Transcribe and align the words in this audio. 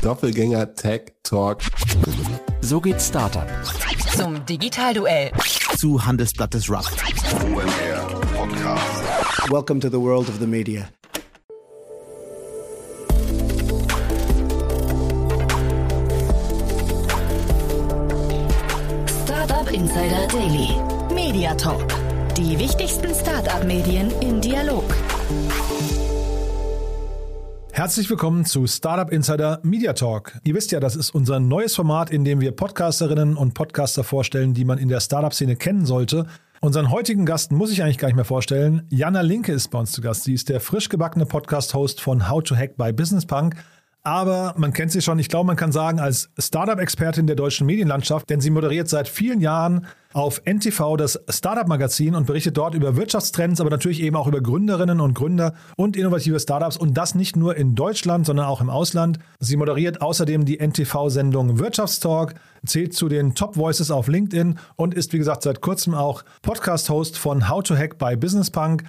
Doppelgänger 0.00 0.74
Tech 0.74 1.12
Talk. 1.22 1.58
So 2.60 2.80
geht 2.80 3.00
Startup. 3.00 3.46
Zum 4.16 4.44
Digitalduell. 4.46 5.32
Zu 5.76 6.04
Handelsblatt 6.04 6.54
des 6.54 6.70
Rock. 6.70 6.84
OMR 7.44 8.20
Podcast. 8.36 9.50
Welcome 9.50 9.80
to 9.80 9.88
the 9.88 10.00
world 10.00 10.28
of 10.28 10.38
the 10.38 10.46
media. 10.46 10.88
Startup 19.24 19.70
Insider 19.72 20.26
Daily. 20.28 20.76
Media 21.14 21.54
Talk. 21.54 21.86
Die 22.36 22.58
wichtigsten 22.58 23.14
Startup-Medien 23.14 24.10
im 24.20 24.40
Dialog. 24.40 24.84
Herzlich 27.74 28.10
willkommen 28.10 28.44
zu 28.44 28.66
Startup 28.66 29.10
Insider 29.10 29.58
Media 29.62 29.94
Talk. 29.94 30.38
Ihr 30.44 30.54
wisst 30.54 30.72
ja, 30.72 30.78
das 30.78 30.94
ist 30.94 31.08
unser 31.14 31.40
neues 31.40 31.74
Format, 31.74 32.10
in 32.10 32.22
dem 32.22 32.42
wir 32.42 32.52
Podcasterinnen 32.52 33.34
und 33.34 33.54
Podcaster 33.54 34.04
vorstellen, 34.04 34.52
die 34.52 34.66
man 34.66 34.76
in 34.76 34.90
der 34.90 35.00
Startup-Szene 35.00 35.56
kennen 35.56 35.86
sollte. 35.86 36.26
Unseren 36.60 36.90
heutigen 36.90 37.24
Gast 37.24 37.50
muss 37.50 37.72
ich 37.72 37.82
eigentlich 37.82 37.96
gar 37.96 38.08
nicht 38.08 38.16
mehr 38.16 38.26
vorstellen. 38.26 38.82
Jana 38.90 39.22
Linke 39.22 39.52
ist 39.52 39.70
bei 39.70 39.78
uns 39.78 39.90
zu 39.90 40.02
Gast. 40.02 40.24
Sie 40.24 40.34
ist 40.34 40.50
der 40.50 40.60
frisch 40.60 40.90
gebackene 40.90 41.24
Podcast-Host 41.24 42.02
von 42.02 42.28
How 42.28 42.42
to 42.42 42.54
Hack 42.54 42.76
bei 42.76 42.92
Business 42.92 43.24
Punk. 43.24 43.56
Aber 44.04 44.54
man 44.56 44.72
kennt 44.72 44.90
sie 44.90 45.00
schon, 45.00 45.20
ich 45.20 45.28
glaube, 45.28 45.46
man 45.46 45.56
kann 45.56 45.70
sagen, 45.70 46.00
als 46.00 46.28
Startup-Expertin 46.36 47.28
der 47.28 47.36
deutschen 47.36 47.68
Medienlandschaft, 47.68 48.28
denn 48.30 48.40
sie 48.40 48.50
moderiert 48.50 48.88
seit 48.88 49.06
vielen 49.06 49.40
Jahren 49.40 49.86
auf 50.12 50.42
NTV 50.44 50.96
das 50.96 51.20
Startup-Magazin 51.28 52.16
und 52.16 52.26
berichtet 52.26 52.56
dort 52.56 52.74
über 52.74 52.96
Wirtschaftstrends, 52.96 53.60
aber 53.60 53.70
natürlich 53.70 54.02
eben 54.02 54.16
auch 54.16 54.26
über 54.26 54.40
Gründerinnen 54.40 55.00
und 55.00 55.14
Gründer 55.14 55.54
und 55.76 55.96
innovative 55.96 56.40
Startups 56.40 56.76
und 56.76 56.94
das 56.94 57.14
nicht 57.14 57.36
nur 57.36 57.56
in 57.56 57.76
Deutschland, 57.76 58.26
sondern 58.26 58.46
auch 58.46 58.60
im 58.60 58.70
Ausland. 58.70 59.20
Sie 59.38 59.56
moderiert 59.56 60.02
außerdem 60.02 60.44
die 60.44 60.58
NTV-Sendung 60.58 61.60
Wirtschaftstalk, 61.60 62.34
zählt 62.66 62.94
zu 62.94 63.08
den 63.08 63.36
Top 63.36 63.56
Voices 63.56 63.92
auf 63.92 64.08
LinkedIn 64.08 64.58
und 64.74 64.94
ist, 64.94 65.12
wie 65.12 65.18
gesagt, 65.18 65.44
seit 65.44 65.60
kurzem 65.60 65.94
auch 65.94 66.24
Podcast-Host 66.42 67.18
von 67.18 67.48
How 67.48 67.62
to 67.62 67.76
Hack 67.76 67.98
bei 67.98 68.16
Business 68.16 68.50
Punk. 68.50 68.82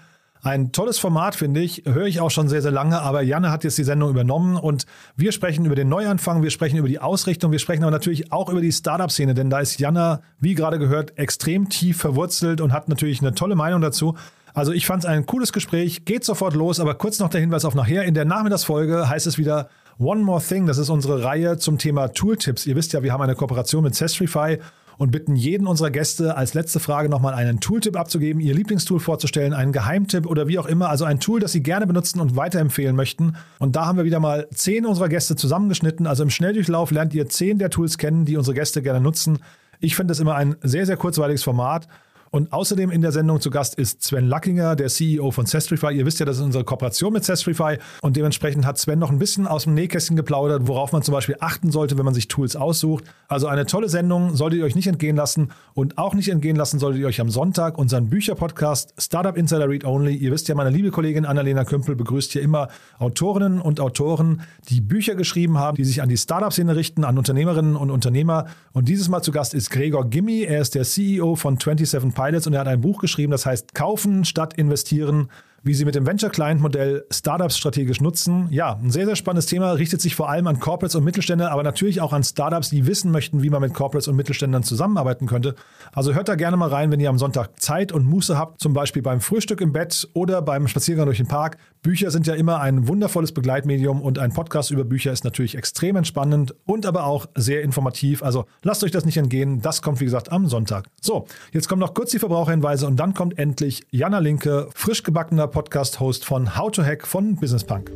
Ein 0.45 0.73
tolles 0.73 0.99
Format, 0.99 1.35
finde 1.35 1.61
ich. 1.61 1.83
Höre 1.85 2.05
ich 2.05 2.19
auch 2.19 2.29
schon 2.29 2.49
sehr, 2.49 2.61
sehr 2.61 2.71
lange. 2.71 3.01
Aber 3.01 3.21
Janne 3.21 3.49
hat 3.49 3.63
jetzt 3.63 3.77
die 3.77 3.85
Sendung 3.85 4.09
übernommen 4.09 4.57
und 4.57 4.85
wir 5.15 5.31
sprechen 5.31 5.63
über 5.63 5.75
den 5.75 5.87
Neuanfang, 5.87 6.43
wir 6.43 6.49
sprechen 6.49 6.77
über 6.77 6.89
die 6.89 6.99
Ausrichtung, 6.99 7.53
wir 7.53 7.59
sprechen 7.59 7.83
aber 7.83 7.91
natürlich 7.91 8.33
auch 8.33 8.49
über 8.49 8.59
die 8.59 8.73
Startup-Szene, 8.73 9.35
denn 9.35 9.49
da 9.49 9.61
ist 9.61 9.79
Janne, 9.79 10.19
wie 10.41 10.53
gerade 10.53 10.79
gehört, 10.79 11.17
extrem 11.17 11.69
tief 11.69 11.97
verwurzelt 11.97 12.59
und 12.59 12.73
hat 12.73 12.89
natürlich 12.89 13.21
eine 13.21 13.33
tolle 13.33 13.55
Meinung 13.55 13.79
dazu. 13.79 14.17
Also 14.53 14.73
ich 14.73 14.85
fand 14.85 15.05
es 15.05 15.09
ein 15.09 15.25
cooles 15.25 15.53
Gespräch, 15.53 16.03
geht 16.03 16.25
sofort 16.25 16.55
los, 16.55 16.81
aber 16.81 16.95
kurz 16.95 17.19
noch 17.19 17.29
der 17.29 17.39
Hinweis 17.39 17.63
auf 17.63 17.73
nachher. 17.73 18.03
In 18.03 18.13
der 18.13 18.25
Nachmittagsfolge 18.25 19.07
heißt 19.07 19.25
es 19.27 19.37
wieder 19.37 19.69
One 19.97 20.23
More 20.23 20.43
Thing. 20.43 20.67
Das 20.67 20.77
ist 20.77 20.89
unsere 20.89 21.23
Reihe 21.23 21.57
zum 21.57 21.77
Thema 21.77 22.09
Tooltips. 22.09 22.65
Ihr 22.65 22.75
wisst 22.75 22.91
ja, 22.91 23.01
wir 23.01 23.13
haben 23.13 23.21
eine 23.21 23.35
Kooperation 23.35 23.83
mit 23.83 23.95
Sestrify 23.95 24.59
und 25.03 25.11
bitten 25.11 25.35
jeden 25.35 25.67
unserer 25.67 25.91
Gäste 25.91 26.37
als 26.37 26.53
letzte 26.53 26.79
Frage 26.79 27.09
nochmal 27.09 27.33
einen 27.33 27.59
Tooltip 27.59 27.97
abzugeben, 27.97 28.41
ihr 28.41 28.55
Lieblingstool 28.55 29.01
vorzustellen, 29.01 29.53
einen 29.53 29.73
Geheimtipp 29.73 30.25
oder 30.25 30.47
wie 30.47 30.57
auch 30.57 30.65
immer, 30.65 30.89
also 30.89 31.03
ein 31.03 31.19
Tool, 31.19 31.41
das 31.41 31.51
sie 31.51 31.61
gerne 31.61 31.85
benutzen 31.85 32.21
und 32.21 32.37
weiterempfehlen 32.37 32.95
möchten. 32.95 33.35
Und 33.59 33.75
da 33.75 33.85
haben 33.85 33.97
wir 33.97 34.05
wieder 34.05 34.21
mal 34.21 34.47
zehn 34.53 34.85
unserer 34.85 35.09
Gäste 35.09 35.35
zusammengeschnitten. 35.35 36.07
Also 36.07 36.23
im 36.23 36.29
Schnelldurchlauf 36.29 36.89
lernt 36.91 37.13
ihr 37.13 37.27
zehn 37.27 37.59
der 37.59 37.69
Tools 37.69 37.97
kennen, 37.97 38.23
die 38.23 38.37
unsere 38.37 38.55
Gäste 38.55 38.81
gerne 38.81 39.01
nutzen. 39.01 39.39
Ich 39.81 39.97
finde 39.97 40.11
das 40.11 40.21
immer 40.21 40.35
ein 40.35 40.55
sehr, 40.61 40.85
sehr 40.85 40.95
kurzweiliges 40.95 41.43
Format. 41.43 41.89
Und 42.33 42.51
außerdem 42.51 42.89
in 42.89 43.03
der 43.03 43.11
Sendung 43.11 43.39
zu 43.41 43.51
Gast 43.51 43.75
ist 43.75 44.01
Sven 44.01 44.27
Lackinger, 44.27 44.75
der 44.75 44.87
CEO 44.87 45.29
von 45.29 45.45
Sestrify. 45.45 45.93
Ihr 45.93 46.07
wisst 46.07 46.19
ja, 46.19 46.25
das 46.25 46.37
ist 46.37 46.41
unsere 46.41 46.63
Kooperation 46.63 47.13
mit 47.13 47.23
Sestrify 47.23 47.77
und 48.01 48.17
dementsprechend 48.17 48.65
hat 48.65 48.79
Sven 48.79 48.97
noch 48.97 49.11
ein 49.11 49.19
bisschen 49.19 49.45
aus 49.45 49.65
dem 49.65 49.75
Nähkästchen 49.75 50.15
geplaudert, 50.15 50.67
worauf 50.67 50.93
man 50.93 51.03
zum 51.03 51.13
Beispiel 51.13 51.35
achten 51.41 51.69
sollte, 51.69 51.95
wenn 51.95 52.05
man 52.05 52.15
sich 52.15 52.29
Tools 52.29 52.55
aussucht. 52.55 53.03
Also 53.27 53.45
eine 53.45 53.67
tolle 53.67 53.87
Sendung, 53.87 54.35
solltet 54.35 54.57
ihr 54.57 54.65
euch 54.65 54.73
nicht 54.73 54.87
entgehen 54.87 55.15
lassen 55.15 55.51
und 55.75 55.99
auch 55.99 56.15
nicht 56.15 56.29
entgehen 56.29 56.55
lassen 56.55 56.79
solltet 56.79 57.01
ihr 57.01 57.07
euch 57.07 57.21
am 57.21 57.29
Sonntag 57.29 57.77
unseren 57.77 58.09
Bücherpodcast 58.09 58.95
Startup 58.97 59.37
Insider 59.37 59.69
Read 59.69 59.85
Only. 59.85 60.15
Ihr 60.15 60.31
wisst 60.31 60.47
ja, 60.47 60.55
meine 60.55 60.71
liebe 60.71 60.89
Kollegin 60.89 61.27
Annalena 61.27 61.65
Kümpel 61.65 61.95
begrüßt 61.95 62.31
hier 62.31 62.41
immer 62.41 62.69
Autorinnen 62.97 63.61
und 63.61 63.79
Autoren, 63.79 64.41
die 64.69 64.81
Bücher 64.81 65.13
geschrieben 65.13 65.59
haben, 65.59 65.77
die 65.77 65.85
sich 65.85 66.01
an 66.01 66.09
die 66.09 66.17
Startup-Szene 66.17 66.75
richten, 66.75 67.03
an 67.03 67.19
Unternehmerinnen 67.19 67.75
und 67.75 67.91
Unternehmer. 67.91 68.47
Und 68.71 68.89
dieses 68.89 69.07
Mal 69.07 69.21
zu 69.21 69.31
Gast 69.31 69.53
ist 69.53 69.69
Gregor 69.69 70.09
Gimmi. 70.09 70.41
Er 70.41 70.61
ist 70.61 70.73
der 70.73 70.83
CEO 70.83 71.35
von 71.35 71.59
27 71.59 71.87
Pilots 72.23 72.47
und 72.47 72.53
er 72.53 72.61
hat 72.61 72.67
ein 72.67 72.81
Buch 72.81 72.99
geschrieben, 72.99 73.31
das 73.31 73.45
heißt 73.45 73.73
Kaufen 73.73 74.25
statt 74.25 74.53
investieren 74.53 75.29
wie 75.63 75.73
sie 75.73 75.85
mit 75.85 75.95
dem 75.95 76.05
Venture-Client-Modell 76.05 77.05
Startups 77.09 77.57
strategisch 77.57 78.01
nutzen. 78.01 78.47
Ja, 78.51 78.73
ein 78.75 78.91
sehr, 78.91 79.05
sehr 79.05 79.15
spannendes 79.15 79.45
Thema, 79.45 79.71
richtet 79.71 80.01
sich 80.01 80.13
vor 80.15 80.29
allem 80.29 80.45
an 80.47 80.59
Corporates 80.59 80.95
und 80.95 81.05
Mittelstände, 81.05 81.49
aber 81.49 81.63
natürlich 81.63 82.01
auch 82.01 82.11
an 82.11 82.23
Startups, 82.23 82.69
die 82.69 82.85
wissen 82.85 83.11
möchten, 83.11 83.41
wie 83.41 83.49
man 83.49 83.61
mit 83.61 83.73
Corporates 83.73 84.09
und 84.09 84.17
Mittelständern 84.17 84.63
zusammenarbeiten 84.63 85.25
könnte. 85.25 85.55
Also 85.93 86.13
hört 86.13 86.27
da 86.27 86.35
gerne 86.35 86.57
mal 86.57 86.69
rein, 86.69 86.91
wenn 86.91 86.99
ihr 86.99 87.09
am 87.09 87.17
Sonntag 87.17 87.61
Zeit 87.61 87.93
und 87.93 88.05
Muße 88.05 88.37
habt, 88.37 88.59
zum 88.59 88.73
Beispiel 88.73 89.01
beim 89.01 89.21
Frühstück 89.21 89.61
im 89.61 89.71
Bett 89.71 90.09
oder 90.13 90.41
beim 90.41 90.67
Spaziergang 90.67 91.05
durch 91.05 91.17
den 91.17 91.27
Park. 91.27 91.57
Bücher 91.81 92.11
sind 92.11 92.27
ja 92.27 92.33
immer 92.33 92.59
ein 92.59 92.87
wundervolles 92.87 93.31
Begleitmedium 93.31 94.01
und 94.01 94.19
ein 94.19 94.33
Podcast 94.33 94.71
über 94.71 94.83
Bücher 94.83 95.11
ist 95.11 95.23
natürlich 95.23 95.55
extrem 95.55 95.95
entspannend 95.95 96.55
und 96.65 96.85
aber 96.85 97.05
auch 97.05 97.27
sehr 97.35 97.61
informativ. 97.61 98.21
Also 98.23 98.45
lasst 98.63 98.83
euch 98.83 98.91
das 98.91 99.05
nicht 99.05 99.17
entgehen. 99.17 99.61
Das 99.61 99.81
kommt, 99.81 99.99
wie 99.99 100.05
gesagt, 100.05 100.31
am 100.31 100.47
Sonntag. 100.47 100.85
So, 101.01 101.25
jetzt 101.51 101.69
kommen 101.69 101.79
noch 101.79 101.93
kurz 101.93 102.11
die 102.11 102.19
Verbraucherhinweise 102.19 102.87
und 102.87 102.97
dann 102.97 103.13
kommt 103.13 103.37
endlich 103.37 103.85
Jana 103.91 104.19
Linke, 104.19 104.69
frisch 104.73 105.03
gebackener 105.03 105.47
Podcast-Host 105.53 106.25
von 106.25 106.57
How 106.57 106.71
to 106.71 106.83
Hack 106.83 107.07
von 107.07 107.35
Business 107.35 107.63
Punk. 107.63 107.91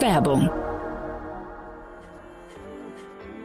Werbung. 0.00 0.50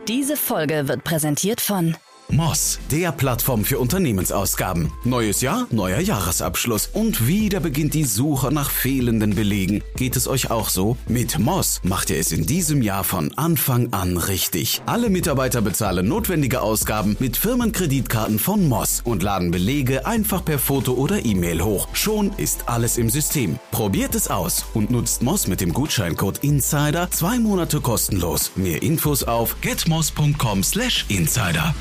Diese 0.07 0.37
Folge 0.37 0.87
wird 0.87 1.03
präsentiert 1.03 1.61
von 1.61 1.95
Moss, 2.29 2.79
der 2.91 3.13
Plattform 3.13 3.63
für 3.63 3.79
Unternehmensausgaben. 3.79 4.91
Neues 5.05 5.39
Jahr, 5.41 5.65
neuer 5.71 5.99
Jahresabschluss 5.99 6.89
und 6.91 7.25
wieder 7.25 7.61
beginnt 7.61 7.93
die 7.93 8.03
Suche 8.03 8.51
nach 8.51 8.69
fehlenden 8.69 9.33
Belegen. 9.33 9.81
Geht 9.95 10.17
es 10.17 10.27
euch 10.27 10.51
auch 10.51 10.67
so? 10.69 10.97
Mit 11.07 11.39
Moss 11.39 11.79
macht 11.83 12.09
ihr 12.09 12.19
es 12.19 12.33
in 12.33 12.45
diesem 12.45 12.81
Jahr 12.81 13.05
von 13.05 13.31
Anfang 13.37 13.93
an 13.93 14.17
richtig. 14.17 14.81
Alle 14.85 15.09
Mitarbeiter 15.09 15.61
bezahlen 15.61 16.05
notwendige 16.07 16.61
Ausgaben 16.61 17.15
mit 17.19 17.37
Firmenkreditkarten 17.37 18.39
von 18.39 18.67
Moss 18.67 19.01
und 19.05 19.23
laden 19.23 19.51
Belege 19.51 20.05
einfach 20.05 20.43
per 20.43 20.59
Foto 20.59 20.91
oder 20.93 21.25
E-Mail 21.25 21.63
hoch. 21.63 21.87
Schon 21.93 22.33
ist 22.37 22.67
alles 22.67 22.97
im 22.97 23.09
System. 23.09 23.57
Probiert 23.71 24.15
es 24.15 24.29
aus 24.29 24.65
und 24.73 24.91
nutzt 24.91 25.23
Moss 25.23 25.47
mit 25.47 25.61
dem 25.61 25.71
Gutscheincode 25.71 26.43
INSIDER 26.43 27.09
zwei 27.11 27.39
Monate 27.39 27.79
kostenlos. 27.79 28.51
Mehr 28.55 28.83
Infos 28.83 29.23
auf 29.23 29.61
getmoss.com/insider. 29.61 31.73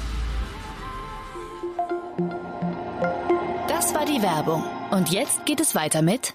die 4.16 4.22
Werbung. 4.22 4.62
Und 4.90 5.10
jetzt 5.10 5.44
geht 5.46 5.60
es 5.60 5.74
weiter 5.74 6.02
mit 6.02 6.34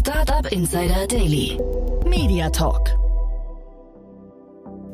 Startup 0.00 0.50
Insider 0.52 1.06
Daily. 1.08 1.58
Media 2.06 2.50
Talk. 2.50 2.90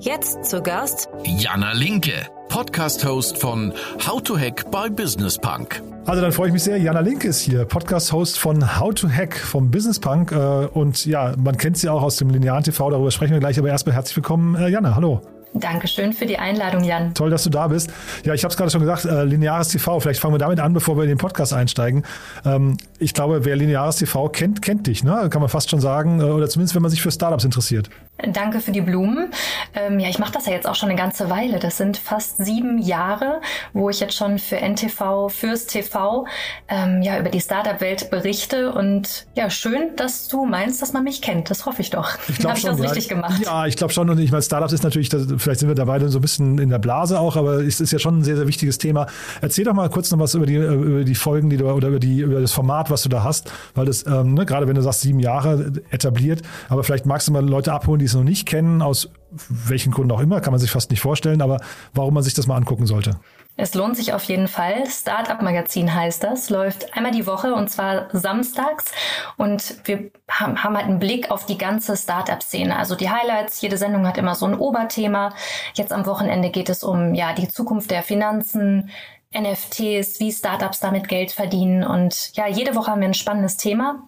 Jetzt 0.01 0.45
zu 0.45 0.63
Gast 0.63 1.09
Jana 1.25 1.73
Linke, 1.73 2.27
Podcast-Host 2.49 3.39
von 3.39 3.73
How 4.07 4.23
to 4.23 4.39
Hack 4.39 4.71
by 4.71 4.89
Business 4.91 5.39
Punk. 5.39 5.83
Also 6.05 6.23
dann 6.23 6.33
freue 6.33 6.49
ich 6.49 6.53
mich 6.53 6.63
sehr. 6.63 6.79
Jana 6.79 7.01
Linke 7.01 7.29
ist 7.29 7.41
hier, 7.41 7.65
Podcast-Host 7.65 8.39
von 8.39 8.79
How 8.79 8.95
to 8.95 9.09
Hack 9.09 9.37
vom 9.37 9.71
Business 9.71 9.99
Punk. 9.99 10.33
Äh, 10.33 10.37
Und 10.73 11.05
ja, 11.07 11.35
man 11.37 11.57
kennt 11.57 11.77
sie 11.79 11.89
auch 11.89 12.03
aus 12.03 12.17
dem 12.17 12.31
linearen 12.31 12.63
TV, 12.63 12.91
darüber 12.91 13.11
sprechen 13.11 13.33
wir 13.33 13.41
gleich. 13.41 13.59
Aber 13.59 13.69
erstmal 13.69 13.95
herzlich 13.95 14.17
willkommen, 14.17 14.55
äh, 14.55 14.69
Jana. 14.69 14.95
Hallo. 14.95 15.21
Dankeschön 15.55 16.13
für 16.13 16.27
die 16.27 16.39
Einladung, 16.39 16.85
Jan. 16.85 17.15
Toll, 17.15 17.31
dass 17.31 17.45
du 17.45 17.51
da 17.51 17.69
bist. 17.69 17.91
Ja, 18.25 18.35
ich 18.35 18.45
habe 18.45 18.51
es 18.51 18.57
gerade 18.57 18.71
schon 18.71 18.81
gesagt, 18.81 19.05
äh, 19.05 19.25
lineares 19.25 19.69
TV. 19.69 20.01
Vielleicht 20.01 20.21
fangen 20.21 20.35
wir 20.35 20.39
damit 20.39 20.61
an, 20.61 20.73
bevor 20.73 20.97
wir 20.97 21.05
in 21.05 21.09
den 21.09 21.19
Podcast 21.19 21.53
einsteigen. 21.53 22.05
Ähm, 22.45 22.77
ich 22.99 23.15
glaube, 23.15 23.45
wer 23.45 23.57
lineares 23.57 23.97
TV 23.97 24.29
kennt, 24.29 24.61
kennt 24.61 24.87
dich, 24.87 25.03
ne? 25.03 25.29
Kann 25.31 25.41
man 25.41 25.49
fast 25.49 25.71
schon 25.71 25.81
sagen. 25.81 26.21
Äh, 26.21 26.25
oder 26.25 26.49
zumindest, 26.49 26.75
wenn 26.75 26.83
man 26.83 26.91
sich 26.91 27.01
für 27.01 27.11
Startups 27.11 27.45
interessiert. 27.45 27.89
Danke 28.19 28.61
für 28.61 28.73
die 28.73 28.81
Blumen. 28.81 29.31
Ähm, 29.75 29.99
ja, 30.01 30.09
ich 30.09 30.19
mache 30.19 30.33
das 30.33 30.47
ja 30.47 30.53
jetzt 30.53 30.67
auch 30.67 30.75
schon 30.75 30.89
eine 30.89 30.99
ganze 30.99 31.29
Weile. 31.29 31.59
Das 31.59 31.77
sind 31.77 31.99
fast 31.99 32.39
sieben 32.39 32.79
Jahre, 32.79 33.43
wo 33.75 33.91
ich 33.91 34.01
jetzt 34.01 34.15
schon 34.15 34.39
für 34.39 34.57
NTV, 34.57 35.29
fürs 35.29 35.67
TV, 35.67 36.27
ähm, 36.69 37.03
ja, 37.03 37.19
über 37.19 37.29
die 37.29 37.41
Startup-Welt 37.41 38.11
berichte. 38.11 38.73
Und 38.73 39.27
ja, 39.35 39.51
schön, 39.51 39.95
dass 39.97 40.29
du 40.29 40.47
meinst, 40.47 40.81
dass 40.81 40.95
man 40.95 41.05
mich 41.05 41.21
kennt. 41.21 41.51
Das 41.51 41.67
hoffe 41.67 41.83
ich 41.83 41.91
doch. 41.91 42.17
Ich 42.29 42.39
glaube 42.39 42.49
Habe 42.49 42.59
ich 42.59 42.63
schon. 42.63 42.71
das 42.71 42.81
ja. 42.81 42.87
richtig 42.87 43.09
gemacht? 43.09 43.43
Ja, 43.45 43.67
ich 43.67 43.77
glaube 43.77 43.93
schon. 43.93 44.09
Und 44.09 44.19
ich 44.19 44.31
meine, 44.31 44.43
Startups 44.43 44.73
ist 44.73 44.83
natürlich, 44.83 45.11
das, 45.11 45.27
vielleicht 45.37 45.61
sind 45.61 45.69
wir 45.69 45.75
da 45.75 45.85
beide 45.85 46.09
so 46.09 46.19
ein 46.19 46.23
bisschen 46.23 46.59
in 46.59 46.71
der 46.71 46.79
Blase 46.79 47.21
auch, 47.21 47.37
aber 47.37 47.65
es 47.65 47.81
ist 47.81 47.93
ja 47.93 47.99
schon 47.99 48.21
ein 48.21 48.25
sehr, 48.25 48.37
sehr 48.37 48.49
wichtiges 48.49 48.79
Thema. 48.79 49.07
Erzähl 49.43 49.65
doch 49.65 49.75
mal 49.75 49.91
kurz 49.91 50.11
noch 50.11 50.19
was 50.19 50.35
über 50.35 50.47
die, 50.47 50.55
über 50.55 51.05
die 51.05 51.15
Folgen, 51.15 51.51
die 51.51 51.59
du, 51.59 51.71
oder 51.71 51.89
über, 51.89 52.01
die, 52.01 52.21
über 52.21 52.41
das 52.41 52.53
Format, 52.53 52.91
was 52.91 53.03
du 53.03 53.11
da 53.11 53.23
hast, 53.25 53.53
weil 53.75 53.85
das, 53.85 54.07
ähm, 54.07 54.35
ne, 54.35 54.47
gerade 54.47 54.67
wenn 54.67 54.75
du 54.75 54.81
sagst, 54.81 55.03
sieben 55.03 55.21
Jahre 55.21 55.73
etabliert, 55.91 56.41
aber 56.71 56.83
vielleicht 56.83 57.05
magst 57.05 57.29
du 57.29 57.33
mal 57.33 57.47
Leute 57.47 57.73
abholen, 57.73 57.99
die 57.99 58.06
die 58.07 58.11
es 58.11 58.15
noch 58.15 58.23
nicht 58.23 58.47
kennen, 58.47 58.83
aus 58.83 59.11
welchen 59.49 59.93
Gründen 59.93 60.13
auch 60.13 60.21
immer, 60.21 60.41
kann 60.41 60.53
man 60.53 60.61
sich 60.61 60.71
fast 60.71 60.91
nicht 60.93 61.01
vorstellen, 61.01 61.43
aber 61.43 61.61
warum 61.93 62.15
man 62.15 62.23
sich 62.23 62.35
das 62.35 62.47
mal 62.47 62.57
angucken 62.57 62.87
sollte. 62.87 63.19
Es 63.57 63.75
lohnt 63.75 63.97
sich 63.97 64.13
auf 64.13 64.23
jeden 64.25 64.47
Fall. 64.47 64.87
Startup 64.87 65.43
Magazin 65.43 65.93
heißt 65.93 66.23
das, 66.23 66.51
läuft 66.51 66.95
einmal 66.97 67.11
die 67.11 67.27
Woche 67.27 67.55
und 67.55 67.69
zwar 67.69 68.09
samstags. 68.13 68.93
Und 69.39 69.81
wir 69.85 70.11
haben, 70.31 70.63
halt 70.63 70.85
einen 70.85 71.01
Blick 71.01 71.31
auf 71.33 71.47
die 71.47 71.59
ganze 71.59 71.97
Startup-Szene. 71.97 72.77
Also 72.77 72.95
die 72.95 73.11
Highlights, 73.11 73.61
jede 73.63 73.79
Sendung 73.79 74.07
hat 74.07 74.19
immer 74.19 74.35
so 74.35 74.47
ein 74.47 74.55
Oberthema. 74.55 75.35
Jetzt 75.75 75.93
am 75.93 76.07
Wochenende 76.07 76.51
geht 76.51 76.69
es 76.69 76.85
um 76.85 77.15
ja 77.15 77.33
die 77.33 77.49
Zukunft 77.49 77.91
der 77.91 78.03
Finanzen, 78.03 78.91
NFTs, 79.35 80.21
wie 80.21 80.31
Startups 80.31 80.79
damit 80.79 81.09
Geld 81.09 81.33
verdienen. 81.33 81.83
Und 81.83 82.37
ja, 82.37 82.47
jede 82.47 82.77
Woche 82.77 82.91
haben 82.91 83.01
wir 83.01 83.09
ein 83.09 83.15
spannendes 83.15 83.57
Thema. 83.57 84.03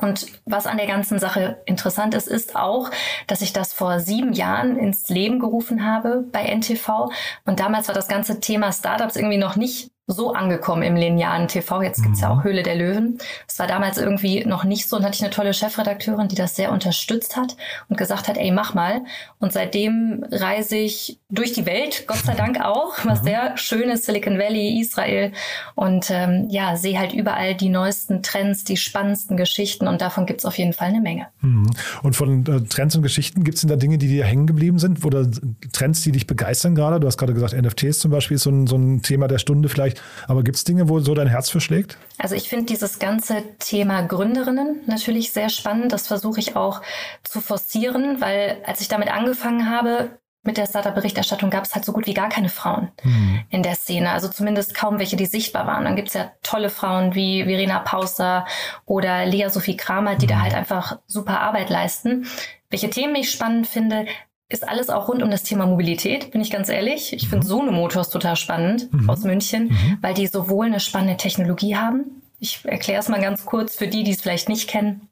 Und 0.00 0.26
was 0.44 0.66
an 0.66 0.76
der 0.76 0.86
ganzen 0.86 1.18
Sache 1.18 1.62
interessant 1.66 2.14
ist, 2.14 2.28
ist 2.28 2.56
auch, 2.56 2.90
dass 3.26 3.42
ich 3.42 3.52
das 3.52 3.72
vor 3.72 4.00
sieben 4.00 4.32
Jahren 4.32 4.76
ins 4.78 5.08
Leben 5.08 5.38
gerufen 5.38 5.84
habe 5.84 6.24
bei 6.32 6.44
NTV. 6.44 7.10
Und 7.44 7.60
damals 7.60 7.88
war 7.88 7.94
das 7.94 8.08
ganze 8.08 8.40
Thema 8.40 8.72
Startups 8.72 9.16
irgendwie 9.16 9.38
noch 9.38 9.56
nicht 9.56 9.93
so 10.06 10.34
angekommen 10.34 10.82
im 10.82 10.96
linearen 10.96 11.48
TV. 11.48 11.82
Jetzt 11.82 12.02
gibt's 12.02 12.20
ja 12.20 12.30
auch 12.30 12.38
mhm. 12.38 12.44
Höhle 12.44 12.62
der 12.62 12.76
Löwen. 12.76 13.18
Das 13.46 13.58
war 13.58 13.66
damals 13.66 13.96
irgendwie 13.96 14.44
noch 14.44 14.64
nicht 14.64 14.86
so 14.86 14.96
und 14.96 15.04
hatte 15.04 15.14
ich 15.14 15.22
eine 15.22 15.30
tolle 15.30 15.54
Chefredakteurin, 15.54 16.28
die 16.28 16.34
das 16.34 16.56
sehr 16.56 16.72
unterstützt 16.72 17.36
hat 17.36 17.56
und 17.88 17.96
gesagt 17.96 18.28
hat, 18.28 18.36
ey, 18.36 18.50
mach 18.50 18.74
mal. 18.74 19.02
Und 19.38 19.54
seitdem 19.54 20.24
reise 20.30 20.76
ich 20.76 21.20
durch 21.30 21.54
die 21.54 21.64
Welt, 21.64 22.04
Gott 22.06 22.18
sei 22.18 22.34
Dank 22.34 22.60
auch, 22.60 22.92
was 23.04 23.22
mhm. 23.22 23.24
sehr 23.24 23.56
schön 23.56 23.88
ist, 23.88 24.04
Silicon 24.04 24.38
Valley, 24.38 24.78
Israel 24.78 25.32
und 25.74 26.10
ähm, 26.10 26.48
ja, 26.50 26.76
sehe 26.76 26.98
halt 26.98 27.14
überall 27.14 27.54
die 27.54 27.70
neuesten 27.70 28.22
Trends, 28.22 28.64
die 28.64 28.76
spannendsten 28.76 29.38
Geschichten 29.38 29.88
und 29.88 30.02
davon 30.02 30.26
gibt's 30.26 30.44
auf 30.44 30.58
jeden 30.58 30.74
Fall 30.74 30.88
eine 30.88 31.00
Menge. 31.00 31.28
Mhm. 31.40 31.70
Und 32.02 32.14
von 32.14 32.44
äh, 32.46 32.60
Trends 32.68 32.94
und 32.94 33.02
Geschichten 33.02 33.42
gibt's 33.42 33.62
denn 33.62 33.70
da 33.70 33.76
Dinge, 33.76 33.96
die 33.96 34.08
dir 34.08 34.24
hängen 34.24 34.46
geblieben 34.46 34.78
sind 34.78 35.02
oder 35.02 35.26
Trends, 35.72 36.02
die 36.02 36.12
dich 36.12 36.26
begeistern 36.26 36.74
gerade? 36.74 37.00
Du 37.00 37.06
hast 37.06 37.16
gerade 37.16 37.32
gesagt, 37.32 37.54
NFTs 37.54 38.00
zum 38.00 38.10
Beispiel 38.10 38.34
ist 38.34 38.42
so 38.42 38.50
ein, 38.50 38.66
so 38.66 38.76
ein 38.76 39.00
Thema 39.00 39.28
der 39.28 39.38
Stunde 39.38 39.70
vielleicht 39.70 39.93
vielleicht. 39.94 40.28
Aber 40.28 40.42
gibt 40.42 40.56
es 40.56 40.64
Dinge, 40.64 40.88
wo 40.88 41.00
so 41.00 41.14
dein 41.14 41.28
Herz 41.28 41.50
verschlägt? 41.50 41.98
Also 42.18 42.34
ich 42.34 42.48
finde 42.48 42.66
dieses 42.66 42.98
ganze 42.98 43.42
Thema 43.58 44.02
Gründerinnen 44.02 44.80
natürlich 44.86 45.32
sehr 45.32 45.48
spannend. 45.48 45.92
Das 45.92 46.06
versuche 46.06 46.40
ich 46.40 46.56
auch 46.56 46.82
zu 47.22 47.40
forcieren, 47.40 48.20
weil 48.20 48.58
als 48.64 48.80
ich 48.80 48.88
damit 48.88 49.08
angefangen 49.12 49.70
habe, 49.70 50.10
mit 50.46 50.58
der 50.58 50.66
Startup-Berichterstattung 50.66 51.48
gab 51.48 51.64
es 51.64 51.74
halt 51.74 51.86
so 51.86 51.92
gut 51.92 52.06
wie 52.06 52.12
gar 52.12 52.28
keine 52.28 52.50
Frauen 52.50 52.90
mhm. 53.02 53.44
in 53.48 53.62
der 53.62 53.76
Szene. 53.76 54.10
Also 54.10 54.28
zumindest 54.28 54.74
kaum 54.74 54.98
welche, 54.98 55.16
die 55.16 55.24
sichtbar 55.24 55.66
waren. 55.66 55.84
Dann 55.84 55.96
gibt 55.96 56.08
es 56.08 56.14
ja 56.14 56.32
tolle 56.42 56.68
Frauen 56.68 57.14
wie 57.14 57.44
Verena 57.44 57.78
Pauser 57.78 58.44
oder 58.84 59.24
Lea 59.24 59.48
Sophie 59.48 59.78
Kramer, 59.78 60.16
die 60.16 60.26
mhm. 60.26 60.30
da 60.30 60.40
halt 60.42 60.52
einfach 60.52 60.98
super 61.06 61.40
Arbeit 61.40 61.70
leisten. 61.70 62.26
Welche 62.68 62.90
Themen 62.90 63.14
ich 63.14 63.30
spannend 63.30 63.66
finde, 63.66 64.04
ist 64.48 64.68
alles 64.68 64.90
auch 64.90 65.08
rund 65.08 65.22
um 65.22 65.30
das 65.30 65.42
Thema 65.42 65.66
Mobilität, 65.66 66.30
bin 66.30 66.40
ich 66.40 66.50
ganz 66.50 66.68
ehrlich. 66.68 67.12
Ich 67.12 67.28
finde 67.28 67.46
mhm. 67.46 67.48
Sono 67.48 67.72
Motors 67.72 68.10
total 68.10 68.36
spannend 68.36 68.92
mhm. 68.92 69.08
aus 69.08 69.20
München, 69.24 69.68
mhm. 69.68 69.98
weil 70.00 70.14
die 70.14 70.26
sowohl 70.26 70.66
eine 70.66 70.80
spannende 70.80 71.16
Technologie 71.16 71.76
haben. 71.76 72.22
Ich 72.38 72.64
erkläre 72.64 73.00
es 73.00 73.08
mal 73.08 73.20
ganz 73.20 73.46
kurz 73.46 73.76
für 73.76 73.88
die, 73.88 74.04
die 74.04 74.12
es 74.12 74.20
vielleicht 74.20 74.48
nicht 74.48 74.68
kennen. 74.68 75.08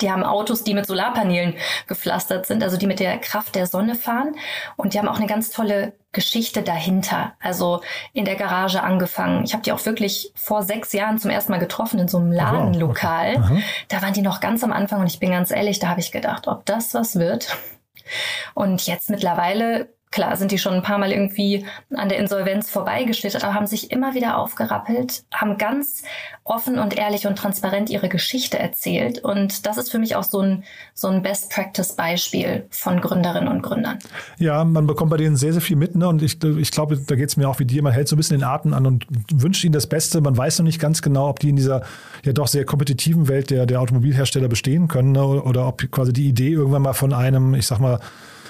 Die 0.00 0.10
haben 0.10 0.24
Autos, 0.24 0.64
die 0.64 0.74
mit 0.74 0.86
Solarpanelen 0.86 1.54
gepflastert 1.86 2.46
sind, 2.46 2.62
also 2.62 2.76
die 2.76 2.88
mit 2.88 2.98
der 2.98 3.18
Kraft 3.18 3.54
der 3.54 3.66
Sonne 3.66 3.94
fahren. 3.94 4.34
Und 4.74 4.92
die 4.92 4.98
haben 4.98 5.06
auch 5.06 5.18
eine 5.18 5.28
ganz 5.28 5.50
tolle 5.50 5.92
Geschichte 6.10 6.62
dahinter. 6.62 7.34
Also 7.40 7.82
in 8.12 8.24
der 8.24 8.34
Garage 8.34 8.82
angefangen. 8.82 9.44
Ich 9.44 9.52
habe 9.52 9.62
die 9.62 9.70
auch 9.72 9.84
wirklich 9.86 10.32
vor 10.34 10.64
sechs 10.64 10.92
Jahren 10.92 11.18
zum 11.18 11.30
ersten 11.30 11.52
Mal 11.52 11.58
getroffen 11.58 12.00
in 12.00 12.08
so 12.08 12.18
einem 12.18 12.32
Ladenlokal. 12.32 13.36
Wow. 13.36 13.62
Da 13.88 14.02
waren 14.02 14.12
die 14.12 14.22
noch 14.22 14.40
ganz 14.40 14.64
am 14.64 14.72
Anfang 14.72 15.00
und 15.00 15.06
ich 15.06 15.20
bin 15.20 15.30
ganz 15.30 15.52
ehrlich, 15.52 15.78
da 15.78 15.88
habe 15.88 16.00
ich 16.00 16.10
gedacht, 16.10 16.48
ob 16.48 16.66
das 16.66 16.92
was 16.92 17.16
wird. 17.16 17.56
Und 18.54 18.86
jetzt 18.86 19.10
mittlerweile 19.10 19.95
Klar 20.12 20.36
sind 20.36 20.52
die 20.52 20.58
schon 20.58 20.72
ein 20.72 20.82
paar 20.82 20.98
Mal 20.98 21.10
irgendwie 21.10 21.66
an 21.94 22.08
der 22.08 22.18
Insolvenz 22.18 22.70
vorbeigeschlittert, 22.70 23.44
aber 23.44 23.54
haben 23.54 23.66
sich 23.66 23.90
immer 23.90 24.14
wieder 24.14 24.38
aufgerappelt, 24.38 25.24
haben 25.34 25.58
ganz 25.58 26.04
offen 26.44 26.78
und 26.78 26.96
ehrlich 26.96 27.26
und 27.26 27.36
transparent 27.36 27.90
ihre 27.90 28.08
Geschichte 28.08 28.58
erzählt. 28.58 29.18
Und 29.18 29.66
das 29.66 29.78
ist 29.78 29.90
für 29.90 29.98
mich 29.98 30.14
auch 30.14 30.22
so 30.22 30.40
ein, 30.40 30.64
so 30.94 31.08
ein 31.08 31.22
Best-Practice-Beispiel 31.22 32.66
von 32.70 33.00
Gründerinnen 33.00 33.48
und 33.48 33.62
Gründern. 33.62 33.98
Ja, 34.38 34.64
man 34.64 34.86
bekommt 34.86 35.10
bei 35.10 35.16
denen 35.16 35.36
sehr, 35.36 35.52
sehr 35.52 35.60
viel 35.60 35.76
mit. 35.76 35.96
Ne? 35.96 36.08
Und 36.08 36.22
ich, 36.22 36.42
ich 36.42 36.70
glaube, 36.70 36.96
da 36.96 37.16
geht 37.16 37.28
es 37.28 37.36
mir 37.36 37.48
auch 37.48 37.58
wie 37.58 37.64
dir. 37.64 37.82
Man 37.82 37.92
hält 37.92 38.08
so 38.08 38.14
ein 38.14 38.18
bisschen 38.18 38.38
den 38.38 38.46
Atem 38.46 38.74
an 38.74 38.86
und 38.86 39.06
wünscht 39.32 39.64
ihnen 39.64 39.72
das 39.72 39.88
Beste. 39.88 40.20
Man 40.20 40.36
weiß 40.36 40.60
noch 40.60 40.66
nicht 40.66 40.80
ganz 40.80 41.02
genau, 41.02 41.28
ob 41.28 41.40
die 41.40 41.50
in 41.50 41.56
dieser 41.56 41.82
ja 42.24 42.32
doch 42.32 42.46
sehr 42.46 42.64
kompetitiven 42.64 43.28
Welt 43.28 43.50
der, 43.50 43.66
der 43.66 43.80
Automobilhersteller 43.80 44.48
bestehen 44.48 44.88
können 44.88 45.12
ne? 45.12 45.24
oder 45.24 45.66
ob 45.66 45.90
quasi 45.90 46.12
die 46.12 46.28
Idee 46.28 46.52
irgendwann 46.52 46.82
mal 46.82 46.94
von 46.94 47.12
einem, 47.12 47.54
ich 47.54 47.66
sag 47.66 47.80
mal, 47.80 47.98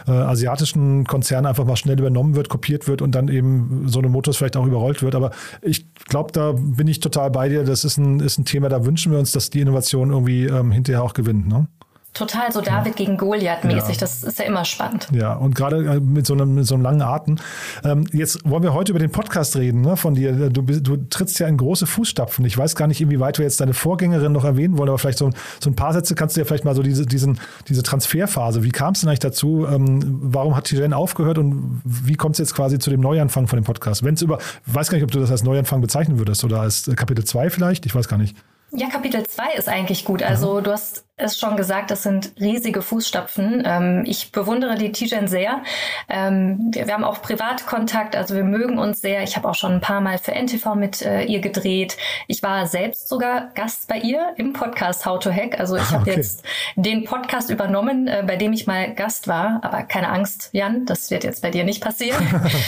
äh, 0.07 0.13
asiatischen 0.13 1.05
Konzern 1.05 1.47
einfach 1.47 1.65
mal 1.65 1.77
schnell 1.77 1.99
übernommen 1.99 2.35
wird, 2.35 2.49
kopiert 2.49 2.89
wird 2.89 3.03
und 3.03 3.15
dann 3.15 3.29
eben 3.29 3.85
so 3.87 3.99
eine 3.99 4.09
Motors 4.09 4.37
vielleicht 4.37 4.57
auch 4.57 4.67
überrollt 4.67 5.03
wird. 5.03 5.15
Aber 5.15 5.31
ich 5.63 5.93
glaube, 6.05 6.33
da 6.33 6.53
bin 6.53 6.89
ich 6.89 7.01
total 7.01 7.31
bei 7.31 7.49
dir. 7.49 7.65
Das 7.65 7.85
ist 7.85 7.99
ein, 7.99 8.21
ist 8.21 8.39
ein 8.39 8.45
Thema, 8.45 8.69
da 8.69 8.85
wünschen 8.85 9.13
wir 9.13 9.19
uns, 9.19 9.33
dass 9.33 9.51
die 9.51 9.61
Innovation 9.61 10.11
irgendwie 10.11 10.45
ähm, 10.45 10.71
hinterher 10.71 11.03
auch 11.03 11.15
gewinnt. 11.15 11.49
Ne? 11.49 11.69
Total 12.17 12.51
so 12.51 12.63
David 12.63 12.99
ja. 12.99 13.05
gegen 13.05 13.19
Goliath 13.19 13.65
mäßig. 13.65 13.97
Ja. 13.97 14.01
Das 14.01 14.23
ist 14.23 14.39
ja 14.39 14.47
immer 14.47 14.65
spannend. 14.65 15.09
Ja, 15.13 15.35
und 15.35 15.55
gerade 15.55 15.85
äh, 15.85 16.01
mit 16.01 16.27
so 16.27 16.33
einem, 16.33 16.55
mit 16.55 16.67
so 16.67 16.75
einem 16.75 16.83
langen 16.83 17.03
Atem. 17.03 17.37
Ähm, 17.85 18.07
jetzt 18.11 18.41
wollen 18.49 18.63
wir 18.63 18.73
heute 18.73 18.93
über 18.93 18.99
den 18.99 19.11
Podcast 19.11 19.55
reden 19.57 19.83
ne, 19.83 19.99
von 19.99 20.15
dir. 20.15 20.49
Du, 20.49 20.63
du 20.63 20.97
trittst 20.97 21.39
ja 21.39 21.47
in 21.47 21.59
große 21.59 21.87
Fußstapfen. 21.87 22.45
Ich 22.47 22.57
weiß 22.57 22.75
gar 22.75 22.87
nicht, 22.87 23.03
inwieweit 23.03 23.39
wir 23.39 23.45
jetzt 23.45 23.61
deine 23.61 23.75
Vorgängerin 23.75 24.33
noch 24.33 24.45
erwähnen 24.45 24.79
wollen, 24.79 24.89
aber 24.89 24.99
vielleicht 24.99 25.19
so, 25.19 25.31
so 25.61 25.69
ein 25.69 25.77
paar 25.77 25.93
Sätze 25.93 26.15
kannst 26.15 26.37
du 26.37 26.41
ja 26.41 26.47
vielleicht 26.47 26.65
mal 26.65 26.75
so 26.75 26.83
diese, 26.83 27.05
diesen, 27.05 27.39
diese 27.69 27.83
Transferphase. 27.83 28.63
Wie 28.63 28.71
kam 28.71 28.95
es 28.95 29.01
denn 29.01 29.11
eigentlich 29.11 29.19
dazu? 29.19 29.67
Ähm, 29.71 30.01
warum 30.23 30.57
hat 30.57 30.65
Tijen 30.65 30.95
aufgehört 30.95 31.37
und 31.37 31.83
wie 31.85 32.15
kommt 32.15 32.37
es 32.37 32.39
jetzt 32.39 32.55
quasi 32.55 32.79
zu 32.79 32.89
dem 32.89 33.01
Neuanfang 33.01 33.47
von 33.47 33.59
dem 33.59 33.65
Podcast? 33.65 34.05
Wenn 34.05 34.15
es 34.15 34.23
über, 34.23 34.39
ich 34.39 34.75
weiß 34.75 34.89
gar 34.89 34.97
nicht, 34.97 35.05
ob 35.05 35.11
du 35.11 35.21
das 35.21 35.31
als 35.31 35.43
Neuanfang 35.43 35.83
bezeichnen 35.83 36.19
würdest 36.19 36.45
oder 36.45 36.63
als 36.63 36.91
Kapitel 36.97 37.27
2 37.27 37.51
vielleicht. 37.51 37.85
Ich 37.85 37.95
weiß 37.95 38.09
gar 38.09 38.17
nicht. 38.17 38.35
Ja, 38.73 38.89
Kapitel 38.89 39.25
2 39.27 39.55
ist 39.59 39.69
eigentlich 39.69 40.05
gut. 40.05 40.23
Also 40.23 40.61
du 40.61 40.73
hast 40.73 41.06
es 41.19 41.39
schon 41.39 41.57
gesagt, 41.57 41.91
das 41.91 42.03
sind 42.03 42.33
riesige 42.39 42.83
Fußstapfen. 42.83 43.63
Ähm, 43.65 44.05
ich 44.07 44.33
bewundere 44.33 44.75
die 44.75 44.93
Tijen 44.93 45.29
sehr. 45.29 45.63
Ähm, 46.11 46.71
wir, 46.73 46.87
wir, 46.87 46.93
haben 46.93 47.05
auch 47.05 47.23
Privatkontakt, 47.23 48.15
also 48.15 48.35
wir 48.35 48.45
mögen 48.45 48.79
uns 48.79 49.01
sehr. 49.01 49.23
Ich 49.23 49.35
habe 49.35 49.49
auch 49.49 49.55
schon 49.55 49.73
ein 49.73 49.81
paar 49.81 50.03
Mal 50.03 50.19
für 50.19 50.33
NTV 50.33 50.75
mit 50.75 51.01
äh, 51.01 51.23
ihr 51.23 51.41
gedreht. 51.41 51.97
Ich 52.27 52.43
war 52.43 52.67
selbst 52.67 53.09
sogar 53.09 53.49
Gast 53.55 53.89
bei 53.89 53.97
ihr 53.99 54.35
im 54.37 54.53
Podcast 54.53 55.07
How 55.07 55.19
to 55.19 55.33
Hack. 55.33 55.59
Also 55.59 55.77
ich 55.77 55.91
habe 55.91 56.03
okay. 56.03 56.17
jetzt 56.17 56.45
den 56.77 57.05
Podcast 57.05 57.49
übernommen, 57.49 58.09
äh, 58.09 58.23
bei 58.27 58.37
dem 58.37 58.53
ich 58.53 58.67
mal 58.67 58.93
Gast 58.93 59.27
war. 59.27 59.61
Aber 59.63 59.85
keine 59.85 60.11
Angst, 60.11 60.51
Jan, 60.53 60.85
das 60.85 61.11
wird 61.11 61.25
jetzt 61.25 61.41
bei 61.41 61.51
dir 61.51 61.65
nicht 61.65 61.83
passieren. 61.83 62.23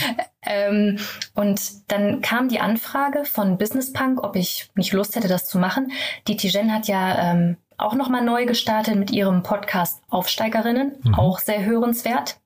ähm, 0.47 0.99
und 1.35 1.91
dann 1.93 2.23
kam 2.23 2.49
die 2.49 2.61
Anfrage 2.61 3.27
von 3.27 3.59
Business 3.59 3.93
Punk, 3.93 4.25
ob 4.25 4.37
ich 4.37 4.71
nicht 4.75 4.95
Lust 4.95 5.17
hätte, 5.17 5.29
das 5.29 5.47
zu 5.47 5.59
machen. 5.59 5.93
Die 6.29 6.39
Tijen 6.39 6.73
hat 6.73 6.89
ja 6.89 7.33
ähm, 7.33 7.59
auch 7.79 7.95
nochmal 7.95 8.23
neu 8.23 8.45
gestartet 8.45 8.97
mit 8.97 9.11
ihrem 9.11 9.43
Podcast 9.43 10.03
Aufsteigerinnen, 10.11 10.97
mhm. 11.03 11.15
auch 11.15 11.39
sehr 11.39 11.65
hörenswert. 11.65 12.41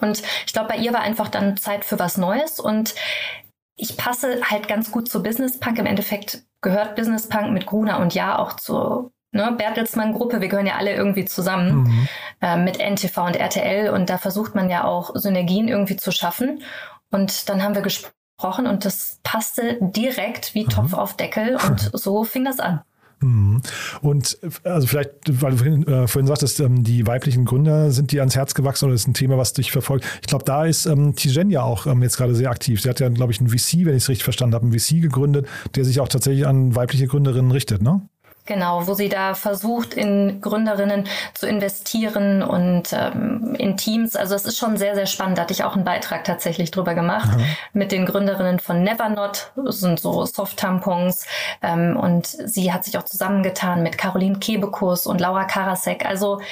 Und 0.00 0.22
ich 0.46 0.52
glaube, 0.52 0.68
bei 0.68 0.76
ihr 0.76 0.92
war 0.92 1.00
einfach 1.00 1.28
dann 1.28 1.56
Zeit 1.56 1.84
für 1.84 1.98
was 1.98 2.18
Neues 2.18 2.60
und 2.60 2.94
ich 3.76 3.96
passe 3.96 4.40
halt 4.48 4.68
ganz 4.68 4.92
gut 4.92 5.10
zu 5.10 5.22
Business 5.22 5.58
Punk. 5.58 5.78
Im 5.78 5.86
Endeffekt 5.86 6.44
gehört 6.60 6.94
Business 6.94 7.28
Punk 7.28 7.50
mit 7.52 7.66
Gruner 7.66 7.98
und 7.98 8.14
Ja 8.14 8.38
auch 8.38 8.52
zur 8.54 9.10
ne, 9.32 9.52
Bertelsmann-Gruppe. 9.56 10.40
Wir 10.40 10.48
gehören 10.48 10.66
ja 10.66 10.76
alle 10.76 10.94
irgendwie 10.94 11.24
zusammen 11.24 11.84
mhm. 11.84 12.08
äh, 12.40 12.56
mit 12.56 12.78
NTV 12.78 13.16
und 13.26 13.36
RTL 13.36 13.90
und 13.90 14.08
da 14.08 14.18
versucht 14.18 14.54
man 14.54 14.70
ja 14.70 14.84
auch 14.84 15.16
Synergien 15.16 15.68
irgendwie 15.68 15.96
zu 15.96 16.12
schaffen. 16.12 16.62
Und 17.10 17.48
dann 17.48 17.62
haben 17.62 17.74
wir 17.74 17.82
gesprochen 17.82 18.66
und 18.66 18.84
das 18.84 19.18
passte 19.22 19.78
direkt 19.80 20.54
wie 20.54 20.64
mhm. 20.64 20.68
Topf 20.68 20.94
auf 20.94 21.16
Deckel 21.16 21.56
und 21.56 21.80
so 21.92 22.24
fing 22.24 22.44
das 22.44 22.60
an. 22.60 22.82
Mhm. 23.22 23.62
Und 24.00 24.38
also 24.64 24.86
vielleicht, 24.86 25.10
weil 25.26 25.52
du 25.52 25.56
vorhin, 25.56 25.86
äh, 25.86 26.06
vorhin 26.06 26.26
sagtest, 26.26 26.60
ähm, 26.60 26.84
die 26.84 27.06
weiblichen 27.06 27.44
Gründer 27.44 27.90
sind 27.90 28.12
dir 28.12 28.20
ans 28.20 28.36
Herz 28.36 28.54
gewachsen 28.54 28.86
oder 28.86 28.94
ist 28.94 29.06
ein 29.06 29.14
Thema, 29.14 29.38
was 29.38 29.52
dich 29.52 29.72
verfolgt. 29.72 30.04
Ich 30.20 30.26
glaube, 30.26 30.44
da 30.44 30.64
ist 30.64 30.86
ähm, 30.86 31.14
Tijen 31.14 31.50
ja 31.50 31.62
auch 31.62 31.86
ähm, 31.86 32.02
jetzt 32.02 32.16
gerade 32.16 32.34
sehr 32.34 32.50
aktiv. 32.50 32.82
Sie 32.82 32.88
hat 32.88 33.00
ja, 33.00 33.08
glaube 33.08 33.32
ich, 33.32 33.40
einen 33.40 33.48
VC, 33.48 33.84
wenn 33.84 33.96
ich 33.96 34.04
es 34.04 34.08
richtig 34.08 34.24
verstanden 34.24 34.54
habe, 34.54 34.66
einen 34.66 34.78
VC 34.78 35.00
gegründet, 35.00 35.46
der 35.74 35.84
sich 35.84 36.00
auch 36.00 36.08
tatsächlich 36.08 36.46
an 36.46 36.74
weibliche 36.74 37.06
Gründerinnen 37.06 37.50
richtet, 37.50 37.82
ne? 37.82 38.02
Genau, 38.52 38.86
wo 38.86 38.92
sie 38.92 39.08
da 39.08 39.32
versucht, 39.32 39.94
in 39.94 40.42
Gründerinnen 40.42 41.08
zu 41.32 41.46
investieren 41.46 42.42
und 42.42 42.92
ähm, 42.92 43.54
in 43.58 43.78
Teams. 43.78 44.14
Also 44.14 44.34
es 44.34 44.44
ist 44.44 44.58
schon 44.58 44.76
sehr, 44.76 44.94
sehr 44.94 45.06
spannend. 45.06 45.38
Da 45.38 45.42
hatte 45.42 45.54
ich 45.54 45.64
auch 45.64 45.74
einen 45.74 45.86
Beitrag 45.86 46.24
tatsächlich 46.24 46.70
drüber 46.70 46.94
gemacht 46.94 47.34
mhm. 47.34 47.44
mit 47.72 47.92
den 47.92 48.04
Gründerinnen 48.04 48.60
von 48.60 48.82
Nevernot. 48.82 49.52
Das 49.56 49.80
sind 49.80 50.00
so 50.00 50.26
Soft-Tampons. 50.26 51.24
Ähm, 51.62 51.96
und 51.96 52.26
sie 52.26 52.74
hat 52.74 52.84
sich 52.84 52.98
auch 52.98 53.04
zusammengetan 53.04 53.82
mit 53.82 53.96
Caroline 53.96 54.38
Kebekus 54.38 55.06
und 55.06 55.18
Laura 55.18 55.44
Karasek. 55.44 56.04
Also 56.04 56.42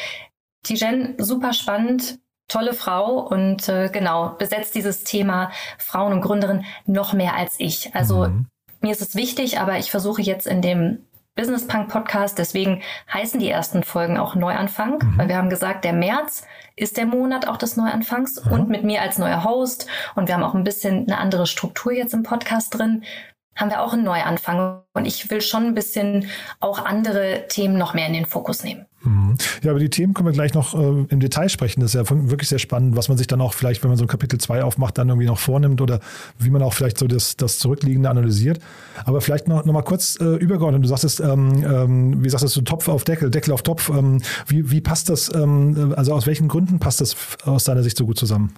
Tijen, 0.62 1.16
super 1.18 1.52
spannend. 1.52 2.18
Tolle 2.48 2.72
Frau 2.72 3.18
und 3.18 3.68
äh, 3.68 3.90
genau, 3.92 4.36
besetzt 4.38 4.74
dieses 4.74 5.04
Thema 5.04 5.50
Frauen 5.76 6.14
und 6.14 6.22
Gründerinnen 6.22 6.64
noch 6.86 7.12
mehr 7.12 7.34
als 7.34 7.56
ich. 7.58 7.94
Also 7.94 8.26
mhm. 8.28 8.46
mir 8.80 8.92
ist 8.92 9.02
es 9.02 9.14
wichtig, 9.14 9.60
aber 9.60 9.76
ich 9.76 9.90
versuche 9.90 10.22
jetzt 10.22 10.46
in 10.46 10.62
dem 10.62 11.04
Business 11.40 11.66
Punk 11.66 11.88
Podcast. 11.88 12.36
Deswegen 12.36 12.82
heißen 13.10 13.40
die 13.40 13.48
ersten 13.48 13.82
Folgen 13.82 14.18
auch 14.18 14.34
Neuanfang, 14.34 14.98
mhm. 14.98 15.16
weil 15.16 15.28
wir 15.28 15.38
haben 15.38 15.48
gesagt, 15.48 15.86
der 15.86 15.94
März 15.94 16.46
ist 16.76 16.98
der 16.98 17.06
Monat 17.06 17.48
auch 17.48 17.56
des 17.56 17.78
Neuanfangs 17.78 18.44
mhm. 18.44 18.52
und 18.52 18.68
mit 18.68 18.84
mir 18.84 19.00
als 19.00 19.16
neuer 19.16 19.42
Host 19.42 19.86
und 20.16 20.28
wir 20.28 20.34
haben 20.34 20.42
auch 20.42 20.52
ein 20.52 20.64
bisschen 20.64 21.06
eine 21.06 21.16
andere 21.16 21.46
Struktur 21.46 21.92
jetzt 21.92 22.12
im 22.12 22.24
Podcast 22.24 22.78
drin 22.78 23.04
haben 23.56 23.70
wir 23.70 23.82
auch 23.82 23.92
einen 23.92 24.04
Neuanfang. 24.04 24.82
Und 24.94 25.06
ich 25.06 25.28
will 25.28 25.42
schon 25.42 25.66
ein 25.66 25.74
bisschen 25.74 26.30
auch 26.60 26.84
andere 26.84 27.46
Themen 27.48 27.76
noch 27.76 27.94
mehr 27.94 28.06
in 28.06 28.14
den 28.14 28.24
Fokus 28.24 28.64
nehmen. 28.64 28.86
Mhm. 29.02 29.36
Ja, 29.62 29.70
über 29.70 29.80
die 29.80 29.88
Themen 29.88 30.12
können 30.12 30.26
wir 30.26 30.32
gleich 30.32 30.52
noch 30.52 30.74
äh, 30.74 31.06
im 31.08 31.20
Detail 31.20 31.48
sprechen. 31.48 31.80
Das 31.80 31.94
ist 31.94 32.10
ja 32.10 32.16
wirklich 32.28 32.48
sehr 32.48 32.58
spannend, 32.58 32.96
was 32.96 33.08
man 33.08 33.16
sich 33.16 33.26
dann 33.26 33.40
auch 33.40 33.54
vielleicht, 33.54 33.82
wenn 33.82 33.90
man 33.90 33.96
so 33.96 34.04
ein 34.04 34.08
Kapitel 34.08 34.38
2 34.38 34.62
aufmacht, 34.62 34.98
dann 34.98 35.08
irgendwie 35.08 35.26
noch 35.26 35.38
vornimmt 35.38 35.80
oder 35.80 36.00
wie 36.38 36.50
man 36.50 36.62
auch 36.62 36.74
vielleicht 36.74 36.98
so 36.98 37.06
das, 37.06 37.36
das 37.36 37.58
Zurückliegende 37.58 38.10
analysiert. 38.10 38.58
Aber 39.04 39.20
vielleicht 39.20 39.48
noch, 39.48 39.64
noch 39.64 39.72
mal 39.72 39.82
kurz 39.82 40.18
äh, 40.20 40.36
übergeordnet. 40.36 40.84
Du 40.84 40.88
sagtest, 40.88 41.20
ähm, 41.20 41.64
ähm, 41.64 42.24
wie 42.24 42.28
sagst 42.28 42.54
du, 42.54 42.60
Topf 42.60 42.88
auf 42.88 43.04
Deckel, 43.04 43.30
Deckel 43.30 43.52
auf 43.52 43.62
Topf. 43.62 43.88
Ähm, 43.88 44.20
wie, 44.46 44.70
wie 44.70 44.80
passt 44.80 45.08
das, 45.08 45.34
ähm, 45.34 45.94
also 45.96 46.12
aus 46.12 46.26
welchen 46.26 46.48
Gründen 46.48 46.78
passt 46.78 47.00
das 47.00 47.16
aus 47.44 47.64
deiner 47.64 47.82
Sicht 47.82 47.96
so 47.96 48.04
gut 48.06 48.18
zusammen? 48.18 48.54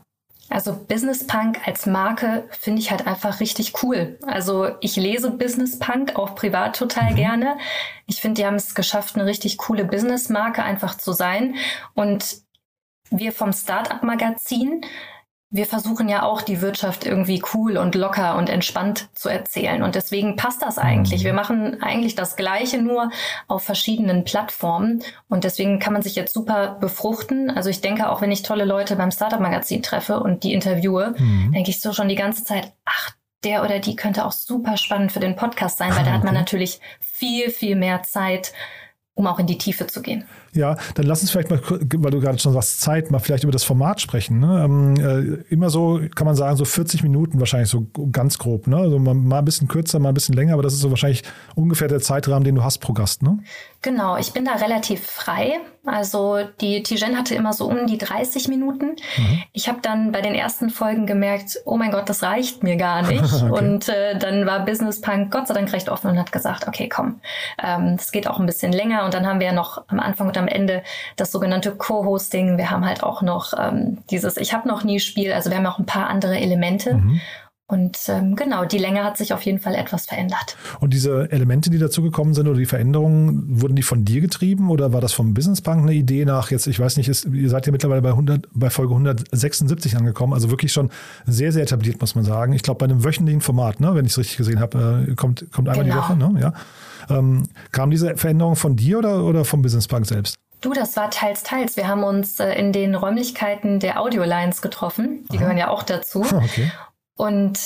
Also 0.52 0.74
Business 0.74 1.26
Punk 1.26 1.66
als 1.66 1.86
Marke 1.86 2.46
finde 2.50 2.82
ich 2.82 2.90
halt 2.90 3.06
einfach 3.06 3.40
richtig 3.40 3.82
cool. 3.82 4.18
Also 4.26 4.72
ich 4.80 4.96
lese 4.96 5.30
Business 5.30 5.78
Punk 5.78 6.16
auch 6.16 6.34
privat 6.34 6.76
total 6.76 7.12
mhm. 7.12 7.16
gerne. 7.16 7.58
Ich 8.06 8.20
finde, 8.20 8.42
die 8.42 8.46
haben 8.46 8.56
es 8.56 8.74
geschafft, 8.74 9.14
eine 9.14 9.24
richtig 9.24 9.56
coole 9.56 9.86
Business-Marke 9.86 10.62
einfach 10.62 10.98
zu 10.98 11.12
sein. 11.12 11.54
Und 11.94 12.42
wir 13.10 13.32
vom 13.32 13.54
Startup 13.54 14.02
Magazin 14.02 14.84
wir 15.54 15.66
versuchen 15.66 16.08
ja 16.08 16.22
auch 16.22 16.40
die 16.40 16.62
Wirtschaft 16.62 17.04
irgendwie 17.04 17.42
cool 17.52 17.76
und 17.76 17.94
locker 17.94 18.36
und 18.38 18.48
entspannt 18.48 19.08
zu 19.14 19.28
erzählen. 19.28 19.82
Und 19.82 19.94
deswegen 19.94 20.34
passt 20.34 20.62
das 20.62 20.78
eigentlich. 20.78 21.20
Mhm. 21.20 21.26
Wir 21.26 21.32
machen 21.34 21.82
eigentlich 21.82 22.14
das 22.14 22.36
Gleiche 22.36 22.80
nur 22.80 23.10
auf 23.48 23.62
verschiedenen 23.62 24.24
Plattformen. 24.24 25.02
Und 25.28 25.44
deswegen 25.44 25.78
kann 25.78 25.92
man 25.92 26.00
sich 26.00 26.16
jetzt 26.16 26.32
super 26.32 26.78
befruchten. 26.80 27.50
Also 27.50 27.68
ich 27.68 27.82
denke, 27.82 28.08
auch 28.08 28.22
wenn 28.22 28.32
ich 28.32 28.42
tolle 28.42 28.64
Leute 28.64 28.96
beim 28.96 29.10
Startup 29.10 29.40
Magazin 29.40 29.82
treffe 29.82 30.20
und 30.20 30.42
die 30.42 30.54
interviewe, 30.54 31.14
mhm. 31.18 31.52
denke 31.52 31.70
ich 31.70 31.82
so 31.82 31.92
schon 31.92 32.08
die 32.08 32.14
ganze 32.14 32.44
Zeit, 32.44 32.72
ach, 32.86 33.10
der 33.44 33.62
oder 33.62 33.78
die 33.78 33.94
könnte 33.94 34.24
auch 34.24 34.32
super 34.32 34.78
spannend 34.78 35.12
für 35.12 35.20
den 35.20 35.36
Podcast 35.36 35.76
sein, 35.76 35.94
weil 35.94 36.04
da 36.04 36.12
hat 36.12 36.24
man 36.24 36.34
natürlich 36.34 36.80
viel, 37.00 37.50
viel 37.50 37.76
mehr 37.76 38.02
Zeit, 38.04 38.54
um 39.14 39.26
auch 39.26 39.38
in 39.38 39.46
die 39.46 39.58
Tiefe 39.58 39.86
zu 39.86 40.00
gehen. 40.00 40.24
Ja, 40.54 40.76
dann 40.94 41.06
lass 41.06 41.20
uns 41.20 41.30
vielleicht 41.30 41.50
mal, 41.50 41.60
weil 41.68 42.10
du 42.10 42.20
gerade 42.20 42.38
schon 42.38 42.54
was 42.54 42.78
Zeit, 42.78 43.10
mal 43.10 43.18
vielleicht 43.18 43.44
über 43.44 43.52
das 43.52 43.64
Format 43.64 44.00
sprechen. 44.00 44.38
Ne? 44.38 44.64
Ähm, 44.64 44.96
äh, 44.96 45.52
immer 45.52 45.68
so, 45.68 46.00
kann 46.14 46.26
man 46.26 46.34
sagen, 46.34 46.56
so 46.56 46.64
40 46.64 47.02
Minuten 47.02 47.38
wahrscheinlich 47.38 47.68
so 47.68 47.86
ganz 48.10 48.38
grob. 48.38 48.66
Ne? 48.66 48.76
Also 48.76 48.98
mal, 48.98 49.14
mal, 49.14 49.40
ein 49.40 49.44
bisschen 49.44 49.68
kürzer, 49.68 49.98
mal 49.98 50.08
ein 50.08 50.14
bisschen 50.14 50.34
länger, 50.34 50.54
aber 50.54 50.62
das 50.62 50.72
ist 50.72 50.80
so 50.80 50.90
wahrscheinlich 50.90 51.24
ungefähr 51.54 51.88
der 51.88 52.00
Zeitrahmen, 52.00 52.44
den 52.44 52.54
du 52.54 52.64
hast 52.64 52.78
pro 52.78 52.94
Gast. 52.94 53.22
Ne? 53.22 53.38
Genau, 53.82 54.16
ich 54.16 54.32
bin 54.32 54.44
da 54.44 54.52
relativ 54.52 55.04
frei. 55.04 55.60
Also 55.84 56.38
die 56.60 56.84
Tijen 56.84 57.18
hatte 57.18 57.34
immer 57.34 57.52
so 57.52 57.66
um 57.66 57.88
die 57.88 57.98
30 57.98 58.46
Minuten. 58.46 58.94
Mhm. 59.16 59.42
Ich 59.52 59.68
habe 59.68 59.80
dann 59.82 60.12
bei 60.12 60.20
den 60.20 60.36
ersten 60.36 60.70
Folgen 60.70 61.06
gemerkt, 61.06 61.58
oh 61.64 61.76
mein 61.76 61.90
Gott, 61.90 62.08
das 62.08 62.22
reicht 62.22 62.62
mir 62.62 62.76
gar 62.76 63.02
nicht. 63.08 63.20
okay. 63.20 63.50
Und 63.50 63.88
äh, 63.88 64.16
dann 64.16 64.46
war 64.46 64.64
Business 64.64 65.00
Punk 65.00 65.32
Gott 65.32 65.48
sei 65.48 65.54
Dank 65.54 65.72
recht 65.72 65.88
offen 65.88 66.12
und 66.12 66.18
hat 66.20 66.30
gesagt, 66.30 66.68
okay, 66.68 66.88
komm, 66.88 67.20
ähm, 67.60 67.96
das 67.96 68.12
geht 68.12 68.28
auch 68.28 68.38
ein 68.38 68.46
bisschen 68.46 68.70
länger. 68.70 69.04
Und 69.04 69.14
dann 69.14 69.26
haben 69.26 69.40
wir 69.40 69.48
ja 69.48 69.52
noch 69.52 69.82
am 69.88 69.98
Anfang 69.98 70.28
und 70.28 70.38
am 70.38 70.46
Ende 70.46 70.84
das 71.16 71.32
sogenannte 71.32 71.72
Co-Hosting. 71.74 72.58
Wir 72.58 72.70
haben 72.70 72.86
halt 72.86 73.02
auch 73.02 73.20
noch 73.20 73.52
ähm, 73.58 73.98
dieses 74.10 74.36
Ich 74.36 74.54
habe 74.54 74.68
noch 74.68 74.84
nie 74.84 75.00
Spiel. 75.00 75.32
Also 75.32 75.50
wir 75.50 75.56
haben 75.56 75.66
auch 75.66 75.80
ein 75.80 75.86
paar 75.86 76.08
andere 76.08 76.38
Elemente. 76.38 76.94
Mhm. 76.94 77.20
Und 77.72 77.98
ähm, 78.08 78.36
genau, 78.36 78.66
die 78.66 78.76
Länge 78.76 79.02
hat 79.02 79.16
sich 79.16 79.32
auf 79.32 79.40
jeden 79.42 79.58
Fall 79.58 79.74
etwas 79.74 80.04
verändert. 80.04 80.58
Und 80.80 80.92
diese 80.92 81.32
Elemente, 81.32 81.70
die 81.70 81.78
dazugekommen 81.78 82.34
sind 82.34 82.46
oder 82.46 82.58
die 82.58 82.66
Veränderungen, 82.66 83.62
wurden 83.62 83.74
die 83.74 83.82
von 83.82 84.04
dir 84.04 84.20
getrieben 84.20 84.68
oder 84.68 84.92
war 84.92 85.00
das 85.00 85.14
vom 85.14 85.32
Business 85.32 85.62
Bank 85.62 85.80
eine 85.80 85.94
Idee 85.94 86.26
nach 86.26 86.50
jetzt, 86.50 86.66
ich 86.66 86.78
weiß 86.78 86.98
nicht, 86.98 87.08
ist, 87.08 87.24
ihr 87.24 87.48
seid 87.48 87.64
ja 87.64 87.72
mittlerweile 87.72 88.02
bei, 88.02 88.10
100, 88.10 88.46
bei 88.52 88.68
Folge 88.68 88.92
176 88.92 89.96
angekommen, 89.96 90.34
also 90.34 90.50
wirklich 90.50 90.70
schon 90.70 90.90
sehr, 91.24 91.50
sehr 91.50 91.62
etabliert, 91.62 91.98
muss 91.98 92.14
man 92.14 92.24
sagen. 92.24 92.52
Ich 92.52 92.62
glaube, 92.62 92.76
bei 92.76 92.84
einem 92.84 93.04
wöchentlichen 93.04 93.40
Format, 93.40 93.80
ne, 93.80 93.94
wenn 93.94 94.04
ich 94.04 94.12
es 94.12 94.18
richtig 94.18 94.36
gesehen 94.36 94.60
habe, 94.60 95.06
äh, 95.08 95.14
kommt, 95.14 95.50
kommt 95.50 95.70
einmal 95.70 95.86
genau. 95.86 95.96
die 95.96 96.02
Woche. 96.02 96.16
Ne? 96.16 96.40
Ja. 97.08 97.16
Ähm, 97.16 97.44
kam 97.70 97.90
diese 97.90 98.18
Veränderung 98.18 98.54
von 98.54 98.76
dir 98.76 98.98
oder, 98.98 99.24
oder 99.24 99.46
vom 99.46 99.62
Business 99.62 99.88
Bank 99.88 100.04
selbst? 100.04 100.36
Du, 100.60 100.74
das 100.74 100.94
war 100.96 101.10
teils, 101.10 101.42
teils. 101.42 101.78
Wir 101.78 101.88
haben 101.88 102.04
uns 102.04 102.38
äh, 102.38 102.52
in 102.52 102.72
den 102.72 102.94
Räumlichkeiten 102.94 103.80
der 103.80 103.98
Audio 103.98 104.24
Lines 104.24 104.60
getroffen. 104.60 105.24
Die 105.32 105.38
Aha. 105.38 105.44
gehören 105.44 105.56
ja 105.56 105.68
auch 105.70 105.84
dazu. 105.84 106.20
Okay 106.34 106.70
und 107.16 107.58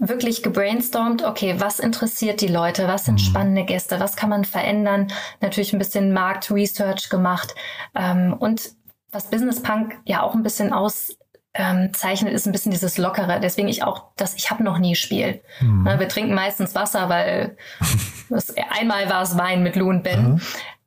wirklich 0.00 0.42
gebrainstormt, 0.42 1.22
okay, 1.22 1.56
was 1.58 1.78
interessiert 1.78 2.40
die 2.40 2.48
Leute, 2.48 2.88
was 2.88 3.04
sind 3.04 3.14
mhm. 3.14 3.24
spannende 3.24 3.64
Gäste, 3.64 4.00
was 4.00 4.16
kann 4.16 4.30
man 4.30 4.44
verändern, 4.44 5.12
natürlich 5.40 5.72
ein 5.72 5.78
bisschen 5.78 6.12
Marktresearch 6.12 7.10
gemacht 7.10 7.54
ähm, 7.94 8.32
und 8.32 8.70
was 9.12 9.28
Business 9.28 9.62
Punk 9.62 9.98
ja 10.04 10.22
auch 10.22 10.34
ein 10.34 10.42
bisschen 10.42 10.72
auszeichnet, 10.72 12.32
ist 12.32 12.46
ein 12.46 12.52
bisschen 12.52 12.72
dieses 12.72 12.96
Lockere. 12.96 13.40
Deswegen 13.40 13.68
ich 13.68 13.82
auch 13.82 14.04
das 14.16 14.36
Ich 14.36 14.50
habe 14.50 14.62
noch 14.62 14.78
nie 14.78 14.94
Spiel. 14.94 15.42
Mhm. 15.60 15.84
wir 15.84 16.08
trinken 16.08 16.34
meistens 16.34 16.74
Wasser, 16.74 17.08
weil 17.08 17.56
das, 18.30 18.54
einmal 18.70 19.10
war 19.10 19.22
es 19.22 19.36
Wein 19.36 19.62
mit 19.62 19.76
Lou 19.76 19.90
und 19.90 20.02
Ben. 20.02 20.32
Mhm. 20.32 20.40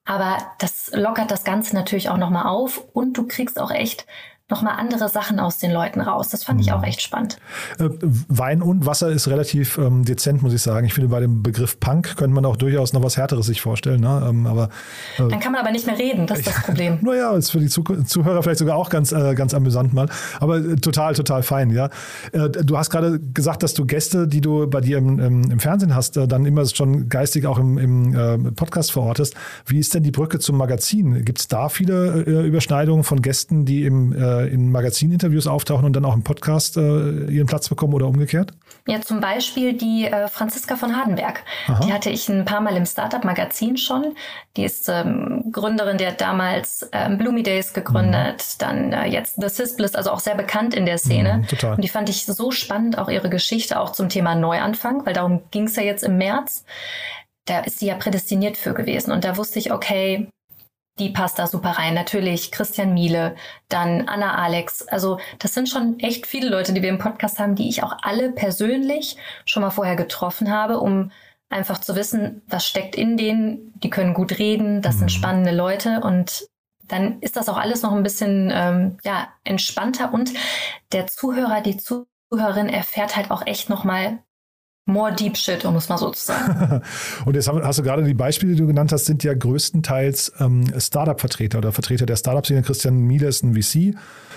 Aber 0.05 0.37
das 0.59 0.91
lockert 0.93 1.31
das 1.31 1.43
Ganze 1.43 1.75
natürlich 1.75 2.09
auch 2.09 2.17
nochmal 2.17 2.47
auf 2.47 2.83
und 2.93 3.17
du 3.17 3.27
kriegst 3.27 3.59
auch 3.59 3.71
echt 3.71 4.05
nochmal 4.49 4.75
andere 4.77 5.07
Sachen 5.07 5.39
aus 5.39 5.57
den 5.57 5.71
Leuten 5.71 6.01
raus. 6.01 6.27
Das 6.27 6.43
fand 6.43 6.59
ich 6.59 6.73
auch 6.73 6.79
mhm. 6.79 6.83
echt 6.85 7.01
spannend. 7.01 7.37
Äh, 7.79 7.89
Wein 8.27 8.61
und 8.61 8.85
Wasser 8.85 9.09
ist 9.09 9.27
relativ 9.29 9.77
ähm, 9.77 10.03
dezent, 10.03 10.43
muss 10.43 10.53
ich 10.53 10.61
sagen. 10.61 10.85
Ich 10.85 10.93
finde, 10.93 11.09
bei 11.09 11.21
dem 11.21 11.41
Begriff 11.41 11.79
Punk 11.79 12.17
könnte 12.17 12.35
man 12.35 12.45
auch 12.45 12.57
durchaus 12.57 12.91
noch 12.91 13.01
was 13.01 13.15
Härteres 13.15 13.45
sich 13.45 13.61
vorstellen. 13.61 14.01
Ne? 14.01 14.25
Ähm, 14.29 14.45
aber, 14.45 14.69
äh, 15.17 15.29
Dann 15.29 15.39
kann 15.39 15.53
man 15.53 15.61
aber 15.61 15.71
nicht 15.71 15.87
mehr 15.87 15.97
reden, 15.97 16.27
das 16.27 16.39
ist 16.39 16.47
das 16.47 16.61
Problem. 16.61 16.99
naja, 17.01 17.31
ist 17.35 17.51
für 17.51 17.59
die 17.59 17.69
Zuhörer 17.69 18.43
vielleicht 18.43 18.59
sogar 18.59 18.75
auch 18.75 18.89
ganz, 18.89 19.13
äh, 19.13 19.33
ganz 19.33 19.53
amüsant 19.53 19.93
mal. 19.93 20.09
Aber 20.41 20.57
äh, 20.57 20.75
total, 20.75 21.13
total 21.13 21.41
fein, 21.41 21.69
ja. 21.69 21.89
Äh, 22.33 22.49
du 22.49 22.77
hast 22.77 22.89
gerade 22.89 23.19
gesagt, 23.19 23.63
dass 23.63 23.73
du 23.73 23.85
Gäste, 23.85 24.27
die 24.27 24.41
du 24.41 24.69
bei 24.69 24.81
dir 24.81 24.97
im, 24.97 25.19
im, 25.19 25.51
im 25.51 25.59
Fernsehen 25.59 25.95
hast, 25.95 26.17
dann 26.17 26.45
immer 26.45 26.65
schon 26.65 27.07
geistig 27.07 27.47
auch 27.47 27.57
im, 27.57 27.77
im 27.77 28.53
Podcast 28.55 28.91
verortest. 28.91 29.35
Wie 29.65 29.79
ist 29.79 29.93
denn 29.93 30.03
die 30.03 30.11
Brücke 30.11 30.39
zum 30.39 30.57
Magazin? 30.57 31.23
Gibt 31.23 31.39
es 31.39 31.47
da 31.47 31.69
viele 31.69 32.21
Überschneidungen 32.21 33.03
von 33.03 33.21
Gästen, 33.21 33.65
die 33.65 33.85
im 33.85 34.13
äh, 34.41 34.47
in 34.47 34.71
Magazininterviews 34.71 35.47
auftauchen 35.47 35.85
und 35.85 35.93
dann 35.93 36.05
auch 36.05 36.13
im 36.13 36.23
Podcast 36.23 36.77
äh, 36.77 37.25
ihren 37.25 37.47
Platz 37.47 37.69
bekommen 37.69 37.93
oder 37.93 38.07
umgekehrt? 38.07 38.53
Ja, 38.87 38.99
zum 39.01 39.21
Beispiel 39.21 39.73
die 39.73 40.05
äh, 40.05 40.27
Franziska 40.27 40.75
von 40.75 40.95
Hardenberg. 40.95 41.43
Aha. 41.67 41.85
Die 41.85 41.93
hatte 41.93 42.09
ich 42.09 42.27
ein 42.27 42.45
paar 42.45 42.59
Mal 42.61 42.75
im 42.75 42.85
Startup-Magazin 42.85 43.77
schon. 43.77 44.15
Die 44.57 44.65
ist 44.65 44.89
ähm, 44.89 45.45
Gründerin, 45.51 45.97
hat 46.05 46.21
damals 46.21 46.87
ähm, 46.91 47.17
Bloomy 47.17 47.43
Days 47.43 47.73
gegründet, 47.73 48.37
mhm. 48.37 48.59
dann 48.59 48.93
äh, 48.93 49.05
jetzt 49.05 49.35
The 49.41 49.47
Sisblist, 49.47 49.95
also 49.95 50.11
auch 50.11 50.19
sehr 50.19 50.35
bekannt 50.35 50.73
in 50.73 50.85
der 50.85 50.97
Szene. 50.97 51.39
Mhm, 51.39 51.47
total. 51.47 51.75
Und 51.75 51.83
die 51.83 51.89
fand 51.89 52.09
ich 52.09 52.25
so 52.25 52.51
spannend, 52.51 52.97
auch 52.97 53.09
ihre 53.09 53.29
Geschichte, 53.29 53.79
auch 53.79 53.91
zum 53.93 54.09
Thema 54.09 54.35
Neuanfang, 54.35 55.05
weil 55.05 55.13
darum 55.13 55.43
ging 55.51 55.65
es 55.65 55.75
ja 55.75 55.83
jetzt 55.83 56.03
im 56.03 56.17
März. 56.17 56.65
Da 57.45 57.59
ist 57.59 57.79
sie 57.79 57.87
ja 57.87 57.95
prädestiniert 57.95 58.57
für 58.57 58.73
gewesen. 58.73 59.11
Und 59.11 59.23
da 59.23 59.37
wusste 59.37 59.59
ich, 59.59 59.71
okay, 59.71 60.27
die 60.99 61.09
passt 61.09 61.39
da 61.39 61.47
super 61.47 61.71
rein. 61.71 61.93
Natürlich 61.93 62.51
Christian 62.51 62.93
Miele, 62.93 63.35
dann 63.67 64.07
Anna 64.07 64.35
Alex. 64.35 64.87
Also 64.87 65.19
das 65.39 65.53
sind 65.53 65.69
schon 65.69 65.99
echt 65.99 66.27
viele 66.27 66.49
Leute, 66.49 66.73
die 66.73 66.81
wir 66.81 66.89
im 66.89 66.99
Podcast 66.99 67.39
haben, 67.39 67.55
die 67.55 67.69
ich 67.69 67.83
auch 67.83 67.97
alle 68.01 68.31
persönlich 68.31 69.17
schon 69.45 69.61
mal 69.61 69.71
vorher 69.71 69.95
getroffen 69.95 70.51
habe, 70.51 70.79
um 70.79 71.11
einfach 71.49 71.79
zu 71.79 71.95
wissen, 71.95 72.41
was 72.47 72.65
steckt 72.65 72.95
in 72.95 73.17
denen. 73.17 73.73
Die 73.79 73.89
können 73.89 74.13
gut 74.13 74.37
reden, 74.37 74.81
das 74.81 74.95
mhm. 74.95 74.99
sind 74.99 75.11
spannende 75.11 75.51
Leute 75.51 76.01
und 76.01 76.47
dann 76.85 77.19
ist 77.21 77.37
das 77.37 77.49
auch 77.49 77.57
alles 77.57 77.81
noch 77.81 77.93
ein 77.93 78.03
bisschen 78.03 78.51
ähm, 78.53 78.97
ja 79.03 79.29
entspannter 79.43 80.13
und 80.13 80.33
der 80.91 81.07
Zuhörer, 81.07 81.61
die 81.61 81.77
Zuhörerin 81.77 82.69
erfährt 82.69 83.15
halt 83.15 83.31
auch 83.31 83.45
echt 83.47 83.69
noch 83.69 83.83
mal 83.83 84.19
More 84.85 85.13
Deep 85.13 85.37
Shit, 85.37 85.63
um 85.63 85.75
es 85.77 85.87
mal 85.87 85.97
so 85.97 86.09
zu 86.09 86.25
sagen. 86.25 86.81
und 87.25 87.35
jetzt 87.35 87.47
hast 87.47 87.79
du 87.79 87.83
gerade 87.83 88.03
die 88.03 88.13
Beispiele, 88.13 88.51
die 88.51 88.59
du 88.59 88.67
genannt 88.67 88.91
hast, 88.91 89.05
sind 89.05 89.23
ja 89.23 89.33
größtenteils 89.33 90.33
ähm, 90.39 90.65
Startup-Vertreter 90.77 91.59
oder 91.59 91.71
Vertreter 91.71 92.05
der 92.05 92.17
Startup-Szene. 92.17 92.63
Christian 92.63 92.99
Miele 92.99 93.27
ist 93.27 93.43
ein 93.43 93.53
VC. 93.53 93.95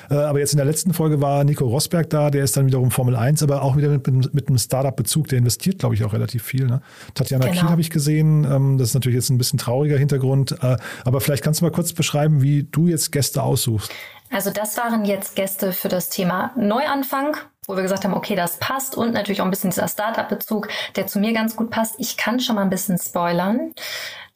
Äh, 0.09 0.15
aber 0.15 0.38
jetzt 0.38 0.53
in 0.53 0.59
der 0.59 0.67
letzten 0.67 0.93
Folge 0.93 1.21
war 1.21 1.43
Nico 1.43 1.65
Rosberg 1.67 2.09
da, 2.11 2.31
der 2.31 2.45
ist 2.45 2.57
dann 2.57 2.67
wiederum 2.67 2.93
Formel 2.93 3.17
1, 3.17 3.43
aber 3.43 3.62
auch 3.62 3.76
wieder 3.76 3.88
mit, 3.88 4.07
mit, 4.07 4.35
mit 4.35 4.49
einem 4.49 4.59
Startup-Bezug. 4.59 5.29
Der 5.29 5.38
investiert, 5.38 5.81
glaube 5.81 5.97
ich, 5.97 6.05
auch 6.05 6.12
relativ 6.12 6.45
viel. 6.45 6.67
Ne? 6.67 6.81
Tatjana 7.15 7.47
genau. 7.47 7.61
Kiel 7.61 7.71
habe 7.71 7.81
ich 7.81 7.91
gesehen. 7.91 8.45
Ähm, 8.45 8.79
das 8.79 8.91
ist 8.91 8.95
natürlich 8.95 9.17
jetzt 9.17 9.31
ein 9.31 9.38
bisschen 9.38 9.59
trauriger 9.59 9.99
Hintergrund. 9.99 10.53
Äh, 10.62 10.76
aber 11.05 11.21
vielleicht 11.21 11.43
kannst 11.43 11.61
du 11.61 11.65
mal 11.65 11.73
kurz 11.73 11.93
beschreiben, 11.93 12.43
wie 12.43 12.62
du 12.65 12.87
jetzt 12.87 13.11
Gäste 13.11 13.43
aussuchst. 13.43 13.91
Also 14.31 14.50
das 14.50 14.76
waren 14.76 15.05
jetzt 15.05 15.37
Gäste 15.37 15.73
für 15.73 15.88
das 15.88 16.09
Thema 16.09 16.53
Neuanfang 16.57 17.37
wo 17.66 17.76
wir 17.76 17.82
gesagt 17.82 18.04
haben, 18.04 18.14
okay, 18.14 18.35
das 18.35 18.58
passt 18.58 18.96
und 18.96 19.12
natürlich 19.12 19.40
auch 19.40 19.44
ein 19.44 19.50
bisschen 19.50 19.70
dieser 19.70 19.88
Startup-Bezug, 19.88 20.68
der 20.96 21.06
zu 21.06 21.18
mir 21.18 21.32
ganz 21.32 21.56
gut 21.56 21.70
passt. 21.70 21.96
Ich 21.99 22.16
kann 22.16 22.40
schon 22.40 22.56
mal 22.56 22.62
ein 22.62 22.70
bisschen 22.70 22.99
spoilern. 22.99 23.73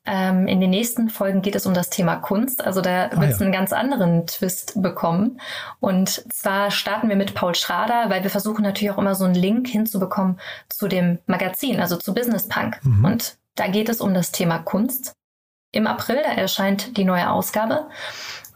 Ähm, 0.07 0.49
in 0.49 0.61
den 0.61 0.71
nächsten 0.71 1.11
Folgen 1.11 1.43
geht 1.43 1.55
es 1.55 1.67
um 1.67 1.75
das 1.75 1.91
Thema 1.91 2.17
Kunst. 2.17 2.65
Also 2.65 2.81
da 2.81 3.07
ah, 3.07 3.21
wird 3.21 3.33
es 3.33 3.39
ja. 3.39 3.45
einen 3.45 3.53
ganz 3.53 3.73
anderen 3.73 4.27
Twist 4.27 4.81
bekommen. 4.83 5.41
Und 5.79 6.25
zwar 6.33 6.71
starten 6.71 7.09
wir 7.09 7.17
mit 7.17 7.35
Paul 7.35 7.55
Schrader, 7.55 8.09
weil 8.09 8.23
wir 8.23 8.31
versuchen 8.31 8.63
natürlich 8.63 8.93
auch 8.93 8.99
immer 8.99 9.15
so 9.15 9.25
einen 9.25 9.35
Link 9.35 9.69
hinzubekommen 9.69 10.41
zu 10.69 10.89
dem 10.89 11.19
Magazin, 11.27 11.81
also 11.81 11.97
zu 11.97 12.15
Business 12.15 12.49
Punk. 12.49 12.81
Mhm. 12.83 13.05
Und 13.05 13.39
Da 13.57 13.67
geht 13.67 13.89
es 13.89 14.01
um 14.01 14.15
das 14.15 14.33
Thema 14.33 14.59
Kunst. 14.59 15.13
Im 15.73 15.87
April, 15.87 16.23
da 16.25 16.33
erscheint 16.33 16.97
die 16.97 17.05
neue 17.05 17.31
Ausgabe. 17.31 17.89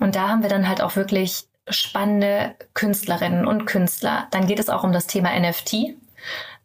Und 0.01 0.17
da 0.17 0.29
haben 0.29 0.43
wir 0.43 0.49
dann 0.49 0.67
halt 0.67 0.81
auch 0.81 0.97
wirklich 0.97 1.47
spannende 1.69 2.55
Künstlerinnen 2.75 3.47
und 3.47 3.67
Künstler. 3.67 4.27
Dann 4.31 4.47
geht 4.47 4.59
es 4.59 4.69
auch 4.69 4.85
um 4.85 4.93
das 4.93 5.07
Thema 5.07 5.31
NFT. 5.39 5.97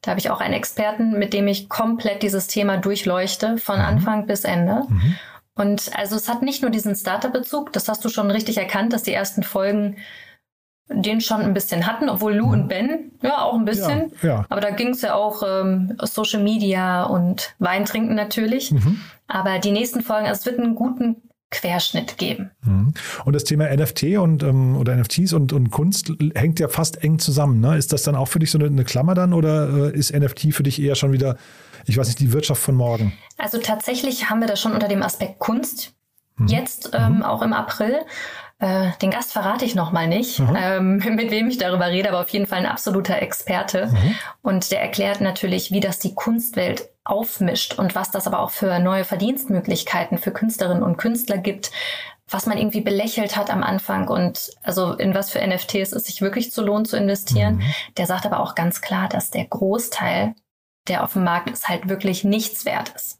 Da 0.02 0.12
habe 0.12 0.20
ich 0.20 0.30
auch 0.30 0.40
einen 0.40 0.54
Experten, 0.54 1.18
mit 1.18 1.34
dem 1.34 1.48
ich 1.48 1.70
komplett 1.70 2.24
dieses 2.24 2.48
Thema 2.48 2.78
durchleuchte, 2.78 3.58
von 3.58 3.80
mhm. 3.80 3.86
Anfang 3.86 4.28
bis 4.28 4.44
Ende. 4.44 4.84
Mhm. 4.88 5.16
Und 5.56 5.92
also 5.98 6.16
es 6.16 6.30
hat 6.30 6.42
nicht 6.42 6.62
nur 6.62 6.72
diesen 6.72 6.96
Starter-Bezug, 6.96 7.74
das 7.74 7.90
hast 7.90 8.04
du 8.06 8.10
schon 8.10 8.32
richtig 8.32 8.58
erkannt, 8.58 8.94
dass 8.94 9.04
die 9.04 9.14
ersten 9.14 9.44
Folgen 9.44 9.98
den 10.92 11.22
schon 11.22 11.42
ein 11.42 11.54
bisschen 11.54 11.86
hatten, 11.86 12.10
obwohl 12.10 12.34
Lou 12.34 12.48
mhm. 12.48 12.54
und 12.54 12.68
Ben 12.68 13.12
ja 13.22 13.42
auch 13.42 13.54
ein 13.54 13.66
bisschen. 13.66 14.12
Ja, 14.22 14.30
ja. 14.30 14.46
Aber 14.50 14.62
da 14.62 14.72
ging 14.72 14.90
es 14.90 15.02
ja 15.02 15.14
auch 15.14 15.44
ähm, 15.46 15.96
Social 16.02 16.42
Media 16.42 17.04
und 17.04 17.54
Wein 17.60 17.86
trinken 17.86 18.16
natürlich. 18.16 18.72
Mhm. 18.72 19.02
Aber 19.28 19.60
die 19.60 19.72
nächsten 19.72 20.02
Folgen, 20.02 20.28
also 20.28 20.40
es 20.40 20.46
wird 20.46 20.60
einen 20.60 20.76
guten 20.76 21.29
Querschnitt 21.52 22.18
geben. 22.18 22.52
Mhm. 22.64 22.94
Und 23.26 23.34
das 23.34 23.44
Thema 23.44 23.76
NFT 23.76 24.18
und 24.18 24.44
ähm, 24.44 24.78
oder 24.78 24.96
NFTs 24.96 25.34
und, 25.34 25.52
und 25.52 25.72
Kunst 25.72 26.12
hängt 26.36 26.60
ja 26.60 26.68
fast 26.68 27.04
eng 27.04 27.18
zusammen. 27.18 27.60
Ne? 27.60 27.78
Ist 27.78 27.92
das 27.92 28.04
dann 28.04 28.16
auch 28.16 28.28
für 28.28 28.40
dich 28.40 28.52
so 28.52 28.60
eine, 28.60 28.68
eine 28.68 28.84
Klammer 28.84 29.16
dann 29.16 29.34
oder 29.34 29.92
äh, 29.94 29.98
ist 29.98 30.14
NFT 30.14 30.54
für 30.54 30.64
dich 30.64 30.82
eher 30.82 30.96
schon 30.96 31.12
wieder, 31.12 31.38
ich 31.86 31.98
weiß 31.98 32.08
nicht, 32.08 32.20
die 32.20 32.34
Wirtschaft 32.34 32.62
von 32.62 32.76
morgen? 32.76 33.14
Also 33.38 33.58
tatsächlich 33.58 34.30
haben 34.30 34.42
wir 34.42 34.48
das 34.48 34.62
schon 34.62 34.74
unter 34.74 34.88
dem 34.88 35.02
Aspekt 35.02 35.40
Kunst. 35.40 35.94
Mhm. 36.38 36.48
Jetzt 36.48 36.92
ähm, 36.94 37.18
mhm. 37.18 37.24
auch 37.24 37.42
im 37.42 37.54
April. 37.54 38.00
Äh, 38.60 38.92
den 39.02 39.10
Gast 39.10 39.32
verrate 39.32 39.64
ich 39.64 39.74
noch 39.74 39.92
mal 39.92 40.08
nicht, 40.08 40.40
mhm. 40.40 40.58
ähm, 40.58 40.98
mit 41.16 41.32
wem 41.32 41.50
ich 41.50 41.58
darüber 41.58 41.88
rede, 41.88 42.10
aber 42.10 42.20
auf 42.20 42.30
jeden 42.30 42.46
Fall 42.46 42.60
ein 42.60 42.66
absoluter 42.66 43.22
Experte. 43.22 43.88
Mhm. 43.88 44.16
Und 44.42 44.72
der 44.72 44.82
erklärt 44.82 45.22
natürlich, 45.22 45.72
wie 45.72 45.80
das 45.80 46.00
die 46.00 46.14
Kunstwelt 46.14 46.90
aufmischt 47.06 47.80
und 47.80 47.96
was 47.96 48.12
das 48.12 48.28
aber 48.28 48.40
auch 48.40 48.52
für 48.52 48.80
neue 48.80 49.06
Verdienstmöglichkeiten 49.06 50.18
für 50.18 50.32
Künstlerinnen 50.32 50.84
und 50.84 50.98
Künstler 50.98 51.38
gibt, 51.38 51.72
was 52.30 52.46
man 52.46 52.58
irgendwie 52.58 52.82
belächelt 52.82 53.36
hat 53.36 53.50
am 53.50 53.64
Anfang 53.64 54.08
und 54.08 54.52
also 54.62 54.94
in 54.94 55.16
was 55.16 55.32
für 55.32 55.46
NFTs 55.46 55.94
es 55.94 56.04
sich 56.04 56.22
wirklich 56.22 56.52
zu 56.52 56.62
lohnt 56.62 56.88
zu 56.88 56.98
investieren. 56.98 57.56
Mhm. 57.56 57.74
Der 57.98 58.06
sagt 58.06 58.26
aber 58.26 58.42
auch 58.42 58.56
ganz 58.56 58.82
klar, 58.82 59.10
dass 59.10 59.32
der 59.32 59.46
Großteil, 59.46 60.36
der 60.88 61.04
auf 61.04 61.14
dem 61.14 61.24
Markt 61.24 61.50
ist, 61.50 61.68
halt 61.70 61.90
wirklich 61.90 62.24
nichts 62.24 62.66
wert 62.66 62.90
ist. 62.90 63.19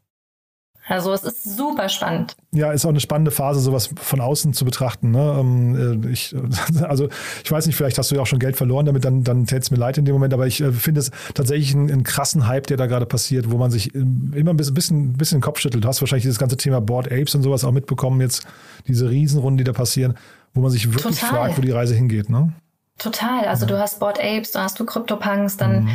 Also 0.90 1.14
es 1.14 1.24
ist 1.24 1.44
super 1.56 1.88
spannend. 1.88 2.36
Ja, 2.52 2.72
ist 2.72 2.84
auch 2.84 2.90
eine 2.90 3.00
spannende 3.00 3.30
Phase, 3.30 3.60
sowas 3.60 3.92
von 3.96 4.20
außen 4.20 4.54
zu 4.54 4.66
betrachten. 4.66 5.12
Ne? 5.12 5.38
Ähm, 5.40 6.04
äh, 6.04 6.12
ich, 6.12 6.36
also 6.82 7.10
ich 7.44 7.52
weiß 7.52 7.68
nicht, 7.68 7.76
vielleicht 7.76 8.00
hast 8.00 8.10
du 8.10 8.16
ja 8.16 8.22
auch 8.22 8.28
schon 8.28 8.40
Geld 8.40 8.58
verloren 8.58 8.88
damit, 8.88 9.06
dann, 9.06 9.24
dann 9.24 9.46
täte 9.46 9.62
es 9.62 9.72
mir 9.72 9.78
leid 9.78 10.00
in 10.00 10.06
dem 10.06 10.14
Moment, 10.14 10.34
aber 10.34 10.48
ich 10.48 10.62
äh, 10.62 10.72
finde 10.72 11.02
es 11.02 11.12
tatsächlich 11.36 11.76
einen, 11.76 11.92
einen, 11.92 12.04
krassen 12.04 12.48
Hype, 12.48 12.66
der 12.66 12.78
da 12.78 12.88
gerade 12.88 13.06
passiert, 13.06 13.52
wo 13.52 13.58
man 13.58 13.70
sich 13.70 13.94
immer 13.94 14.50
ein 14.50 14.58
bisschen, 14.58 14.74
bisschen, 14.74 15.14
bisschen 15.14 15.38
den 15.38 15.44
Kopf 15.44 15.60
schüttelt. 15.60 15.84
Du 15.84 15.88
hast 15.88 16.02
wahrscheinlich 16.02 16.24
dieses 16.24 16.40
ganze 16.40 16.58
Thema 16.58 16.82
Board 16.82 17.12
Apes 17.12 17.36
und 17.36 17.44
sowas 17.44 17.64
auch 17.64 17.72
mitbekommen, 17.72 18.20
jetzt 18.20 18.48
diese 18.88 19.12
Riesenrunden, 19.12 19.60
die 19.60 19.64
da 19.64 19.74
passieren, 19.74 20.16
wo 20.56 20.62
man 20.62 20.72
sich 20.72 20.92
wirklich 20.92 21.20
Total. 21.20 21.30
fragt, 21.30 21.58
wo 21.60 21.62
die 21.62 21.72
Reise 21.72 21.94
hingeht. 21.94 22.32
Ne? 22.32 22.52
Total. 22.98 23.46
Also 23.46 23.66
ja. 23.66 23.74
du 23.74 23.80
hast 23.80 24.00
Board 24.00 24.20
Apes, 24.20 24.52
dann 24.52 24.64
hast 24.64 24.80
du 24.80 24.86
CryptoPunks, 24.86 25.58
dann 25.58 25.84
mhm 25.84 25.90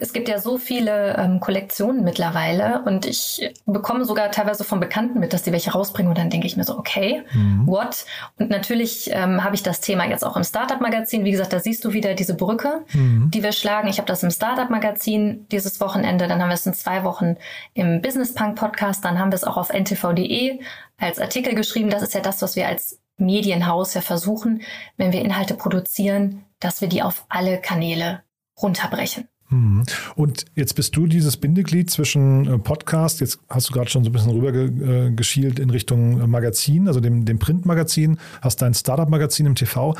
es 0.00 0.12
gibt 0.12 0.28
ja 0.28 0.40
so 0.40 0.58
viele 0.58 1.16
ähm, 1.16 1.38
Kollektionen 1.38 2.02
mittlerweile 2.02 2.82
und 2.84 3.06
ich 3.06 3.54
bekomme 3.64 4.04
sogar 4.04 4.32
teilweise 4.32 4.64
von 4.64 4.80
Bekannten 4.80 5.20
mit, 5.20 5.32
dass 5.32 5.44
die 5.44 5.52
welche 5.52 5.70
rausbringen 5.70 6.10
und 6.10 6.18
dann 6.18 6.30
denke 6.30 6.48
ich 6.48 6.56
mir 6.56 6.64
so, 6.64 6.76
okay, 6.76 7.22
mhm. 7.32 7.64
what? 7.64 8.04
Und 8.38 8.50
natürlich 8.50 9.08
ähm, 9.12 9.44
habe 9.44 9.54
ich 9.54 9.62
das 9.62 9.80
Thema 9.80 10.04
jetzt 10.04 10.24
auch 10.24 10.36
im 10.36 10.42
Startup-Magazin. 10.42 11.24
Wie 11.24 11.30
gesagt, 11.30 11.52
da 11.52 11.60
siehst 11.60 11.84
du 11.84 11.92
wieder 11.92 12.14
diese 12.14 12.34
Brücke, 12.34 12.84
mhm. 12.92 13.30
die 13.32 13.42
wir 13.44 13.52
schlagen. 13.52 13.86
Ich 13.86 13.98
habe 13.98 14.08
das 14.08 14.24
im 14.24 14.32
Startup-Magazin 14.32 15.46
dieses 15.52 15.80
Wochenende, 15.80 16.26
dann 16.26 16.42
haben 16.42 16.48
wir 16.48 16.54
es 16.54 16.66
in 16.66 16.74
zwei 16.74 17.04
Wochen 17.04 17.36
im 17.74 18.02
Business 18.02 18.34
Punk 18.34 18.56
Podcast, 18.56 19.04
dann 19.04 19.20
haben 19.20 19.30
wir 19.30 19.36
es 19.36 19.44
auch 19.44 19.56
auf 19.56 19.70
ntv.de 19.70 20.58
als 20.98 21.20
Artikel 21.20 21.54
geschrieben. 21.54 21.88
Das 21.88 22.02
ist 22.02 22.14
ja 22.14 22.20
das, 22.20 22.42
was 22.42 22.56
wir 22.56 22.66
als 22.66 22.98
Medienhaus 23.16 23.94
ja 23.94 24.00
versuchen, 24.00 24.62
wenn 24.96 25.12
wir 25.12 25.22
Inhalte 25.22 25.54
produzieren, 25.54 26.44
dass 26.58 26.80
wir 26.80 26.88
die 26.88 27.02
auf 27.02 27.26
alle 27.28 27.60
Kanäle 27.60 28.22
runterbrechen. 28.60 29.28
Mhm. 29.50 29.84
Und 30.14 30.44
jetzt 30.54 30.74
bist 30.74 30.94
du 30.96 31.06
dieses 31.06 31.36
Bindeglied 31.36 31.90
zwischen 31.90 32.46
äh, 32.46 32.58
Podcast, 32.58 33.20
jetzt 33.20 33.38
hast 33.48 33.68
du 33.68 33.72
gerade 33.72 33.88
schon 33.88 34.04
so 34.04 34.10
ein 34.10 34.12
bisschen 34.12 34.32
rüber 34.32 34.52
geschielt 35.10 35.58
in 35.58 35.70
Richtung 35.70 36.20
äh, 36.20 36.26
Magazin, 36.26 36.86
also 36.86 37.00
dem, 37.00 37.24
dem 37.24 37.38
Printmagazin, 37.38 38.18
hast 38.42 38.60
dein 38.60 38.74
Startup-Magazin 38.74 39.46
im 39.46 39.54
TV. 39.54 39.96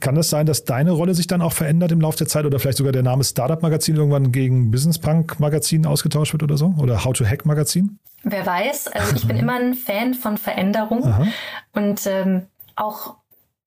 Kann 0.00 0.14
das 0.14 0.30
sein, 0.30 0.46
dass 0.46 0.64
deine 0.64 0.92
Rolle 0.92 1.14
sich 1.14 1.26
dann 1.26 1.42
auch 1.42 1.52
verändert 1.52 1.92
im 1.92 2.00
Laufe 2.00 2.18
der 2.18 2.28
Zeit 2.28 2.46
oder 2.46 2.58
vielleicht 2.58 2.78
sogar 2.78 2.92
der 2.92 3.02
Name 3.02 3.24
Startup-Magazin 3.24 3.96
irgendwann 3.96 4.32
gegen 4.32 4.70
Business 4.70 4.98
Punk-Magazin 4.98 5.86
ausgetauscht 5.86 6.32
wird 6.32 6.42
oder 6.42 6.56
so? 6.56 6.74
Oder 6.78 7.04
How 7.04 7.12
to 7.12 7.26
Hack-Magazin? 7.26 7.98
Wer 8.24 8.46
weiß, 8.46 8.88
also 8.88 9.16
ich 9.16 9.26
bin 9.26 9.36
immer 9.36 9.58
ein 9.58 9.74
Fan 9.74 10.14
von 10.14 10.38
Veränderung 10.38 11.04
Aha. 11.04 11.26
und 11.72 12.06
ähm, 12.06 12.42
auch 12.76 13.16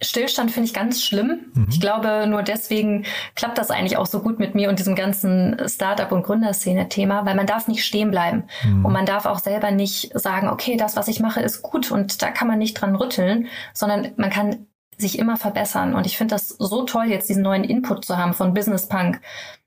Stillstand 0.06 0.52
finde 0.52 0.68
ich 0.68 0.74
ganz 0.74 1.04
schlimm. 1.04 1.52
Mhm. 1.54 1.68
Ich 1.70 1.82
glaube, 1.82 2.26
nur 2.28 2.44
deswegen 2.44 3.06
klappt 3.36 3.58
das 3.58 3.72
eigentlich 3.72 3.98
auch 3.98 4.06
so 4.06 4.20
gut 4.20 4.40
mit 4.40 4.56
mir 4.56 4.70
und 4.70 4.80
diesem 4.80 4.96
ganzen 4.96 5.58
Startup- 5.68 6.12
und 6.12 6.24
Gründerszene-Thema, 6.24 7.26
weil 7.26 7.36
man 7.36 7.48
darf 7.48 7.68
nicht 7.68 7.86
stehen 7.86 8.12
bleiben. 8.12 8.44
Mhm. 8.64 8.86
Und 8.86 8.94
man 8.94 9.06
darf 9.06 9.26
auch 9.26 9.40
selber 9.40 9.72
nicht 9.72 10.18
sagen, 10.18 10.50
okay, 10.50 10.78
das, 10.78 10.96
was 10.96 11.08
ich 11.08 11.20
mache, 11.20 11.42
ist 11.42 11.62
gut 11.62 11.92
und 11.92 12.22
da 12.22 12.32
kann 12.32 12.48
man 12.48 12.60
nicht 12.60 12.76
dran 12.76 12.96
rütteln, 12.96 13.48
sondern 13.74 14.12
man 14.18 14.30
kann 14.30 14.68
sich 14.98 15.20
immer 15.20 15.38
verbessern. 15.38 15.94
Und 15.94 16.06
ich 16.06 16.18
finde 16.18 16.36
das 16.36 16.50
so 16.50 16.84
toll, 16.84 17.06
jetzt 17.06 17.30
diesen 17.30 17.44
neuen 17.44 17.64
Input 17.64 18.06
zu 18.06 18.18
haben 18.18 18.34
von 18.34 18.54
Business 18.54 18.88
Punk 18.88 19.20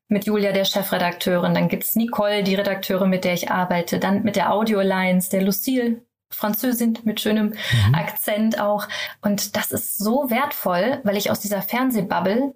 mit 0.09 0.25
Julia, 0.25 0.53
der 0.53 0.65
Chefredakteurin. 0.65 1.55
Dann 1.55 1.69
gibt's 1.69 1.95
Nicole, 1.95 2.43
die 2.43 2.55
Redakteurin, 2.55 3.11
mit 3.11 3.25
der 3.25 3.35
ich 3.35 3.51
arbeite. 3.51 3.99
Dann 3.99 4.23
mit 4.23 4.37
der 4.37 4.53
Audio 4.53 4.79
Alliance, 4.79 5.31
der 5.31 5.43
Lucille, 5.43 6.03
Französin 6.31 6.99
mit 7.05 7.21
schönem 7.21 7.55
mhm. 7.87 7.95
Akzent 7.95 8.61
auch. 8.61 8.87
Und 9.23 9.57
das 9.57 9.71
ist 9.71 9.99
so 9.99 10.31
wertvoll, 10.31 11.01
weil 11.05 11.17
ich 11.17 11.31
aus 11.31 11.41
dieser 11.41 11.63
Fernsehbubble 11.63 12.55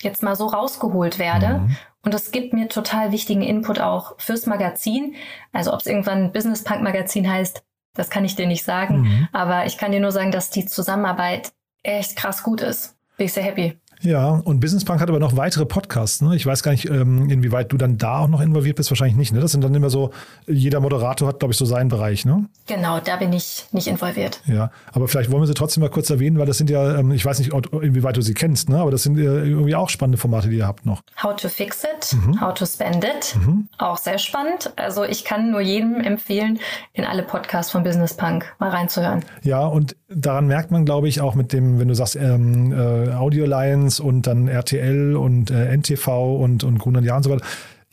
jetzt 0.00 0.22
mal 0.22 0.36
so 0.36 0.46
rausgeholt 0.46 1.18
werde. 1.18 1.60
Mhm. 1.60 1.76
Und 2.04 2.14
das 2.14 2.30
gibt 2.30 2.52
mir 2.52 2.68
total 2.68 3.12
wichtigen 3.12 3.42
Input 3.42 3.80
auch 3.80 4.14
fürs 4.18 4.46
Magazin. 4.46 5.14
Also 5.52 5.72
ob 5.72 5.80
es 5.80 5.86
irgendwann 5.86 6.32
Business 6.32 6.64
Punk 6.64 6.82
Magazin 6.82 7.30
heißt, 7.30 7.62
das 7.94 8.10
kann 8.10 8.24
ich 8.24 8.36
dir 8.36 8.46
nicht 8.46 8.64
sagen. 8.64 9.00
Mhm. 9.00 9.28
Aber 9.32 9.66
ich 9.66 9.76
kann 9.76 9.92
dir 9.92 10.00
nur 10.00 10.12
sagen, 10.12 10.30
dass 10.30 10.50
die 10.50 10.66
Zusammenarbeit 10.66 11.52
echt 11.82 12.16
krass 12.16 12.42
gut 12.42 12.60
ist. 12.60 12.96
Bin 13.16 13.26
ich 13.26 13.32
sehr 13.32 13.42
happy. 13.42 13.76
Ja, 14.00 14.30
und 14.30 14.60
Business 14.60 14.84
Punk 14.84 15.00
hat 15.00 15.08
aber 15.08 15.18
noch 15.18 15.36
weitere 15.36 15.66
Podcasts. 15.66 16.20
Ne? 16.20 16.36
Ich 16.36 16.46
weiß 16.46 16.62
gar 16.62 16.72
nicht, 16.72 16.88
ähm, 16.88 17.28
inwieweit 17.30 17.72
du 17.72 17.76
dann 17.76 17.98
da 17.98 18.20
auch 18.20 18.28
noch 18.28 18.40
involviert 18.40 18.76
bist. 18.76 18.90
Wahrscheinlich 18.90 19.16
nicht. 19.16 19.32
Ne? 19.32 19.40
Das 19.40 19.52
sind 19.52 19.62
dann 19.62 19.74
immer 19.74 19.90
so, 19.90 20.10
jeder 20.46 20.80
Moderator 20.80 21.28
hat, 21.28 21.40
glaube 21.40 21.52
ich, 21.52 21.58
so 21.58 21.64
seinen 21.64 21.88
Bereich. 21.88 22.24
Ne? 22.24 22.46
Genau, 22.66 23.00
da 23.00 23.16
bin 23.16 23.32
ich 23.32 23.66
nicht 23.72 23.86
involviert. 23.86 24.40
Ja, 24.46 24.70
aber 24.92 25.08
vielleicht 25.08 25.30
wollen 25.30 25.42
wir 25.42 25.46
sie 25.46 25.54
trotzdem 25.54 25.82
mal 25.82 25.90
kurz 25.90 26.10
erwähnen, 26.10 26.38
weil 26.38 26.46
das 26.46 26.58
sind 26.58 26.70
ja, 26.70 26.98
ähm, 26.98 27.10
ich 27.12 27.24
weiß 27.24 27.38
nicht, 27.38 27.52
inwieweit 27.52 28.16
du 28.16 28.22
sie 28.22 28.34
kennst, 28.34 28.68
ne? 28.68 28.78
aber 28.78 28.90
das 28.90 29.02
sind 29.02 29.18
irgendwie 29.18 29.74
auch 29.74 29.88
spannende 29.88 30.18
Formate, 30.18 30.48
die 30.48 30.58
ihr 30.58 30.66
habt 30.66 30.86
noch. 30.86 31.02
How 31.22 31.34
to 31.34 31.48
fix 31.48 31.84
it, 31.84 32.16
mhm. 32.16 32.40
how 32.40 32.54
to 32.54 32.66
spend 32.66 33.04
it. 33.04 33.36
Mhm. 33.36 33.68
Auch 33.78 33.96
sehr 33.96 34.18
spannend. 34.18 34.72
Also 34.76 35.04
ich 35.04 35.24
kann 35.24 35.50
nur 35.50 35.60
jedem 35.60 36.00
empfehlen, 36.00 36.58
in 36.92 37.04
alle 37.04 37.22
Podcasts 37.22 37.72
von 37.72 37.82
Business 37.82 38.14
Punk 38.14 38.44
mal 38.58 38.70
reinzuhören. 38.70 39.24
Ja, 39.42 39.66
und 39.66 39.96
daran 40.08 40.46
merkt 40.46 40.70
man, 40.70 40.84
glaube 40.84 41.08
ich, 41.08 41.20
auch 41.20 41.34
mit 41.34 41.52
dem, 41.52 41.78
wenn 41.78 41.88
du 41.88 41.94
sagst, 41.94 42.16
ähm, 42.16 42.72
äh, 42.72 43.12
Audio 43.12 43.44
Alliance, 43.44 44.02
und 44.02 44.26
dann 44.26 44.48
RTL 44.48 45.16
und 45.16 45.50
äh, 45.50 45.76
NTV 45.76 46.36
und, 46.36 46.64
und 46.64 46.78
Grunland 46.78 47.06
Jahr 47.06 47.18
und 47.18 47.22
so 47.22 47.30
weiter. 47.30 47.44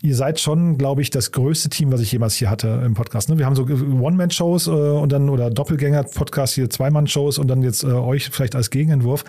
Ihr 0.01 0.15
seid 0.15 0.39
schon, 0.39 0.77
glaube 0.77 1.01
ich, 1.01 1.09
das 1.09 1.31
größte 1.31 1.69
Team, 1.69 1.91
was 1.91 1.99
ich 2.01 2.11
jemals 2.11 2.35
hier 2.35 2.49
hatte 2.49 2.81
im 2.85 2.93
Podcast. 2.93 3.29
Ne? 3.29 3.37
Wir 3.37 3.45
haben 3.45 3.55
so 3.55 3.63
One-Man-Shows 3.63 4.67
äh, 4.67 4.71
und 4.71 5.11
dann 5.11 5.29
oder 5.29 5.49
Doppelgänger-Podcast 5.49 6.53
hier, 6.53 6.69
Zwei-Mann-Shows 6.69 7.37
und 7.37 7.47
dann 7.47 7.63
jetzt 7.63 7.83
äh, 7.83 7.87
euch 7.87 8.29
vielleicht 8.29 8.55
als 8.55 8.69
Gegenentwurf. 8.69 9.23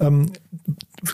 Ähm, 0.00 0.30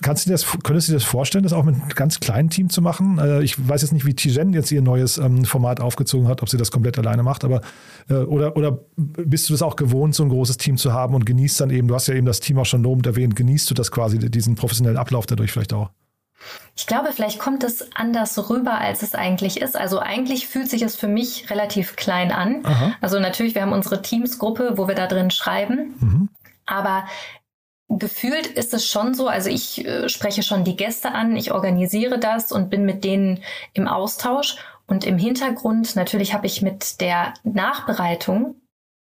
kannst 0.03 0.25
du 0.25 0.31
dir 0.31 0.35
das, 0.35 0.47
könntest 0.63 0.89
du 0.89 0.93
dir 0.93 0.99
das 0.99 1.05
vorstellen, 1.05 1.45
das 1.45 1.53
auch 1.53 1.65
mit 1.65 1.75
einem 1.75 1.89
ganz 1.91 2.21
kleinen 2.21 2.51
Team 2.51 2.71
zu 2.71 2.83
machen? 2.83 3.19
Äh, 3.19 3.43
ich 3.43 3.69
weiß 3.69 3.83
jetzt 3.83 3.93
nicht, 3.93 4.07
wie 4.07 4.15
Tijen 4.15 4.53
jetzt 4.53 4.71
ihr 4.73 4.83
neues 4.83 5.19
ähm, 5.19 5.45
Format 5.45 5.81
aufgezogen 5.81 6.29
hat, 6.29 6.43
ob 6.43 6.49
sie 6.49 6.57
das 6.57 6.71
komplett 6.71 6.99
alleine 6.99 7.23
macht, 7.23 7.45
aber 7.45 7.61
äh, 8.09 8.15
oder, 8.15 8.57
oder 8.57 8.79
bist 8.97 9.49
du 9.49 9.55
das 9.55 9.63
auch 9.63 9.77
gewohnt, 9.77 10.15
so 10.15 10.23
ein 10.23 10.29
großes 10.29 10.57
Team 10.57 10.77
zu 10.77 10.93
haben 10.93 11.15
und 11.15 11.27
genießt 11.27 11.61
dann 11.61 11.71
eben, 11.71 11.89
du 11.89 11.95
hast 11.95 12.07
ja 12.07 12.15
eben 12.15 12.27
das 12.27 12.41
Team 12.41 12.59
auch 12.59 12.67
schon 12.67 12.83
lobend 12.83 13.07
erwähnt, 13.07 13.37
genießt 13.37 13.71
du 13.71 13.75
das 13.75 13.91
quasi, 13.91 14.19
diesen 14.19 14.55
professionellen 14.55 14.99
Ablauf 14.99 15.27
dadurch 15.27 15.53
vielleicht 15.53 15.73
auch? 15.73 15.91
Ich 16.77 16.87
glaube, 16.87 17.11
vielleicht 17.13 17.39
kommt 17.39 17.65
es 17.65 17.95
anders 17.95 18.49
rüber, 18.49 18.81
als 18.81 19.03
es 19.03 19.15
eigentlich 19.15 19.61
ist. 19.61 19.77
Also 19.77 19.99
eigentlich 19.99 20.47
fühlt 20.47 20.71
sich 20.71 20.83
es 20.83 20.97
für 20.97 21.09
mich 21.09 21.51
relativ 21.51 21.97
klein 21.97 22.33
an. 22.33 22.61
Aha. 22.65 22.93
Also 23.01 23.21
natürlich, 23.21 23.55
wir 23.55 23.63
haben 23.63 23.73
unsere 23.73 24.01
Teamsgruppe, 24.01 24.73
wo 24.77 24.89
wir 24.89 24.95
da 24.95 25.07
drin 25.07 25.31
schreiben. 25.31 25.95
Mhm. 26.01 26.29
Aber 26.65 27.05
Gefühlt 27.93 28.47
ist 28.47 28.73
es 28.73 28.87
schon 28.87 29.15
so, 29.15 29.27
also 29.27 29.51
ich 29.51 29.85
äh, 29.85 30.09
spreche 30.09 30.45
schon 30.45 30.63
die 30.63 30.77
Gäste 30.77 31.11
an, 31.11 31.35
ich 31.35 31.51
organisiere 31.51 32.21
das 32.21 32.53
und 32.53 32.71
bin 32.71 32.85
mit 32.85 33.03
denen 33.03 33.43
im 33.73 33.89
Austausch. 33.89 34.57
Und 34.87 35.05
im 35.05 35.19
Hintergrund, 35.19 35.97
natürlich 35.97 36.33
habe 36.33 36.47
ich 36.47 36.63
mit 36.63 37.01
der 37.01 37.35
Nachbereitung 37.43 38.55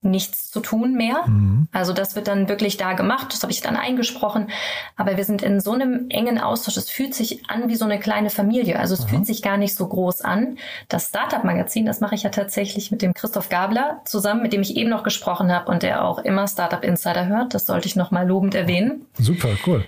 nichts 0.03 0.51
zu 0.51 0.61
tun 0.61 0.95
mehr. 0.95 1.27
Mhm. 1.27 1.69
Also 1.73 1.93
das 1.93 2.17
wird 2.17 2.27
dann 2.27 2.49
wirklich 2.49 2.77
da 2.77 2.95
gemacht, 2.95 3.33
das 3.33 3.43
habe 3.43 3.53
ich 3.53 3.61
dann 3.61 3.77
eingesprochen. 3.77 4.51
Aber 4.97 5.17
wir 5.17 5.25
sind 5.25 5.43
in 5.43 5.61
so 5.61 5.73
einem 5.73 6.07
engen 6.09 6.39
Austausch. 6.39 6.77
Es 6.77 6.89
fühlt 6.89 7.15
sich 7.15 7.49
an 7.51 7.69
wie 7.69 7.77
so 7.77 7.85
eine 7.85 7.99
kleine 7.99 8.31
Familie. 8.31 8.79
Also 8.79 8.95
es 8.95 9.05
fühlt 9.05 9.27
sich 9.27 9.43
gar 9.43 9.59
nicht 9.59 9.75
so 9.75 9.87
groß 9.87 10.23
an. 10.23 10.57
Das 10.89 11.09
Startup-Magazin, 11.09 11.85
das 11.85 12.01
mache 12.01 12.15
ich 12.15 12.23
ja 12.23 12.31
tatsächlich 12.31 12.91
mit 12.91 13.03
dem 13.03 13.13
Christoph 13.13 13.51
Gabler 13.51 14.01
zusammen, 14.05 14.43
mit 14.43 14.53
dem 14.53 14.63
ich 14.63 14.77
eben 14.77 14.89
noch 14.89 15.03
gesprochen 15.03 15.53
habe 15.53 15.71
und 15.71 15.83
der 15.83 16.05
auch 16.05 16.19
immer 16.19 16.49
Startup 16.49 16.83
Insider 16.83 17.27
hört. 17.27 17.53
Das 17.53 17.67
sollte 17.67 17.87
ich 17.87 17.97
noch 17.97 18.11
mal 18.11 18.27
lobend 18.27 18.55
erwähnen. 18.55 19.07
Super, 19.19 19.51
cool. 19.67 19.85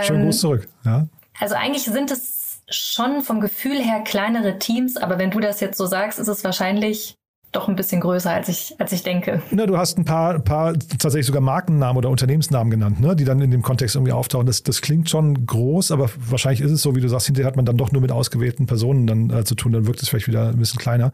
Schönen 0.00 0.20
Ähm, 0.20 0.26
Gruß 0.26 0.40
zurück. 0.40 0.68
Ja. 0.84 1.06
Also 1.40 1.56
eigentlich 1.56 1.84
sind 1.84 2.10
es 2.12 2.62
schon 2.68 3.22
vom 3.22 3.40
Gefühl 3.40 3.82
her 3.82 4.02
kleinere 4.04 4.58
Teams, 4.58 4.96
aber 4.96 5.18
wenn 5.18 5.32
du 5.32 5.40
das 5.40 5.58
jetzt 5.58 5.76
so 5.76 5.86
sagst, 5.86 6.20
ist 6.20 6.28
es 6.28 6.44
wahrscheinlich 6.44 7.16
doch 7.52 7.68
ein 7.68 7.74
bisschen 7.74 8.00
größer, 8.00 8.30
als 8.30 8.48
ich, 8.48 8.76
als 8.78 8.92
ich 8.92 9.02
denke. 9.02 9.42
Na, 9.50 9.66
du 9.66 9.76
hast 9.76 9.98
ein 9.98 10.04
paar, 10.04 10.38
paar 10.38 10.74
tatsächlich 10.74 11.26
sogar 11.26 11.42
Markennamen 11.42 11.98
oder 11.98 12.08
Unternehmensnamen 12.08 12.70
genannt, 12.70 13.00
ne, 13.00 13.16
die 13.16 13.24
dann 13.24 13.40
in 13.40 13.50
dem 13.50 13.62
Kontext 13.62 13.96
irgendwie 13.96 14.12
auftauchen. 14.12 14.46
Das, 14.46 14.62
das 14.62 14.80
klingt 14.80 15.10
schon 15.10 15.46
groß, 15.46 15.90
aber 15.90 16.10
wahrscheinlich 16.28 16.60
ist 16.60 16.70
es 16.70 16.82
so, 16.82 16.94
wie 16.94 17.00
du 17.00 17.08
sagst, 17.08 17.26
hinterher 17.26 17.48
hat 17.48 17.56
man 17.56 17.64
dann 17.64 17.76
doch 17.76 17.90
nur 17.90 18.02
mit 18.02 18.12
ausgewählten 18.12 18.66
Personen 18.66 19.06
dann 19.06 19.30
äh, 19.30 19.44
zu 19.44 19.56
tun, 19.56 19.72
dann 19.72 19.86
wirkt 19.86 20.00
es 20.02 20.08
vielleicht 20.08 20.28
wieder 20.28 20.48
ein 20.48 20.58
bisschen 20.58 20.78
kleiner. 20.78 21.12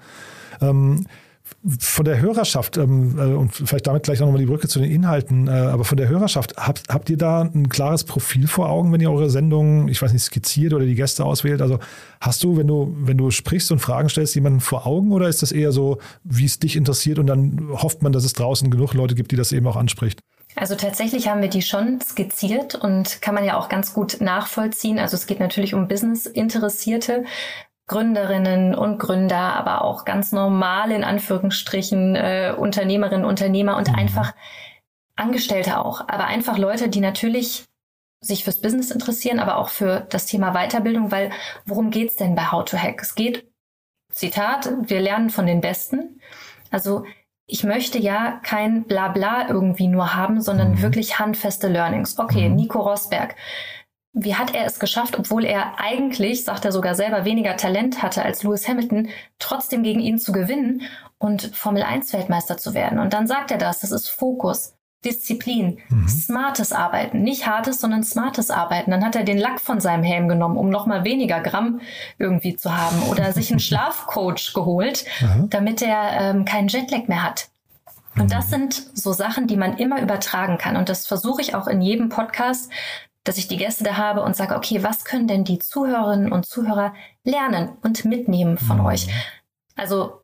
Ähm, 0.61 1.07
von 1.79 2.05
der 2.05 2.21
Hörerschaft, 2.21 2.77
ähm, 2.77 3.19
äh, 3.19 3.23
und 3.23 3.55
vielleicht 3.55 3.87
damit 3.87 4.05
gleich 4.05 4.21
nochmal 4.21 4.39
die 4.39 4.47
Brücke 4.47 4.69
zu 4.69 4.79
den 4.79 4.91
Inhalten, 4.91 5.49
äh, 5.49 5.51
aber 5.51 5.85
von 5.85 5.97
der 5.97 6.09
Hörerschaft, 6.09 6.57
habt, 6.57 6.85
habt 6.89 7.11
ihr 7.11 7.17
da 7.17 7.43
ein 7.43 7.69
klares 7.69 8.05
Profil 8.05 8.47
vor 8.47 8.69
Augen, 8.69 8.93
wenn 8.93 9.01
ihr 9.01 9.11
eure 9.11 9.31
Sendung, 9.31 9.89
ich 9.89 10.01
weiß 10.01 10.13
nicht, 10.13 10.23
skizziert 10.23 10.73
oder 10.73 10.85
die 10.85 10.95
Gäste 10.95 11.25
auswählt? 11.25 11.63
Also 11.63 11.79
hast 12.21 12.45
du, 12.45 12.57
wenn 12.57 12.67
du, 12.67 12.95
wenn 12.99 13.19
du 13.19 13.31
sprichst 13.31 13.73
und 13.73 13.81
Fragen 13.81 14.09
stellst, 14.09 14.35
jemanden 14.35 14.61
vor 14.61 14.87
Augen 14.87 15.13
oder 15.13 15.29
ist 15.29 15.43
das 15.43 15.53
eher 15.53 15.73
so, 15.73 15.99
wie 16.25 16.45
es 16.45 16.59
dich 16.59 16.77
interessiert 16.77 17.19
und 17.19 17.27
dann 17.27 17.69
hofft 17.73 18.03
man, 18.03 18.13
dass 18.13 18.25
es 18.25 18.33
draußen 18.33 18.71
genug 18.71 18.95
Leute 18.95 19.15
gibt, 19.15 19.33
die 19.33 19.37
das 19.37 19.53
eben 19.53 19.67
auch 19.67 19.77
anspricht? 19.77 20.21
Also 20.59 20.75
tatsächlich 20.75 21.29
haben 21.29 21.43
wir 21.43 21.51
die 21.51 21.61
schon 21.61 22.01
skizziert 22.01 22.75
und 22.75 23.21
kann 23.21 23.35
man 23.35 23.45
ja 23.45 23.59
auch 23.59 23.69
ganz 23.69 23.93
gut 23.93 24.23
nachvollziehen. 24.23 24.99
Also 24.99 25.15
es 25.15 25.27
geht 25.27 25.39
natürlich 25.39 25.75
um 25.75 25.87
Business-Interessierte, 25.87 27.25
Gründerinnen 27.89 28.75
und 28.75 28.99
Gründer, 28.99 29.55
aber 29.55 29.83
auch 29.83 30.05
ganz 30.05 30.33
normal 30.33 30.91
in 30.91 31.05
Anführungsstrichen 31.05 32.17
äh, 32.17 32.55
Unternehmerinnen, 32.57 33.25
Unternehmer 33.25 33.77
und 33.77 33.95
einfach 33.97 34.35
Angestellte 35.15 35.79
auch, 35.79 36.01
aber 36.09 36.27
einfach 36.27 36.59
Leute, 36.59 36.89
die 36.89 37.01
natürlich 37.01 37.65
sich 38.21 38.45
fürs 38.45 38.61
Business 38.61 38.91
interessieren, 38.91 39.39
aber 39.39 39.57
auch 39.57 39.69
für 39.69 40.07
das 40.11 40.27
Thema 40.27 40.53
Weiterbildung, 40.53 41.11
weil 41.13 41.31
worum 41.65 41.91
geht's 41.91 42.17
denn 42.17 42.35
bei 42.35 42.51
How 42.51 42.65
to 42.65 42.77
Hack? 42.77 43.01
Es 43.01 43.15
geht, 43.15 43.47
Zitat, 44.13 44.69
wir 44.81 45.01
lernen 45.01 45.31
von 45.31 45.47
den 45.47 45.61
Besten. 45.61 46.21
Also 46.71 47.05
ich 47.47 47.63
möchte 47.63 47.99
ja 47.99 48.41
kein 48.43 48.85
Blabla 48.85 49.49
irgendwie 49.49 49.87
nur 49.87 50.15
haben, 50.15 50.41
sondern 50.41 50.83
wirklich 50.83 51.19
handfeste 51.19 51.69
Learnings. 51.69 52.19
Okay, 52.19 52.49
Nico 52.49 52.81
Rosberg. 52.81 53.37
Wie 54.19 54.35
hat 54.35 54.55
er 54.55 54.65
es 54.65 54.79
geschafft, 54.79 55.19
obwohl 55.19 55.45
er 55.45 55.79
eigentlich, 55.79 56.45
sagt 56.45 56.65
er 56.65 56.73
sogar 56.73 56.95
selber, 56.95 57.27
weniger 57.27 57.59
Talent 57.59 58.03
hatte 58.03 58.23
als 58.23 58.43
Lewis 58.43 58.67
Hamilton, 58.67 59.09
trotzdem 59.39 59.83
gegen 59.83 60.01
ihn 60.01 60.19
zu 60.19 60.33
gewinnen 60.33 60.83
und 61.19 61.55
Formel 61.55 61.83
1 61.83 62.15
Weltmeister 62.15 62.57
zu 62.57 62.73
werden? 62.73 62.99
Und 62.99 63.13
dann 63.13 63.27
sagt 63.27 63.51
er 63.51 63.59
das, 63.59 63.81
das 63.81 63.93
ist 63.93 64.09
Fokus. 64.09 64.73
Disziplin, 65.05 65.79
smartes 66.09 66.73
Arbeiten, 66.73 67.23
nicht 67.23 67.47
hartes, 67.47 67.79
sondern 67.81 68.03
smartes 68.03 68.51
Arbeiten. 68.51 68.91
Dann 68.91 69.05
hat 69.05 69.15
er 69.15 69.23
den 69.23 69.39
Lack 69.39 69.61
von 69.61 69.81
seinem 69.81 70.03
Helm 70.03 70.29
genommen, 70.29 70.57
um 70.57 70.71
noch 70.71 70.87
mal 70.87 71.05
weniger 71.05 71.41
Gramm 71.41 71.83
irgendwie 72.19 72.57
zu 72.57 72.77
haben 72.77 73.03
oder 73.11 73.33
sich 73.33 73.51
einen 73.51 73.61
Schlafcoach 73.61 74.55
geholt, 74.55 75.05
damit 75.51 75.83
er 75.83 76.21
ähm, 76.21 76.47
keinen 76.47 76.69
Jetlag 76.69 77.07
mehr 77.07 77.23
hat. 77.23 77.49
Und 78.19 78.33
das 78.33 78.49
sind 78.49 78.83
so 78.95 79.13
Sachen, 79.13 79.47
die 79.47 79.59
man 79.59 79.77
immer 79.77 80.01
übertragen 80.01 80.57
kann. 80.57 80.77
Und 80.77 80.89
das 80.89 81.07
versuche 81.07 81.43
ich 81.43 81.55
auch 81.55 81.69
in 81.69 81.83
jedem 81.83 82.09
Podcast, 82.09 82.71
dass 83.27 83.39
ich 83.39 83.49
die 83.49 83.57
Gäste 83.57 83.85
da 83.85 83.97
habe 83.97 84.23
und 84.23 84.37
sage, 84.37 84.55
okay, 84.55 84.83
was 84.83 85.05
können 85.05 85.29
denn 85.29 85.45
die 85.45 85.59
Zuhörerinnen 85.59 86.33
und 86.33 86.47
Zuhörer 86.47 86.95
lernen 87.25 87.71
und 87.83 88.05
mitnehmen 88.05 88.57
von 88.57 88.81
euch? 88.81 89.09
Also, 89.75 90.23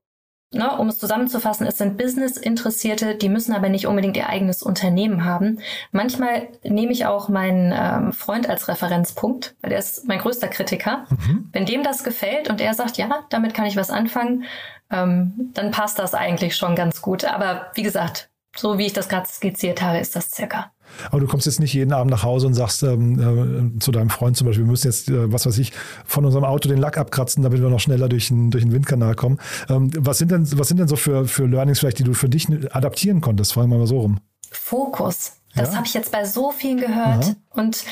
ne, 0.53 0.77
um 0.79 0.89
es 0.89 0.99
zusammenzufassen, 0.99 1.67
es 1.67 1.79
sind 1.79 1.99
Business-Interessierte, 1.99 3.17
die 3.17 3.29
müssen 3.29 3.55
aber 3.55 3.69
nicht 3.69 3.87
unbedingt 3.87 4.17
ihr 4.17 4.29
eigenes 4.29 4.63
Unternehmen 4.63 5.25
haben. 5.25 5.59
Manchmal 5.91 6.49
nehme 6.63 6.93
ich 6.93 7.07
auch 7.07 7.29
meinen 7.29 7.75
ähm, 7.77 8.13
Freund 8.13 8.49
als 8.49 8.69
Referenzpunkt, 8.69 9.57
weil 9.61 9.71
der 9.71 9.79
ist 9.79 10.07
mein 10.07 10.21
größter 10.21 10.49
Kritiker. 10.49 11.07
Wenn 11.53 11.67
dem 11.67 11.83
das 11.83 12.05
gefällt 12.05 12.49
und 12.49 12.61
er 12.61 12.75
sagt, 12.75 12.99
ja, 12.99 13.25
damit 13.31 13.55
kann 13.55 13.67
ich 13.67 13.77
was 13.77 13.91
anfangen, 13.91 14.45
ähm, 14.91 15.51
dann 15.55 15.71
passt 15.71 15.99
das 15.99 16.15
eigentlich 16.15 16.57
schon 16.57 16.77
ganz 16.77 17.03
gut. 17.03 17.25
Aber 17.25 17.71
wie 17.75 17.83
gesagt, 17.83 18.31
so 18.55 18.79
wie 18.79 18.87
ich 18.87 18.93
das 18.93 19.09
gerade 19.09 19.27
skizziert 19.27 19.83
habe, 19.83 19.99
ist 19.99 20.15
das 20.15 20.31
circa. 20.31 20.71
Aber 21.11 21.21
du 21.21 21.27
kommst 21.27 21.47
jetzt 21.47 21.61
nicht 21.61 21.73
jeden 21.75 21.93
Abend 21.93 22.11
nach 22.11 22.23
Hause 22.23 22.47
und 22.47 22.55
sagst 22.55 22.83
ähm, 22.83 23.77
äh, 23.77 23.79
zu 23.81 23.93
deinem 23.93 24.11
Freund 24.11 24.37
zum 24.37 24.47
Beispiel, 24.47 24.65
wir 24.65 24.71
müssen 24.71 24.87
jetzt, 24.89 25.09
äh, 25.09 25.33
was 25.33 25.47
weiß 25.47 25.59
ich, 25.59 25.73
von 26.05 26.25
unserem 26.25 26.45
Auto 26.45 26.69
den 26.69 26.79
Lack 26.79 26.99
abkratzen, 26.99 27.43
damit 27.43 27.61
wir 27.63 27.69
noch 27.69 27.81
schneller 27.81 28.09
durch 28.09 28.29
den, 28.29 28.51
durch 28.51 28.65
den 28.65 28.73
Windkanal 28.73 29.15
kommen. 29.15 29.39
Ähm, 29.69 29.91
was, 29.99 30.19
sind 30.19 30.31
denn, 30.31 30.47
was 30.59 30.69
sind 30.69 30.79
denn 30.79 30.89
so 30.89 30.97
für, 30.97 31.27
für 31.27 31.47
Learnings 31.47 31.81
vielleicht, 31.81 31.99
die 31.99 32.05
du 32.05 32.15
für 32.15 32.29
dich 32.29 32.47
adaptieren 32.75 33.21
konntest? 33.21 33.53
Fragen 33.53 33.71
wir 33.71 33.79
mal 33.79 33.87
so 33.87 34.01
rum. 34.01 34.21
Fokus. 34.51 35.33
Das 35.55 35.71
Ja? 35.71 35.77
habe 35.77 35.87
ich 35.87 35.95
jetzt 35.95 36.13
bei 36.13 36.25
so 36.25 36.51
vielen 36.51 36.79
gehört. 36.79 37.25
Aha. 37.25 37.35
Und 37.51 37.85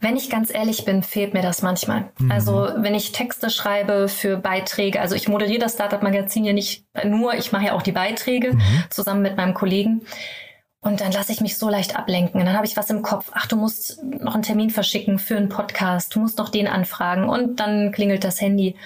wenn 0.00 0.16
ich 0.16 0.30
ganz 0.30 0.52
ehrlich 0.52 0.84
bin, 0.84 1.04
fehlt 1.04 1.32
mir 1.32 1.42
das 1.42 1.62
manchmal. 1.62 2.10
Also 2.28 2.68
wenn 2.76 2.92
ich 2.92 3.12
Texte 3.12 3.50
schreibe 3.50 4.08
für 4.08 4.36
Beiträge, 4.36 5.00
also 5.00 5.14
ich 5.14 5.28
moderiere 5.28 5.60
das 5.60 5.74
Startup-Magazin 5.74 6.44
ja 6.44 6.52
nicht 6.52 6.84
nur, 7.04 7.34
ich 7.34 7.52
mache 7.52 7.66
ja 7.66 7.72
auch 7.74 7.82
die 7.82 7.92
Beiträge 7.92 8.58
zusammen 8.90 9.22
mit 9.22 9.36
meinem 9.36 9.54
Kollegen. 9.54 10.02
Und 10.82 11.00
dann 11.00 11.12
lasse 11.12 11.30
ich 11.30 11.40
mich 11.40 11.58
so 11.58 11.68
leicht 11.68 11.96
ablenken. 11.96 12.40
Und 12.40 12.46
dann 12.46 12.56
habe 12.56 12.66
ich 12.66 12.76
was 12.76 12.90
im 12.90 13.02
Kopf. 13.02 13.30
Ach, 13.32 13.46
du 13.46 13.56
musst 13.56 14.02
noch 14.02 14.34
einen 14.34 14.42
Termin 14.42 14.70
verschicken 14.70 15.20
für 15.20 15.36
einen 15.36 15.48
Podcast. 15.48 16.14
Du 16.14 16.18
musst 16.18 16.38
noch 16.38 16.48
den 16.48 16.66
anfragen. 16.66 17.28
Und 17.28 17.60
dann 17.60 17.92
klingelt 17.92 18.24
das 18.24 18.40
Handy. 18.40 18.76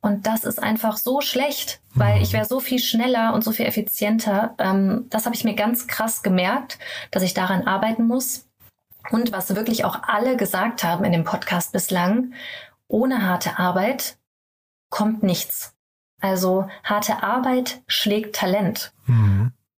Und 0.00 0.26
das 0.26 0.44
ist 0.44 0.62
einfach 0.62 0.96
so 0.96 1.20
schlecht, 1.20 1.80
weil 1.94 2.20
ich 2.20 2.32
wäre 2.32 2.44
so 2.44 2.60
viel 2.60 2.80
schneller 2.80 3.32
und 3.32 3.42
so 3.42 3.52
viel 3.52 3.66
effizienter. 3.66 4.54
Ähm, 4.58 5.06
das 5.10 5.24
habe 5.24 5.34
ich 5.36 5.44
mir 5.44 5.54
ganz 5.54 5.86
krass 5.86 6.22
gemerkt, 6.22 6.78
dass 7.12 7.22
ich 7.22 7.34
daran 7.34 7.66
arbeiten 7.66 8.06
muss. 8.06 8.46
Und 9.10 9.32
was 9.32 9.54
wirklich 9.54 9.84
auch 9.84 10.02
alle 10.02 10.36
gesagt 10.36 10.82
haben 10.82 11.04
in 11.04 11.12
dem 11.12 11.24
Podcast 11.24 11.72
bislang, 11.72 12.34
ohne 12.88 13.26
harte 13.26 13.58
Arbeit 13.58 14.18
kommt 14.90 15.22
nichts. 15.22 15.74
Also 16.20 16.68
harte 16.82 17.22
Arbeit 17.22 17.82
schlägt 17.86 18.36
Talent. 18.36 18.92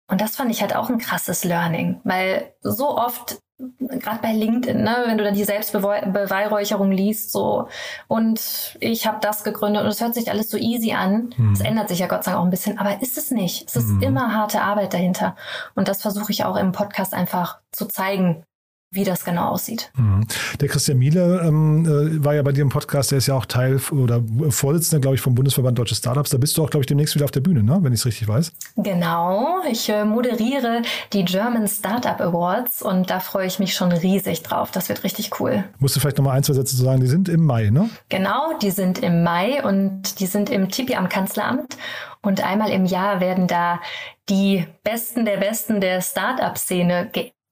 Und 0.09 0.21
das 0.21 0.37
fand 0.37 0.51
ich 0.51 0.61
halt 0.61 0.75
auch 0.75 0.89
ein 0.89 0.99
krasses 0.99 1.45
Learning, 1.45 2.01
weil 2.05 2.55
so 2.61 2.97
oft, 2.97 3.39
gerade 3.59 4.21
bei 4.23 4.33
LinkedIn, 4.33 4.83
ne, 4.83 5.05
wenn 5.07 5.19
du 5.19 5.25
dann 5.25 5.35
die 5.35 5.45
Selbstbeweihräucherung 5.45 6.93
liest, 6.93 7.33
so 7.33 7.69
und 8.07 8.77
ich 8.81 9.07
habe 9.07 9.19
das 9.21 9.43
gegründet 9.43 9.83
und 9.83 9.89
es 9.89 10.01
hört 10.01 10.15
sich 10.15 10.31
alles 10.31 10.51
so 10.51 10.59
easy 10.59 10.93
an. 10.93 11.35
Es 11.53 11.61
ändert 11.61 11.89
sich 11.89 11.99
ja 11.99 12.07
Gott 12.07 12.23
sei 12.23 12.33
Dank 12.33 12.41
auch 12.41 12.45
ein 12.45 12.51
bisschen, 12.51 12.79
aber 12.79 13.03
ist 13.03 13.19
es 13.19 13.31
nicht. 13.31 13.69
Es 13.69 13.77
ist 13.77 14.03
immer 14.03 14.35
harte 14.35 14.61
Arbeit 14.61 14.95
dahinter. 14.95 15.35
Und 15.75 15.89
das 15.89 16.03
versuche 16.03 16.31
ich 16.31 16.45
auch 16.45 16.57
im 16.57 16.73
Podcast 16.73 17.15
einfach 17.15 17.59
zu 17.73 17.87
zeigen, 17.87 18.45
wie 18.91 19.05
das 19.05 19.25
genau 19.25 19.49
aussieht. 19.51 19.91
Mhm. 19.97 20.27
Der 20.61 20.69
Christian 20.69 20.99
Miele 20.99 21.43
ähm, 21.45 21.85
äh, 21.85 22.25
war 22.25 22.35
ja 22.35 22.43
bei 22.43 22.53
dir 22.53 22.63
im 22.63 22.69
Podcast, 22.69 23.11
der 23.11 23.19
ist 23.19 23.27
ja 23.27 23.35
auch 23.35 23.47
Teil 23.47 23.81
oder 23.91 24.23
Vorsitzender, 24.49 25.01
glaube 25.01 25.17
ich, 25.17 25.21
vom 25.21 25.35
Bundesverband 25.35 25.79
Deutsche 25.79 25.95
Startups. 25.95 26.31
Da 26.31 26.39
bist 26.39 26.57
du 26.57 26.65
auch, 26.65 26.71
glaube 26.71 26.83
ich, 26.83 26.87
demnächst 26.87 27.15
wieder 27.15 27.25
auf 27.25 27.31
der 27.31 27.41
Bühne, 27.41 27.63
ne? 27.63 27.79
wenn 27.83 27.93
ich 27.93 28.01
es 28.01 28.07
richtig 28.07 28.29
weiß. 28.29 28.53
Genau, 28.77 29.57
ich 29.71 29.89
äh, 29.89 30.05
moderiere 30.05 30.83
die 31.13 31.25
German 31.25 31.67
Startup 31.67 32.21
Awards 32.21 32.83
und 32.83 33.11
da 33.11 33.21
freue 33.21 33.47
ich 33.47 33.59
mich 33.59 33.75
schon 33.75 33.93
riesig 33.93 34.43
drauf. 34.43 34.71
Das 34.71 34.89
wird 34.89 35.03
richtig 35.05 35.41
cool. 35.41 35.65
Musst 35.79 35.97
du 35.97 36.01
vielleicht 36.01 36.19
nochmal 36.19 36.37
ein, 36.37 36.45
zwei 36.45 36.55
Sätze 36.55 36.77
zu 36.77 36.83
sagen, 36.83 37.01
die 37.01 37.09
sind 37.09 37.29
im 37.29 37.45
Mai, 37.45 37.71
ne? 37.71 37.91
Genau, 38.09 38.57
die 38.63 38.71
sind 38.71 39.01
im 39.01 39.23
Mai 39.23 39.63
und 39.65 40.21
die 40.21 40.27
sind 40.27 40.49
im 40.49 40.69
Tipi 40.69 40.95
am 40.95 41.09
Kanzleramt. 41.09 41.77
Und 42.23 42.45
einmal 42.45 42.71
im 42.71 42.87
Jahr 42.87 43.21
werden 43.21 43.47
da 43.47 43.81
die 44.29 44.67
Besten 44.83 45.25
der 45.25 45.37
Besten 45.37 45.81
der 45.81 46.01
Startup-Szene 46.01 47.11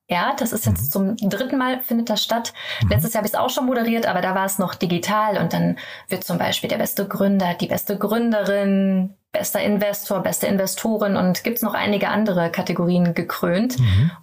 geehrt. 0.09 0.41
Das 0.41 0.53
ist 0.53 0.67
jetzt 0.67 0.93
zum 0.93 1.17
dritten 1.17 1.59
Mal 1.59 1.81
findet 1.81 2.11
das 2.11 2.23
statt. 2.23 2.53
Letztes 2.89 3.13
Jahr 3.13 3.21
habe 3.21 3.27
ich 3.27 3.35
es 3.35 3.39
auch 3.39 3.51
schon 3.51 3.67
moderiert, 3.67 4.07
aber 4.07 4.21
da 4.21 4.35
war 4.35 4.45
es 4.45 4.59
noch 4.59 4.75
digital 4.75 5.39
und 5.39 5.53
dann 5.53 5.79
wird 6.09 6.25
zum 6.25 6.39
Beispiel 6.39 6.69
der 6.69 6.79
beste 6.79 7.07
Gründer, 7.09 7.55
die 7.55 7.67
beste 7.67 7.99
Gründerin, 7.99 9.15
bester 9.33 9.61
Investor, 9.61 10.21
beste 10.21 10.47
Investorin 10.47 11.17
und 11.17 11.45
gibt's 11.45 11.63
noch 11.63 11.75
einige 11.75 12.09
andere 12.09 12.51
Kategorien 12.51 13.15
gekrönt. 13.15 13.77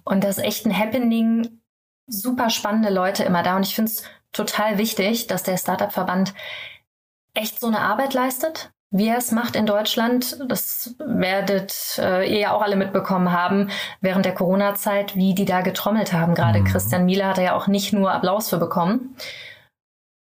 Und 0.04 0.24
das 0.24 0.38
ist 0.38 0.44
echt 0.44 0.66
ein 0.66 0.76
Happening. 0.76 1.60
Super 2.06 2.50
spannende 2.50 2.90
Leute 2.90 3.22
immer 3.22 3.42
da 3.42 3.56
und 3.56 3.66
ich 3.66 3.74
finde 3.74 3.90
es 3.90 4.04
total 4.32 4.78
wichtig, 4.78 5.26
dass 5.28 5.42
der 5.42 5.56
Startup-Verband 5.56 6.34
echt 7.34 7.60
so 7.60 7.68
eine 7.68 7.80
Arbeit 7.80 8.14
leistet, 8.14 8.72
wie 8.92 9.08
er 9.08 9.18
es 9.18 9.32
macht 9.32 9.56
in 9.56 9.66
Deutschland. 9.66 10.38
Das 10.48 10.94
werdet 10.98 11.98
äh, 11.98 12.30
ihr 12.30 12.40
ja 12.40 12.52
auch 12.52 12.62
alle 12.62 12.76
mitbekommen 12.76 13.32
haben 13.32 13.70
während 14.00 14.26
der 14.26 14.34
Corona-Zeit, 14.34 15.16
wie 15.16 15.34
die 15.34 15.46
da 15.46 15.62
getrommelt 15.62 16.12
haben. 16.12 16.34
Gerade 16.34 16.62
Christian 16.62 17.06
Miele 17.06 17.26
hat 17.26 17.38
ja 17.38 17.56
auch 17.56 17.66
nicht 17.66 17.92
nur 17.92 18.12
Applaus 18.12 18.50
für 18.50 18.58
bekommen. 18.58 19.16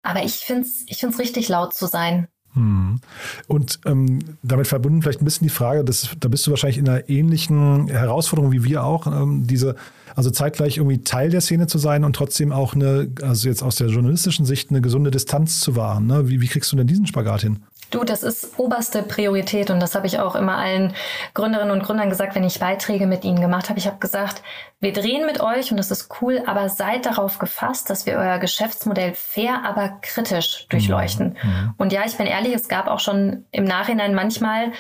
Aber 0.04 0.24
ich 0.24 0.38
finde 0.38 0.62
es 0.62 0.86
ich 0.88 0.98
find's 0.98 1.20
richtig 1.20 1.50
laut 1.50 1.74
zu 1.74 1.86
sein. 1.86 2.28
Hm. 2.54 3.00
Und 3.48 3.80
ähm, 3.86 4.20
damit 4.42 4.68
verbunden 4.68 5.02
vielleicht 5.02 5.22
ein 5.22 5.26
bisschen 5.26 5.48
die 5.48 5.54
Frage, 5.54 5.86
das, 5.86 6.10
da 6.20 6.28
bist 6.28 6.46
du 6.46 6.52
wahrscheinlich 6.52 6.78
in 6.78 6.90
einer 6.90 7.08
ähnlichen 7.10 7.88
Herausforderung 7.88 8.52
wie 8.52 8.66
wir 8.66 8.84
auch, 8.84 9.08
ähm, 9.08 9.48
diese, 9.48 9.76
also 10.16 10.32
zeitgleich 10.32 10.78
irgendwie 10.78 11.02
Teil 11.02 11.30
der 11.30 11.40
Szene 11.40 11.68
zu 11.68 11.78
sein 11.78 12.04
und 12.04 12.14
trotzdem 12.14 12.52
auch 12.52 12.74
eine, 12.74 13.10
also 13.22 13.48
jetzt 13.48 13.64
aus 13.64 13.78
der 13.78 13.88
journalistischen 13.88 14.46
Sicht 14.46 14.70
eine 14.70 14.82
gesunde 14.82 15.12
Distanz 15.12 15.62
zu 15.62 15.78
wahren. 15.78 16.08
Ne? 16.08 16.28
Wie, 16.28 16.42
wie 16.42 16.48
kriegst 16.48 16.72
du 16.74 16.76
denn 16.76 16.88
diesen 16.88 17.08
Spagat 17.08 17.42
hin? 17.42 17.64
Du, 17.92 18.04
das 18.04 18.24
ist 18.24 18.58
oberste 18.58 19.04
Priorität 19.04 19.70
und 19.70 19.80
das 19.80 19.96
habe 19.96 20.08
ich 20.08 20.20
auch 20.20 20.36
immer 20.36 20.58
allen 20.58 20.94
Gründerinnen 21.34 21.72
und 21.72 21.84
Gründern 21.84 22.10
gesagt, 22.10 22.36
wenn 22.36 22.44
ich 22.44 22.60
Beiträge 22.60 23.06
mit 23.06 23.24
ihnen 23.24 23.42
gemacht 23.42 23.70
habe. 23.70 23.78
Ich 23.78 23.86
habe 23.86 24.00
gesagt, 24.00 24.42
wir 24.80 24.94
drehen 24.94 25.26
mit 25.26 25.42
euch 25.42 25.72
und 25.72 25.78
das 25.78 25.92
ist 25.92 26.10
cool, 26.22 26.42
aber 26.48 26.70
seid 26.70 27.06
darauf 27.06 27.38
gefasst, 27.38 27.90
dass 27.90 28.06
wir 28.06 28.16
euer 28.16 28.40
Geschäftsmodell 28.40 29.14
fair, 29.14 29.64
aber 29.66 30.00
kritisch 30.02 30.68
durchleuchten. 30.70 31.38
Mhm. 31.44 31.50
mhm. 31.50 31.74
Und 31.78 31.94
ja, 31.94 32.04
ich 32.06 32.18
bin 32.18 32.28
ehrlich, 32.28 32.56
es 32.56 32.68
gab 32.68 32.88
auch 32.88 33.00
schon 33.00 33.46
im 33.52 33.66
Nachhinein 33.66 34.16
manchmal 34.16 34.72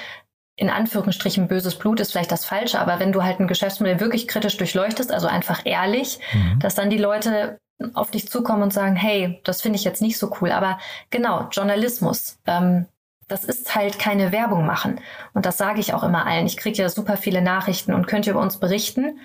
in 0.56 0.70
Anführungsstrichen 0.70 1.48
böses 1.48 1.76
Blut 1.76 2.00
ist 2.00 2.12
vielleicht 2.12 2.32
das 2.32 2.46
Falsche, 2.46 2.80
aber 2.80 3.00
wenn 3.00 3.12
du 3.12 3.24
halt 3.24 3.40
ein 3.40 3.48
Geschäftsmodell 3.48 4.00
wirklich 4.00 4.28
kritisch 4.28 4.58
durchleuchtest, 4.58 5.12
also 5.12 5.28
einfach 5.28 5.62
ehrlich, 5.66 6.20
mhm. 6.34 6.60
dass 6.60 6.76
dann 6.76 6.92
die 6.92 7.00
Leute 7.00 7.58
auf 7.94 8.12
dich 8.12 8.30
zukommen 8.30 8.64
und 8.64 8.74
sagen, 8.74 8.96
hey, 8.96 9.40
das 9.44 9.62
finde 9.62 9.78
ich 9.78 9.84
jetzt 9.84 10.02
nicht 10.02 10.18
so 10.18 10.32
cool. 10.40 10.52
Aber 10.52 10.78
genau, 11.10 11.48
Journalismus. 11.52 12.38
Ähm, 12.46 12.86
das 13.32 13.46
ist 13.46 13.74
halt 13.76 13.98
keine 13.98 14.32
Werbung 14.32 14.66
machen. 14.66 15.00
Und 15.34 15.46
das 15.46 15.58
sage 15.58 15.80
ich 15.80 15.94
auch 15.94 16.04
immer 16.04 16.26
allen. 16.26 16.46
Ich 16.46 16.58
kriege 16.58 16.82
ja 16.82 16.90
super 16.90 17.16
viele 17.16 17.42
Nachrichten 17.42 17.94
und 17.94 18.08
könnt 18.08 18.28
ihr 18.28 18.34
über 18.34 18.42
uns 18.42 18.60
berichten. 18.60 19.20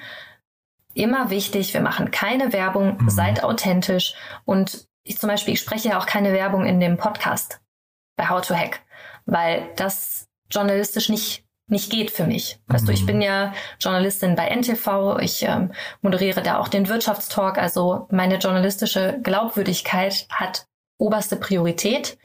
Immer 0.95 1.31
wichtig, 1.31 1.75
wir 1.75 1.81
machen 1.81 2.11
keine 2.13 2.53
Werbung, 2.53 2.99
mhm. 2.99 3.11
seid 3.11 3.43
authentisch. 3.43 4.15
Und 4.45 4.87
ich 5.03 5.19
zum 5.19 5.29
Beispiel, 5.29 5.55
ich 5.55 5.61
spreche 5.61 5.91
ja 5.91 5.99
auch 5.99 6.07
keine 6.07 6.33
Werbung 6.33 6.65
in 6.65 6.79
dem 6.79 6.97
Podcast 6.97 7.61
bei 8.17 8.29
How 8.29 8.47
to 8.47 8.55
Hack, 8.55 8.81
weil 9.27 9.69
das 9.77 10.29
journalistisch 10.51 11.09
nicht 11.09 11.43
nicht 11.69 11.91
geht 11.91 12.13
für 12.13 12.29
mich. 12.29 12.61
Weißt 12.69 12.85
mhm. 12.85 12.87
du, 12.87 12.93
ich 12.93 13.03
mhm. 13.03 13.07
bin 13.07 13.23
ja 13.23 13.53
Journalistin 13.81 14.37
bei 14.37 14.47
NTV, 14.55 15.19
ich 15.21 15.43
ähm, 15.43 15.73
moderiere 16.01 16.41
da 16.41 16.59
auch 16.59 16.69
den 16.69 16.89
Wirtschaftstalk, 16.89 17.59
also 17.59 18.07
meine 18.13 18.37
journalistische 18.37 19.19
Glaubwürdigkeit 19.21 20.29
hat 20.31 20.69
oberste 20.97 21.35
Priorität 21.35 22.19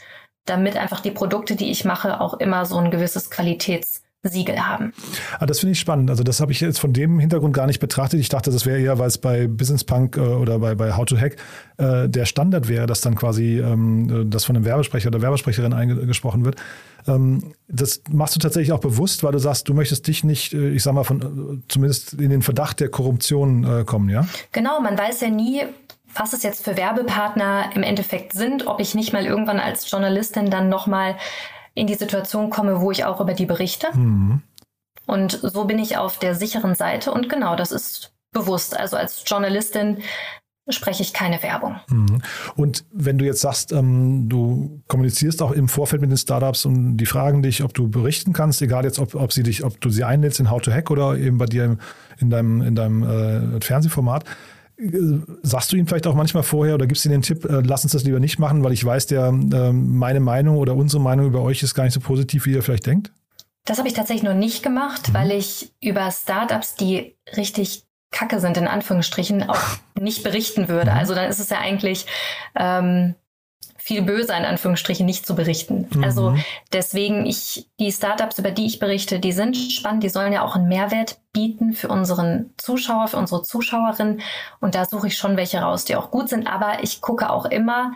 damit 0.46 0.78
einfach 0.78 1.02
die 1.02 1.12
Produkte, 1.12 1.56
die 1.56 1.72
ich 1.72 1.86
mache, 1.86 2.20
auch 2.22 2.36
immer 2.36 2.66
so 2.66 2.78
ein 2.78 2.92
gewisses 2.92 3.30
Qualitäts 3.30 4.02
Siegel 4.24 4.60
haben. 4.60 4.94
Ah, 5.40 5.48
das 5.48 5.60
finde 5.60 5.72
ich 5.72 5.80
spannend. 5.80 6.10
Also 6.12 6.24
das 6.24 6.40
habe 6.42 6.52
ich 6.52 6.62
jetzt 6.62 6.80
von 6.80 6.94
dem 6.94 7.20
Hintergrund 7.20 7.56
gar 7.56 7.66
nicht 7.66 7.80
betrachtet. 7.80 8.20
Ich 8.20 8.30
dachte, 8.30 8.52
das 8.52 8.68
wäre 8.68 8.80
eher, 8.80 9.00
weil 9.00 9.08
es 9.08 9.18
bei 9.18 9.48
Business 9.48 9.84
Punk 9.84 10.16
äh, 10.16 10.20
oder 10.20 10.60
bei, 10.60 10.76
bei 10.76 10.96
How 10.96 11.06
to 11.06 11.18
Hack 11.18 11.38
äh, 11.78 12.08
der 12.08 12.26
Standard 12.26 12.68
wäre, 12.68 12.86
dass 12.86 13.02
dann 13.02 13.16
quasi 13.16 13.60
ähm, 13.60 14.30
das 14.30 14.46
von 14.46 14.56
einem 14.56 14.66
Werbesprecher 14.66 15.08
oder 15.08 15.22
Werbesprecherin 15.22 15.74
eingesprochen 15.74 16.46
wird. 16.46 16.58
Ähm, 17.08 17.54
das 17.68 18.04
machst 18.12 18.36
du 18.36 18.40
tatsächlich 18.40 18.74
auch 18.74 18.80
bewusst, 18.80 19.24
weil 19.24 19.32
du 19.32 19.40
sagst, 19.40 19.68
du 19.68 19.74
möchtest 19.74 20.06
dich 20.06 20.24
nicht, 20.24 20.54
äh, 20.54 20.70
ich 20.70 20.84
sag 20.84 20.94
mal, 20.94 21.04
von 21.04 21.22
äh, 21.22 21.62
zumindest 21.68 22.14
in 22.14 22.30
den 22.30 22.44
Verdacht 22.44 22.80
der 22.80 22.90
Korruption 22.90 23.64
äh, 23.64 23.84
kommen, 23.86 24.10
ja? 24.10 24.28
Genau, 24.52 24.80
man 24.82 25.00
weiß 25.00 25.22
ja 25.22 25.30
nie, 25.30 25.64
was 26.16 26.34
es 26.34 26.44
jetzt 26.44 26.64
für 26.64 26.78
Werbepartner 26.78 27.72
im 27.76 27.84
Endeffekt 27.84 28.34
sind, 28.34 28.68
ob 28.68 28.80
ich 28.80 28.96
nicht 28.96 29.14
mal 29.14 29.26
irgendwann 29.26 29.60
als 29.60 29.90
Journalistin 29.90 30.50
dann 30.50 30.70
nochmal 30.70 31.18
in 31.74 31.88
die 31.88 31.96
Situation 31.96 32.50
komme, 32.50 32.82
wo 32.82 32.92
ich 32.92 33.06
auch 33.06 33.22
über 33.22 33.34
die 33.34 33.46
berichte. 33.46 33.88
Mhm. 33.96 34.42
Und 35.08 35.40
so 35.42 35.66
bin 35.66 35.80
ich 35.80 35.98
auf 35.98 36.20
der 36.20 36.36
sicheren 36.36 36.76
Seite 36.76 37.12
und 37.12 37.30
genau, 37.30 37.56
das 37.56 37.72
ist 37.72 38.14
bewusst. 38.32 38.78
Also 38.78 38.98
als 38.98 39.24
Journalistin 39.26 39.98
spreche 40.70 41.02
ich 41.02 41.14
keine 41.14 41.42
Werbung. 41.44 41.80
Mhm. 41.90 42.22
Und 42.56 42.86
wenn 42.94 43.18
du 43.18 43.26
jetzt 43.26 43.42
sagst, 43.42 43.72
ähm, 43.72 44.30
du 44.30 44.82
kommunizierst 44.88 45.42
auch 45.42 45.52
im 45.52 45.68
Vorfeld 45.68 46.02
mit 46.02 46.12
den 46.12 46.18
Startups 46.18 46.66
und 46.66 46.98
die 46.98 47.06
fragen 47.06 47.42
dich, 47.42 47.64
ob 47.64 47.74
du 47.74 47.90
berichten 47.90 48.32
kannst, 48.32 48.62
egal 48.62 48.86
jetzt, 48.86 49.00
ob, 49.00 49.16
ob 49.16 49.34
sie 49.34 49.44
dich, 49.44 49.64
ob 49.64 49.82
du 49.82 49.90
sie 49.90 50.04
einlädst 50.04 50.40
in 50.40 50.50
How 50.50 50.62
to 50.62 50.72
Hack 50.72 50.92
oder 50.92 51.18
eben 51.18 51.38
bei 51.38 51.46
dir 51.46 51.78
in 52.20 52.30
deinem, 52.30 52.62
in 52.62 52.76
deinem 52.76 53.04
äh, 53.58 53.62
Fernsehformat, 53.62 54.24
sagst 55.44 55.72
du 55.72 55.76
ihm 55.76 55.88
vielleicht 55.88 56.08
auch 56.08 56.16
manchmal 56.16 56.44
vorher 56.44 56.76
oder 56.76 56.88
gibst 56.88 57.06
ihm 57.06 57.12
den 57.12 57.22
Tipp, 57.22 57.46
äh, 57.46 57.62
lass 57.62 57.84
uns 57.84 57.94
das 57.94 58.04
lieber 58.04 58.20
nicht 58.20 58.40
machen, 58.40 58.64
weil 58.64 58.74
ich 58.74 58.84
weiß, 58.84 59.08
der, 59.08 59.28
äh, 59.28 59.72
meine 59.72 60.20
Meinung 60.20 60.58
oder 60.58 60.76
unsere 60.76 61.02
Meinung 61.02 61.28
über 61.28 61.42
euch 61.42 61.62
ist 61.62 61.76
gar 61.76 61.84
nicht 61.84 61.94
so 61.94 62.00
positiv, 62.00 62.46
wie 62.46 62.54
ihr 62.54 62.64
vielleicht 62.64 62.88
denkt? 62.88 63.12
Das 63.66 63.78
habe 63.78 63.88
ich 63.88 63.94
tatsächlich 63.94 64.24
noch 64.24 64.36
nicht 64.36 64.64
gemacht, 64.64 65.10
mhm. 65.10 65.14
weil 65.14 65.32
ich 65.32 65.72
über 65.82 66.10
Startups, 66.12 66.76
die 66.76 67.16
richtig 67.38 67.84
kacke 68.12 68.40
sind, 68.40 68.58
in 68.58 68.68
Anführungsstrichen, 68.68 69.44
auch 69.50 69.62
nicht 70.00 70.24
berichten 70.24 70.68
würde. 70.68 70.92
Mhm. 70.92 70.98
Also 70.98 71.14
dann 71.14 71.30
ist 71.30 71.40
es 71.40 71.50
ja 71.50 71.60
eigentlich 71.60 72.06
ähm, 72.56 73.16
viel 73.82 74.04
böser 74.04 74.38
in 74.38 74.46
Anführungsstrichen 74.46 75.06
nicht 75.06 75.26
zu 75.26 75.36
berichten. 75.36 75.88
Mhm. 75.94 76.04
Also 76.04 76.36
deswegen 76.72 77.26
ich 77.26 77.68
die 77.80 77.92
Startups, 77.92 78.38
über 78.38 78.52
die 78.52 78.68
ich 78.68 78.80
berichte, 78.80 79.20
die 79.20 79.32
sind 79.32 79.58
spannend, 79.58 80.04
die 80.04 80.10
sollen 80.10 80.34
ja 80.34 80.44
auch 80.44 80.56
einen 80.56 80.68
Mehrwert 80.68 81.20
bieten 81.34 81.74
für 81.74 81.88
unseren 81.88 82.54
Zuschauer, 82.58 83.08
für 83.08 83.18
unsere 83.18 83.44
Zuschauerinnen 83.44 84.22
und 84.60 84.76
da 84.76 84.86
suche 84.86 85.08
ich 85.08 85.18
schon 85.18 85.36
welche 85.36 85.60
raus, 85.60 85.86
die 85.86 85.96
auch 85.96 86.12
gut 86.12 86.30
sind, 86.30 86.48
aber 86.48 86.84
ich 86.84 87.02
gucke 87.02 87.30
auch 87.30 87.46
immer, 87.46 87.94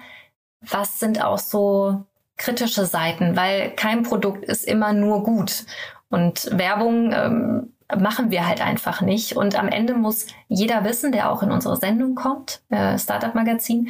was 0.61 0.99
sind 0.99 1.23
auch 1.23 1.37
so 1.37 2.03
kritische 2.37 2.85
Seiten, 2.85 3.35
weil 3.35 3.71
kein 3.71 4.03
Produkt 4.03 4.43
ist 4.43 4.65
immer 4.65 4.91
nur 4.91 5.23
gut 5.23 5.65
und 6.09 6.49
Werbung 6.57 7.11
ähm, 7.13 7.73
machen 7.95 8.31
wir 8.31 8.47
halt 8.47 8.61
einfach 8.61 9.01
nicht. 9.01 9.35
Und 9.35 9.57
am 9.57 9.67
Ende 9.67 9.93
muss 9.93 10.27
jeder 10.47 10.83
wissen, 10.83 11.11
der 11.11 11.31
auch 11.31 11.43
in 11.43 11.51
unsere 11.51 11.77
Sendung 11.77 12.15
kommt, 12.15 12.61
äh, 12.69 12.97
Startup 12.97 13.35
Magazin, 13.35 13.89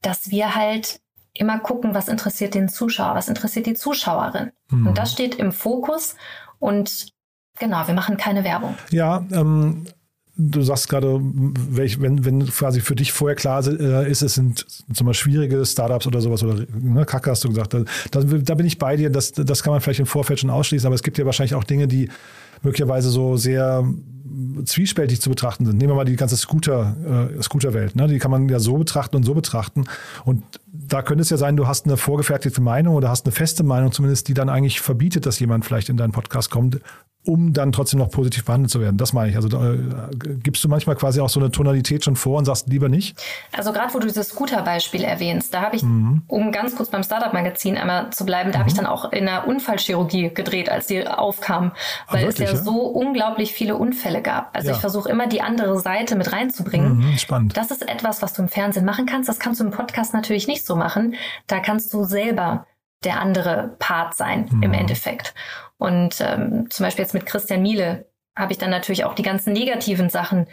dass 0.00 0.30
wir 0.30 0.54
halt 0.54 1.00
immer 1.34 1.58
gucken, 1.58 1.94
was 1.94 2.08
interessiert 2.08 2.54
den 2.54 2.68
Zuschauer, 2.68 3.14
was 3.14 3.28
interessiert 3.28 3.66
die 3.66 3.74
Zuschauerin. 3.74 4.52
Mhm. 4.70 4.88
Und 4.88 4.98
das 4.98 5.12
steht 5.12 5.36
im 5.36 5.52
Fokus 5.52 6.16
und 6.58 7.12
genau, 7.58 7.86
wir 7.86 7.94
machen 7.94 8.16
keine 8.16 8.44
Werbung. 8.44 8.76
Ja, 8.90 9.24
ähm, 9.32 9.86
du 10.36 10.62
sagst 10.62 10.88
gerade, 10.88 11.20
wenn, 11.20 12.24
wenn 12.24 12.46
quasi 12.46 12.80
für 12.80 12.94
dich 12.94 13.12
vorher 13.12 13.36
klar 13.36 13.66
äh, 13.66 14.10
ist, 14.10 14.22
es 14.22 14.34
sind 14.34 14.66
zum 14.92 15.06
Beispiel 15.06 15.32
schwierige 15.32 15.64
Startups 15.64 16.06
oder 16.06 16.20
sowas 16.20 16.42
oder 16.42 16.64
ne, 16.72 17.04
Kacke 17.04 17.30
hast 17.30 17.44
du 17.44 17.48
gesagt, 17.48 17.74
da, 17.74 17.84
da, 18.10 18.54
bin 18.54 18.66
ich 18.66 18.78
bei 18.78 18.96
dir, 18.96 19.10
das, 19.10 19.32
das 19.32 19.62
kann 19.62 19.72
man 19.72 19.80
vielleicht 19.80 20.00
im 20.00 20.06
Vorfeld 20.06 20.40
schon 20.40 20.50
ausschließen, 20.50 20.86
aber 20.86 20.94
es 20.94 21.02
gibt 21.02 21.18
ja 21.18 21.26
wahrscheinlich 21.26 21.54
auch 21.54 21.64
Dinge, 21.64 21.86
die 21.86 22.10
möglicherweise 22.62 23.10
so 23.10 23.36
sehr 23.36 23.84
zwiespältig 24.64 25.20
zu 25.20 25.30
betrachten 25.30 25.66
sind. 25.66 25.78
Nehmen 25.78 25.90
wir 25.90 25.96
mal 25.96 26.04
die 26.04 26.16
ganze 26.16 26.36
Scooter, 26.36 27.30
äh, 27.36 27.42
Scooter-Welt. 27.42 27.96
Ne? 27.96 28.06
Die 28.08 28.18
kann 28.18 28.30
man 28.30 28.48
ja 28.48 28.60
so 28.60 28.76
betrachten 28.76 29.16
und 29.16 29.24
so 29.24 29.34
betrachten. 29.34 29.84
Und 30.24 30.42
da 30.66 31.02
könnte 31.02 31.22
es 31.22 31.30
ja 31.30 31.36
sein, 31.36 31.56
du 31.56 31.66
hast 31.66 31.86
eine 31.86 31.96
vorgefertigte 31.96 32.60
Meinung 32.60 32.94
oder 32.94 33.08
hast 33.08 33.26
eine 33.26 33.32
feste 33.32 33.62
Meinung 33.62 33.92
zumindest, 33.92 34.28
die 34.28 34.34
dann 34.34 34.48
eigentlich 34.48 34.80
verbietet, 34.80 35.26
dass 35.26 35.38
jemand 35.38 35.64
vielleicht 35.64 35.88
in 35.88 35.96
deinen 35.96 36.12
Podcast 36.12 36.50
kommt, 36.50 36.80
um 37.24 37.52
dann 37.52 37.70
trotzdem 37.70 38.00
noch 38.00 38.10
positiv 38.10 38.44
behandelt 38.44 38.70
zu 38.70 38.80
werden. 38.80 38.96
Das 38.96 39.12
meine 39.12 39.30
ich. 39.30 39.36
Also 39.36 39.48
da, 39.48 39.74
äh, 39.74 39.78
gibst 40.42 40.64
du 40.64 40.68
manchmal 40.68 40.96
quasi 40.96 41.20
auch 41.20 41.28
so 41.28 41.38
eine 41.38 41.50
Tonalität 41.50 42.04
schon 42.04 42.16
vor 42.16 42.38
und 42.38 42.46
sagst 42.46 42.68
lieber 42.68 42.88
nicht? 42.88 43.16
Also 43.52 43.72
gerade 43.72 43.94
wo 43.94 44.00
du 44.00 44.08
dieses 44.08 44.30
Scooter-Beispiel 44.30 45.04
erwähnst, 45.04 45.54
da 45.54 45.62
habe 45.62 45.76
ich, 45.76 45.84
mhm. 45.84 46.22
um 46.26 46.50
ganz 46.50 46.74
kurz 46.74 46.90
beim 46.90 47.04
Startup-Magazin 47.04 47.76
einmal 47.78 48.10
zu 48.10 48.26
bleiben, 48.26 48.50
da 48.50 48.58
mhm. 48.58 48.60
habe 48.60 48.70
ich 48.70 48.76
dann 48.76 48.86
auch 48.86 49.12
in 49.12 49.26
der 49.26 49.46
Unfallchirurgie 49.46 50.30
gedreht, 50.34 50.68
als 50.68 50.88
die 50.88 51.06
aufkam, 51.06 51.72
weil 52.08 52.22
Ach, 52.22 52.28
wirklich, 52.28 52.48
es 52.48 52.52
ja, 52.52 52.58
ja, 52.58 52.64
so 52.64 52.80
unglaublich 52.80 53.52
viele 53.52 53.76
Unfälle 53.76 54.20
gab. 54.20 54.56
Also 54.56 54.68
ja. 54.68 54.74
ich 54.74 54.80
versuche 54.80 55.08
immer 55.08 55.28
die 55.28 55.42
andere 55.42 55.78
Seite 55.78 56.16
mit 56.16 56.32
reinzubringen. 56.32 56.98
Mhm, 56.98 57.18
spannend. 57.18 57.56
Das 57.56 57.70
ist 57.70 57.88
etwas, 57.88 58.22
was 58.22 58.32
du 58.32 58.42
im 58.42 58.48
Fernsehen 58.48 58.84
machen 58.84 59.06
kannst. 59.06 59.28
Das 59.28 59.38
kannst 59.38 59.60
du 59.60 59.64
im 59.64 59.70
Podcast 59.70 60.12
natürlich 60.12 60.48
nicht 60.48 60.66
so 60.66 60.74
machen. 60.74 61.14
Da 61.46 61.60
kannst 61.60 61.92
du 61.94 62.02
selber 62.02 62.66
der 63.04 63.20
andere 63.20 63.76
Part 63.78 64.14
sein 64.14 64.48
mhm. 64.50 64.62
im 64.62 64.72
Endeffekt. 64.72 65.34
Und 65.82 66.20
ähm, 66.20 66.70
zum 66.70 66.84
Beispiel 66.86 67.02
jetzt 67.02 67.12
mit 67.12 67.26
Christian 67.26 67.60
Miele 67.60 68.06
habe 68.38 68.52
ich 68.52 68.58
dann 68.58 68.70
natürlich 68.70 69.04
auch 69.04 69.16
die 69.16 69.24
ganzen 69.24 69.52
negativen 69.52 70.10
Sachen 70.10 70.46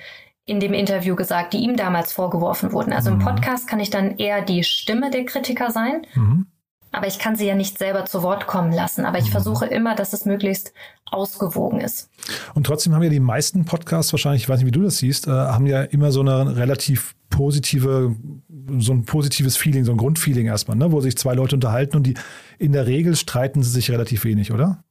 in 0.46 0.60
dem 0.60 0.74
Interview 0.74 1.16
gesagt, 1.16 1.54
die 1.54 1.60
ihm 1.60 1.76
damals 1.76 2.12
vorgeworfen 2.12 2.72
wurden. 2.72 2.94
Also 2.94 3.12
mhm. 3.12 3.20
im 3.20 3.26
Podcast 3.28 3.68
kann 3.68 3.80
ich 3.80 3.92
dann 3.92 4.18
eher 4.18 4.42
die 4.42 4.64
Stimme 4.64 5.12
der 5.12 5.26
Kritiker 5.26 5.70
sein, 5.70 6.02
mhm. 6.16 6.48
aber 6.92 7.06
ich 7.06 7.20
kann 7.20 7.36
sie 7.36 7.46
ja 7.46 7.54
nicht 7.54 7.78
selber 7.78 8.06
zu 8.06 8.24
Wort 8.24 8.48
kommen 8.48 8.72
lassen. 8.72 9.06
Aber 9.06 9.20
ich 9.20 9.28
mhm. 9.28 9.34
versuche 9.34 9.68
immer, 9.68 9.94
dass 9.94 10.14
es 10.14 10.26
möglichst 10.26 10.74
ausgewogen 11.12 11.80
ist. 11.80 12.10
Und 12.56 12.66
trotzdem 12.66 12.96
haben 12.96 13.04
ja 13.04 13.12
die 13.12 13.20
meisten 13.20 13.66
Podcasts 13.66 14.12
wahrscheinlich, 14.12 14.42
ich 14.42 14.50
weiß 14.50 14.58
nicht, 14.62 14.68
wie 14.68 14.72
du 14.72 14.82
das 14.82 14.98
siehst, 14.98 15.28
äh, 15.28 15.30
haben 15.30 15.68
ja 15.68 15.84
immer 15.84 16.12
so 16.12 16.22
eine 16.22 16.56
relativ 16.56 17.14
positive, 17.30 18.16
so 18.80 18.94
ein 18.94 19.06
positives 19.06 19.58
Feeling, 19.58 19.86
so 19.86 19.92
ein 19.92 19.98
Grundfeeling 19.98 20.48
erstmal, 20.48 20.76
ne? 20.76 20.92
wo 20.92 21.02
sich 21.02 21.16
zwei 21.20 21.36
Leute 21.36 21.56
unterhalten 21.56 21.98
und 21.98 22.08
die 22.08 22.16
in 22.60 22.74
der 22.74 22.86
Regel 22.86 23.16
streiten 23.16 23.64
sie 23.64 23.72
sich 23.72 23.90
relativ 23.90 24.26
wenig, 24.26 24.52
oder? 24.52 24.84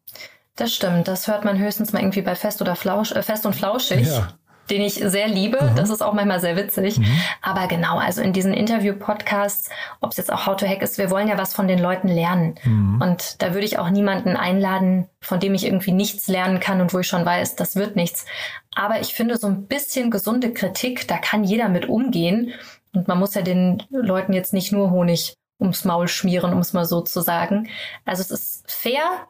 Das 0.56 0.74
stimmt. 0.74 1.06
Das 1.06 1.28
hört 1.28 1.44
man 1.44 1.58
höchstens 1.58 1.92
mal 1.92 2.00
irgendwie 2.00 2.22
bei 2.22 2.34
Fest 2.34 2.60
oder 2.60 2.74
Flausch, 2.74 3.12
äh, 3.12 3.22
Fest 3.22 3.46
und 3.46 3.54
Flauschig. 3.54 4.08
Ja. 4.08 4.28
Den 4.70 4.82
ich 4.82 4.94
sehr 4.94 5.28
liebe. 5.28 5.62
Mhm. 5.62 5.76
Das 5.76 5.88
ist 5.88 6.02
auch 6.02 6.12
manchmal 6.12 6.40
sehr 6.40 6.56
witzig. 6.56 6.98
Mhm. 6.98 7.06
Aber 7.40 7.68
genau, 7.68 7.98
also 7.98 8.20
in 8.20 8.34
diesen 8.34 8.52
Interview-Podcasts, 8.52 9.70
ob 10.00 10.10
es 10.10 10.18
jetzt 10.18 10.30
auch 10.30 10.46
How 10.46 10.56
to 10.56 10.66
Hack 10.66 10.82
ist, 10.82 10.98
wir 10.98 11.10
wollen 11.10 11.28
ja 11.28 11.38
was 11.38 11.54
von 11.54 11.68
den 11.68 11.78
Leuten 11.78 12.08
lernen. 12.08 12.56
Mhm. 12.64 13.00
Und 13.00 13.40
da 13.40 13.54
würde 13.54 13.64
ich 13.64 13.78
auch 13.78 13.88
niemanden 13.88 14.36
einladen, 14.36 15.06
von 15.22 15.40
dem 15.40 15.54
ich 15.54 15.64
irgendwie 15.64 15.92
nichts 15.92 16.28
lernen 16.28 16.60
kann 16.60 16.82
und 16.82 16.92
wo 16.92 16.98
ich 16.98 17.06
schon 17.06 17.24
weiß, 17.24 17.56
das 17.56 17.76
wird 17.76 17.96
nichts. 17.96 18.26
Aber 18.74 19.00
ich 19.00 19.14
finde 19.14 19.38
so 19.38 19.46
ein 19.46 19.68
bisschen 19.68 20.10
gesunde 20.10 20.52
Kritik, 20.52 21.08
da 21.08 21.16
kann 21.16 21.44
jeder 21.44 21.70
mit 21.70 21.88
umgehen. 21.88 22.52
Und 22.92 23.08
man 23.08 23.18
muss 23.18 23.34
ja 23.34 23.42
den 23.42 23.82
Leuten 23.90 24.34
jetzt 24.34 24.52
nicht 24.52 24.72
nur 24.72 24.90
Honig 24.90 25.34
ums 25.60 25.84
Maul 25.84 26.08
schmieren, 26.08 26.52
um 26.52 26.58
es 26.58 26.72
mal 26.72 26.84
so 26.84 27.00
zu 27.00 27.20
sagen. 27.20 27.68
Also 28.04 28.22
es 28.22 28.30
ist 28.30 28.70
fair, 28.70 29.28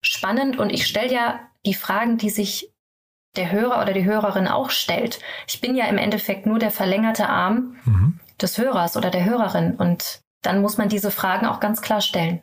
spannend 0.00 0.58
und 0.58 0.70
ich 0.70 0.86
stelle 0.86 1.12
ja 1.12 1.40
die 1.66 1.74
Fragen, 1.74 2.18
die 2.18 2.30
sich 2.30 2.72
der 3.36 3.50
Hörer 3.52 3.82
oder 3.82 3.92
die 3.92 4.04
Hörerin 4.04 4.48
auch 4.48 4.70
stellt. 4.70 5.20
Ich 5.46 5.60
bin 5.60 5.76
ja 5.76 5.86
im 5.86 5.98
Endeffekt 5.98 6.46
nur 6.46 6.58
der 6.58 6.70
verlängerte 6.70 7.28
Arm 7.28 7.76
mhm. 7.84 8.20
des 8.40 8.58
Hörers 8.58 8.96
oder 8.96 9.10
der 9.10 9.24
Hörerin 9.24 9.76
und 9.76 10.20
dann 10.42 10.60
muss 10.60 10.78
man 10.78 10.88
diese 10.88 11.10
Fragen 11.10 11.46
auch 11.46 11.60
ganz 11.60 11.82
klar 11.82 12.00
stellen. 12.00 12.42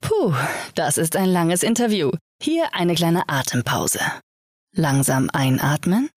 Puh, 0.00 0.34
das 0.74 0.98
ist 0.98 1.16
ein 1.16 1.28
langes 1.28 1.62
Interview. 1.62 2.10
Hier 2.42 2.74
eine 2.74 2.94
kleine 2.94 3.28
Atempause. 3.28 4.00
Langsam 4.74 5.30
einatmen 5.32 6.10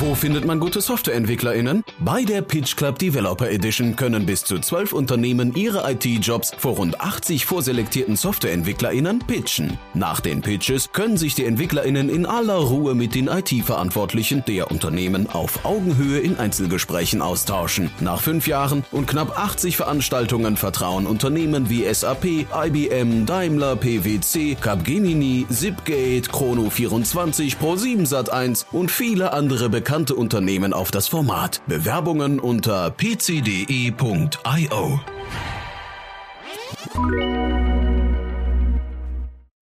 Wo 0.00 0.14
findet 0.14 0.44
man 0.44 0.60
gute 0.60 0.80
SoftwareentwicklerInnen? 0.80 1.82
Bei 1.98 2.22
der 2.22 2.40
Pitch 2.40 2.76
Club 2.76 3.00
Developer 3.00 3.50
Edition 3.50 3.96
können 3.96 4.26
bis 4.26 4.44
zu 4.44 4.60
zwölf 4.60 4.92
Unternehmen 4.92 5.52
ihre 5.56 5.90
IT-Jobs 5.90 6.52
vor 6.56 6.76
rund 6.76 7.00
80 7.00 7.44
vorselektierten 7.44 8.14
SoftwareentwicklerInnen 8.14 9.18
pitchen. 9.18 9.76
Nach 9.94 10.20
den 10.20 10.40
Pitches 10.40 10.92
können 10.92 11.16
sich 11.16 11.34
die 11.34 11.46
EntwicklerInnen 11.46 12.10
in 12.10 12.26
aller 12.26 12.58
Ruhe 12.58 12.94
mit 12.94 13.16
den 13.16 13.26
IT-Verantwortlichen 13.26 14.44
der 14.46 14.70
Unternehmen 14.70 15.28
auf 15.30 15.64
Augenhöhe 15.64 16.20
in 16.20 16.38
Einzelgesprächen 16.38 17.20
austauschen. 17.20 17.90
Nach 17.98 18.20
fünf 18.20 18.46
Jahren 18.46 18.84
und 18.92 19.08
knapp 19.08 19.36
80 19.36 19.76
Veranstaltungen 19.76 20.56
vertrauen 20.56 21.06
Unternehmen 21.06 21.70
wie 21.70 21.92
SAP, 21.92 22.24
IBM, 22.54 23.26
Daimler, 23.26 23.74
PwC, 23.74 24.54
Capgemini, 24.60 25.44
Zipgate, 25.50 26.30
Chrono24, 26.30 27.56
Pro7 27.56 28.08
Sat1 28.08 28.66
und 28.70 28.92
viele 28.92 29.32
andere 29.32 29.68
bekannte 29.68 29.87
bekannte 29.88 30.16
Unternehmen 30.16 30.74
auf 30.74 30.90
das 30.90 31.08
Format. 31.08 31.62
Bewerbungen 31.66 32.40
unter 32.40 32.90
pcde.io. 32.90 33.40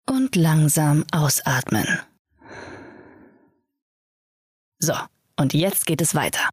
Und 0.09 0.37
langsam 0.37 1.05
ausatmen. 1.11 1.98
So, 4.79 4.94
und 5.37 5.53
jetzt 5.53 5.85
geht 5.85 6.00
es 6.00 6.14
weiter. 6.14 6.48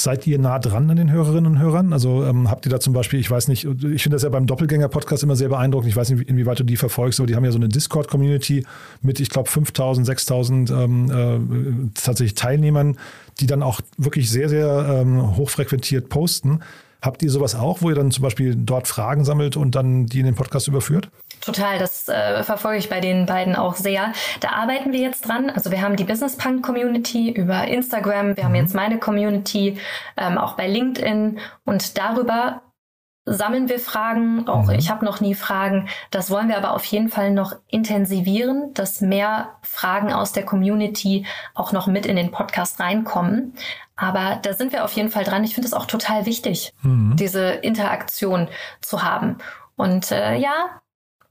Seid 0.00 0.26
ihr 0.26 0.38
nah 0.38 0.58
dran 0.58 0.88
an 0.88 0.96
den 0.96 1.12
Hörerinnen 1.12 1.46
und 1.46 1.58
Hörern? 1.58 1.92
Also 1.92 2.24
ähm, 2.24 2.50
habt 2.50 2.64
ihr 2.64 2.70
da 2.70 2.80
zum 2.80 2.94
Beispiel, 2.94 3.20
ich 3.20 3.30
weiß 3.30 3.48
nicht, 3.48 3.66
ich 3.66 4.02
finde 4.02 4.14
das 4.14 4.22
ja 4.22 4.30
beim 4.30 4.46
Doppelgänger-Podcast 4.46 5.22
immer 5.24 5.36
sehr 5.36 5.50
beeindruckend. 5.50 5.90
Ich 5.90 5.96
weiß 5.96 6.08
nicht, 6.08 6.26
inwieweit 6.26 6.58
du 6.58 6.64
die 6.64 6.78
verfolgst, 6.78 7.20
aber 7.20 7.26
die 7.26 7.36
haben 7.36 7.44
ja 7.44 7.52
so 7.52 7.58
eine 7.58 7.68
Discord-Community 7.68 8.64
mit, 9.02 9.20
ich 9.20 9.28
glaube, 9.28 9.50
5000, 9.50 10.06
6000 10.06 10.70
ähm, 10.70 11.10
äh, 11.10 11.90
tatsächlich 11.92 12.32
Teilnehmern, 12.32 12.96
die 13.40 13.46
dann 13.46 13.62
auch 13.62 13.82
wirklich 13.98 14.30
sehr, 14.30 14.48
sehr 14.48 15.02
ähm, 15.02 15.36
hochfrequentiert 15.36 16.08
posten. 16.08 16.60
Habt 17.02 17.22
ihr 17.22 17.30
sowas 17.30 17.54
auch, 17.54 17.82
wo 17.82 17.90
ihr 17.90 17.94
dann 17.94 18.10
zum 18.10 18.22
Beispiel 18.22 18.56
dort 18.56 18.88
Fragen 18.88 19.26
sammelt 19.26 19.58
und 19.58 19.74
dann 19.74 20.06
die 20.06 20.20
in 20.20 20.24
den 20.24 20.34
Podcast 20.34 20.66
überführt? 20.66 21.10
Total, 21.40 21.78
das 21.78 22.08
äh, 22.08 22.42
verfolge 22.42 22.78
ich 22.78 22.88
bei 22.88 23.00
den 23.00 23.26
beiden 23.26 23.56
auch 23.56 23.74
sehr. 23.74 24.12
Da 24.40 24.50
arbeiten 24.50 24.92
wir 24.92 25.00
jetzt 25.00 25.26
dran. 25.26 25.50
Also 25.50 25.70
wir 25.70 25.80
haben 25.80 25.96
die 25.96 26.04
Business 26.04 26.36
Punk 26.36 26.64
Community 26.64 27.30
über 27.30 27.66
Instagram, 27.66 28.36
wir 28.36 28.44
mhm. 28.44 28.48
haben 28.48 28.54
jetzt 28.56 28.74
meine 28.74 28.98
Community 28.98 29.78
ähm, 30.16 30.38
auch 30.38 30.54
bei 30.54 30.68
LinkedIn 30.68 31.38
und 31.64 31.98
darüber 31.98 32.62
sammeln 33.24 33.68
wir 33.68 33.78
Fragen. 33.78 34.48
Auch 34.48 34.66
mhm. 34.66 34.70
ich 34.70 34.90
habe 34.90 35.04
noch 35.04 35.20
nie 35.20 35.34
Fragen. 35.34 35.88
Das 36.10 36.30
wollen 36.30 36.48
wir 36.48 36.56
aber 36.56 36.72
auf 36.72 36.84
jeden 36.84 37.08
Fall 37.08 37.30
noch 37.30 37.54
intensivieren, 37.68 38.74
dass 38.74 39.00
mehr 39.00 39.56
Fragen 39.62 40.12
aus 40.12 40.32
der 40.32 40.44
Community 40.44 41.26
auch 41.54 41.72
noch 41.72 41.86
mit 41.86 42.06
in 42.06 42.16
den 42.16 42.30
Podcast 42.30 42.80
reinkommen. 42.80 43.54
Aber 43.96 44.38
da 44.42 44.54
sind 44.54 44.72
wir 44.72 44.84
auf 44.84 44.92
jeden 44.92 45.10
Fall 45.10 45.24
dran. 45.24 45.44
Ich 45.44 45.54
finde 45.54 45.68
es 45.68 45.74
auch 45.74 45.86
total 45.86 46.26
wichtig, 46.26 46.72
mhm. 46.82 47.16
diese 47.16 47.50
Interaktion 47.50 48.48
zu 48.80 49.02
haben. 49.02 49.38
Und 49.76 50.10
äh, 50.10 50.36
ja, 50.36 50.80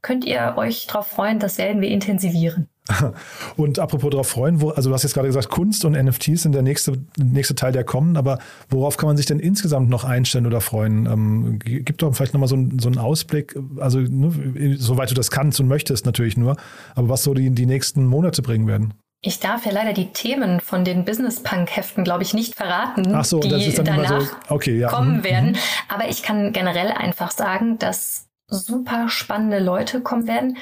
könnt 0.02 0.24
ihr 0.24 0.54
euch 0.56 0.86
darauf 0.86 1.06
freuen, 1.06 1.38
das 1.38 1.58
werden 1.58 1.80
wir 1.80 1.88
intensivieren. 1.88 2.68
Und 3.56 3.78
apropos 3.78 4.10
darauf 4.10 4.28
freuen, 4.28 4.60
wo, 4.60 4.70
also 4.70 4.90
du 4.90 4.94
hast 4.94 5.02
jetzt 5.02 5.14
gerade 5.14 5.28
gesagt, 5.28 5.48
Kunst 5.48 5.84
und 5.84 5.92
NFTs 5.92 6.42
sind 6.42 6.52
der 6.52 6.62
nächste, 6.62 6.98
nächste 7.16 7.54
Teil, 7.54 7.72
der 7.72 7.84
kommen, 7.84 8.16
aber 8.16 8.38
worauf 8.68 8.96
kann 8.96 9.06
man 9.06 9.16
sich 9.16 9.26
denn 9.26 9.38
insgesamt 9.38 9.88
noch 9.88 10.04
einstellen 10.04 10.46
oder 10.46 10.60
freuen? 10.60 11.06
Ähm, 11.06 11.58
gib 11.60 11.98
doch 11.98 12.14
vielleicht 12.14 12.34
nochmal 12.34 12.48
so, 12.48 12.56
so 12.78 12.88
einen 12.88 12.98
Ausblick, 12.98 13.56
also 13.78 14.00
ne, 14.00 14.76
soweit 14.78 15.10
du 15.10 15.14
das 15.14 15.30
kannst 15.30 15.60
und 15.60 15.68
möchtest 15.68 16.06
natürlich 16.06 16.36
nur, 16.36 16.56
aber 16.94 17.08
was 17.08 17.22
so 17.22 17.34
die, 17.34 17.50
die 17.50 17.66
nächsten 17.66 18.06
Monate 18.06 18.42
bringen 18.42 18.66
werden. 18.66 18.94
Ich 19.22 19.38
darf 19.38 19.66
ja 19.66 19.72
leider 19.72 19.92
die 19.92 20.12
Themen 20.12 20.60
von 20.60 20.82
den 20.82 21.04
Business 21.04 21.42
Punk 21.42 21.76
Heften, 21.76 22.04
glaube 22.04 22.22
ich, 22.22 22.32
nicht 22.32 22.54
verraten, 22.54 23.14
Ach 23.14 23.24
so, 23.24 23.40
die 23.40 23.50
danach 23.74 24.22
so, 24.22 24.28
okay, 24.48 24.78
ja. 24.78 24.88
kommen 24.88 25.18
mhm. 25.18 25.24
werden. 25.24 25.56
Aber 25.88 26.08
ich 26.08 26.22
kann 26.22 26.52
generell 26.54 26.88
einfach 26.88 27.30
sagen, 27.30 27.78
dass 27.78 28.29
super 28.50 29.08
spannende 29.08 29.58
Leute 29.58 30.00
kommen 30.00 30.26
werden. 30.26 30.58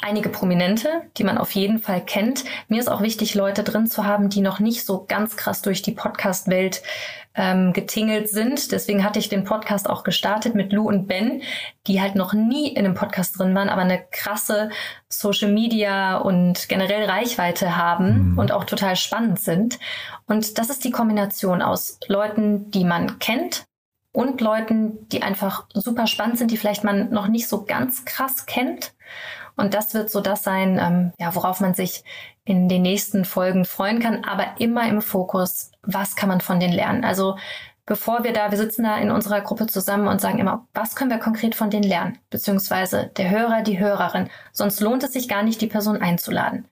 Einige 0.00 0.30
Prominente, 0.30 1.02
die 1.16 1.22
man 1.22 1.38
auf 1.38 1.52
jeden 1.52 1.78
Fall 1.78 2.04
kennt. 2.04 2.44
Mir 2.66 2.80
ist 2.80 2.90
auch 2.90 3.02
wichtig, 3.02 3.36
Leute 3.36 3.62
drin 3.62 3.86
zu 3.86 4.04
haben, 4.04 4.30
die 4.30 4.40
noch 4.40 4.58
nicht 4.58 4.84
so 4.84 5.04
ganz 5.06 5.36
krass 5.36 5.62
durch 5.62 5.80
die 5.80 5.92
Podcast-Welt 5.92 6.82
ähm, 7.34 7.72
getingelt 7.72 8.28
sind. 8.28 8.72
Deswegen 8.72 9.04
hatte 9.04 9.18
ich 9.18 9.28
den 9.28 9.44
Podcast 9.44 9.88
auch 9.88 10.02
gestartet 10.02 10.54
mit 10.54 10.72
Lou 10.72 10.88
und 10.88 11.06
Ben, 11.06 11.42
die 11.86 12.00
halt 12.00 12.14
noch 12.14 12.32
nie 12.32 12.68
in 12.68 12.84
einem 12.84 12.94
Podcast 12.94 13.38
drin 13.38 13.54
waren, 13.54 13.68
aber 13.68 13.82
eine 13.82 14.04
krasse 14.10 14.70
Social 15.08 15.52
Media 15.52 16.16
und 16.16 16.68
generell 16.68 17.08
Reichweite 17.08 17.76
haben 17.76 18.32
mhm. 18.32 18.38
und 18.38 18.52
auch 18.52 18.64
total 18.64 18.96
spannend 18.96 19.40
sind. 19.40 19.78
Und 20.26 20.58
das 20.58 20.68
ist 20.68 20.84
die 20.84 20.90
Kombination 20.90 21.62
aus 21.62 21.98
Leuten, 22.08 22.70
die 22.70 22.84
man 22.84 23.18
kennt, 23.18 23.64
und 24.12 24.40
Leuten, 24.40 25.08
die 25.08 25.22
einfach 25.22 25.66
super 25.72 26.06
spannend 26.06 26.38
sind, 26.38 26.50
die 26.50 26.58
vielleicht 26.58 26.84
man 26.84 27.10
noch 27.10 27.28
nicht 27.28 27.48
so 27.48 27.64
ganz 27.64 28.04
krass 28.04 28.46
kennt. 28.46 28.92
Und 29.56 29.74
das 29.74 29.94
wird 29.94 30.10
so 30.10 30.20
das 30.20 30.42
sein, 30.42 30.78
ähm, 30.80 31.12
ja, 31.18 31.34
worauf 31.34 31.60
man 31.60 31.74
sich 31.74 32.04
in 32.44 32.68
den 32.68 32.82
nächsten 32.82 33.24
Folgen 33.24 33.64
freuen 33.64 34.00
kann, 34.00 34.24
aber 34.24 34.46
immer 34.58 34.88
im 34.88 35.00
Fokus, 35.02 35.72
was 35.82 36.16
kann 36.16 36.28
man 36.28 36.40
von 36.40 36.60
denen 36.60 36.72
lernen? 36.72 37.04
Also 37.04 37.36
bevor 37.86 38.24
wir 38.24 38.32
da, 38.32 38.50
wir 38.50 38.58
sitzen 38.58 38.84
da 38.84 38.96
in 38.98 39.10
unserer 39.10 39.40
Gruppe 39.40 39.66
zusammen 39.66 40.08
und 40.08 40.20
sagen 40.20 40.38
immer, 40.38 40.66
was 40.74 40.94
können 40.94 41.10
wir 41.10 41.18
konkret 41.18 41.54
von 41.54 41.70
denen 41.70 41.84
lernen? 41.84 42.18
Beziehungsweise 42.30 43.10
der 43.16 43.30
Hörer, 43.30 43.62
die 43.62 43.78
Hörerin. 43.78 44.28
Sonst 44.52 44.80
lohnt 44.80 45.02
es 45.02 45.12
sich 45.12 45.28
gar 45.28 45.42
nicht, 45.42 45.60
die 45.60 45.66
Person 45.66 46.00
einzuladen. 46.00 46.66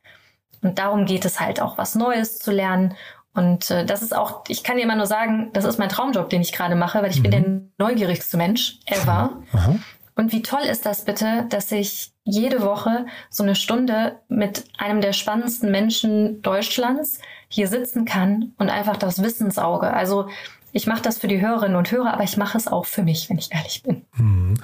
Und 0.63 0.79
darum 0.79 1.07
geht 1.07 1.25
es 1.25 1.41
halt 1.41 1.61
auch, 1.61 1.79
was 1.79 1.95
Neues 1.95 2.39
zu 2.39 2.51
lernen 2.51 2.95
und 3.35 3.71
äh, 3.71 3.85
das 3.85 4.03
ist 4.03 4.15
auch, 4.15 4.45
ich 4.49 4.65
kann 4.65 4.77
dir 4.77 4.83
immer 4.83 4.97
nur 4.97 5.07
sagen, 5.07 5.51
das 5.53 5.65
ist 5.65 5.79
mein 5.79 5.89
Traumjob, 5.89 6.29
den 6.31 6.41
ich 6.41 6.53
gerade 6.53 6.75
mache, 6.75 7.03
weil 7.03 7.11
ich 7.11 7.19
mhm. 7.19 7.23
bin 7.23 7.31
der 7.31 7.87
neugierigste 7.87 8.37
Mensch 8.37 8.79
ever. 8.87 9.39
Aha. 9.53 9.77
Und 10.17 10.33
wie 10.33 10.43
toll 10.43 10.63
ist 10.63 10.85
das 10.85 11.05
bitte, 11.05 11.47
dass 11.49 11.73
ich 11.73 12.13
jede 12.25 12.63
Woche 12.63 13.07
so 13.31 13.43
eine 13.43 13.55
Stunde 13.55 14.19
mit 14.29 14.65
einem 14.77 15.01
der 15.01 15.13
spannendsten 15.13 15.71
Menschen 15.71 16.43
Deutschlands 16.43 17.21
hier 17.49 17.69
sitzen 17.69 18.05
kann 18.05 18.53
und 18.59 18.69
einfach 18.69 18.97
das 18.97 19.23
Wissensauge. 19.23 19.93
Also 19.93 20.29
ich 20.73 20.87
mache 20.87 21.03
das 21.03 21.19
für 21.19 21.29
die 21.29 21.41
Hörerinnen 21.41 21.77
und 21.77 21.91
Hörer, 21.91 22.15
aber 22.15 22.25
ich 22.25 22.37
mache 22.37 22.57
es 22.57 22.67
auch 22.67 22.87
für 22.87 23.03
mich, 23.03 23.29
wenn 23.31 23.39
ich 23.39 23.53
ehrlich 23.53 23.83
bin. 23.83 24.03
Mhm. 24.17 24.55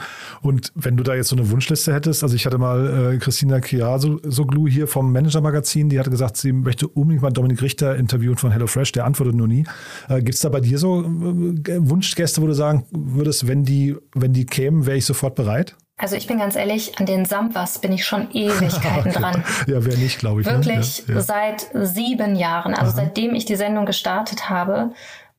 Und 0.43 0.73
wenn 0.75 0.97
du 0.97 1.03
da 1.03 1.15
jetzt 1.15 1.29
so 1.29 1.37
eine 1.37 1.51
Wunschliste 1.51 1.93
hättest, 1.93 2.23
also 2.23 2.35
ich 2.35 2.47
hatte 2.47 2.59
mal 2.59 3.15
äh, 3.15 3.19
Christina 3.19 3.61
Kiasoglu 3.61 4.69
hier 4.69 4.87
vom 4.87 5.13
Manager-Magazin, 5.13 5.89
die 5.89 5.99
hatte 5.99 6.11
gesagt, 6.11 6.37
sie 6.37 6.53
möchte 6.53 6.89
unbedingt 6.89 7.23
mal 7.23 7.31
Dominik 7.31 7.63
Richter 7.63 7.97
interviewen 7.97 8.37
von 8.37 8.51
HelloFresh, 8.51 8.93
der 8.93 9.05
antwortet 9.05 9.35
nur 9.35 9.49
nie. 9.49 9.65
Äh, 10.09 10.23
Gibt 10.23 10.35
es 10.35 10.41
da 10.41 10.49
bei 10.49 10.61
dir 10.61 10.79
so 10.79 11.03
äh, 11.03 11.07
Wunschgäste, 11.07 12.43
wo 12.43 12.47
du 12.47 12.55
sagen 12.55 12.87
würdest, 12.91 13.47
wenn 13.49 13.65
die, 13.65 13.97
wenn 14.15 14.33
die 14.33 14.47
kämen, 14.47 14.87
wäre 14.87 14.97
ich 14.97 15.07
sofort 15.07 15.35
bereit? 15.35 15.77
Also 15.99 16.15
ich 16.15 16.27
bin 16.27 16.39
ganz 16.39 16.57
ehrlich, 16.57 16.99
an 16.99 17.07
den 17.07 17.25
Samwas 17.25 17.79
bin 17.79 17.91
ich 17.91 18.05
schon 18.05 18.31
Ewigkeiten 18.33 19.13
dran. 19.15 19.43
Ja, 19.67 19.85
wer 19.85 19.97
nicht, 19.97 20.19
glaube 20.19 20.43
ich. 20.43 20.47
Ne? 20.47 20.53
Wirklich 20.53 21.09
ne? 21.09 21.15
ja, 21.15 21.21
ja. 21.21 21.21
seit 21.23 21.69
sieben 21.73 22.37
Jahren. 22.37 22.75
Also 22.75 22.93
Aha. 22.93 22.97
seitdem 23.05 23.35
ich 23.35 23.47
die 23.47 23.57
Sendung 23.57 23.87
gestartet 23.87 24.51
habe, 24.51 24.91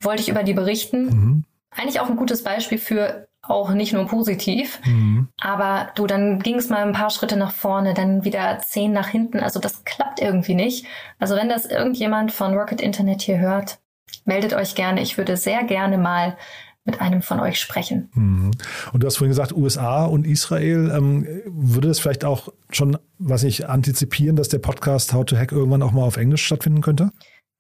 wollte 0.02 0.22
ich 0.22 0.30
über 0.30 0.44
die 0.44 0.54
berichten. 0.54 1.06
Mhm. 1.06 1.44
Eigentlich 1.72 2.00
auch 2.00 2.10
ein 2.10 2.16
gutes 2.16 2.44
Beispiel 2.44 2.78
für 2.78 3.28
auch 3.42 3.70
nicht 3.70 3.94
nur 3.94 4.06
positiv, 4.08 4.82
mhm. 4.86 5.30
aber 5.40 5.90
du, 5.96 6.06
dann 6.06 6.40
ging 6.40 6.56
es 6.56 6.70
mal 6.70 6.84
ein 6.84 6.94
paar 6.94 7.10
Schritte 7.10 7.38
nach 7.38 7.54
vorne, 7.54 7.94
dann 7.94 8.26
wieder 8.26 8.60
zehn 8.60 8.92
nach 8.92 9.08
hinten. 9.08 9.40
Also 9.40 9.60
das 9.60 9.86
klappt 9.86 10.22
irgendwie 10.22 10.56
nicht. 10.56 10.86
Also 11.18 11.36
wenn 11.36 11.48
das 11.48 11.66
irgendjemand 11.66 12.32
von 12.32 12.54
Rocket 12.54 12.82
Internet 12.82 13.22
hier 13.22 13.40
hört, 13.40 13.80
meldet 14.26 14.54
euch 14.54 14.76
gerne. 14.76 15.02
Ich 15.02 15.18
würde 15.18 15.38
sehr 15.38 15.64
gerne 15.64 15.98
mal 15.98 16.36
mit 16.88 17.02
einem 17.02 17.22
von 17.22 17.40
euch 17.40 17.60
sprechen. 17.60 18.10
Mhm. 18.14 18.52
Und 18.94 19.04
du 19.04 19.08
hast 19.08 19.18
vorhin 19.18 19.32
gesagt, 19.32 19.52
USA 19.52 20.06
und 20.06 20.26
Israel. 20.26 20.92
Ähm, 20.96 21.28
würde 21.46 21.90
das 21.90 22.00
vielleicht 22.00 22.24
auch 22.24 22.50
schon, 22.72 22.98
was 23.20 23.44
ich 23.44 23.70
antizipieren, 23.70 24.38
dass 24.38 24.48
der 24.48 24.60
Podcast 24.60 25.14
How 25.14 25.26
to 25.26 25.36
Hack 25.36 25.52
irgendwann 25.52 25.84
auch 25.84 25.92
mal 25.92 26.04
auf 26.04 26.18
Englisch 26.18 26.46
stattfinden 26.46 26.82
könnte? 26.82 27.12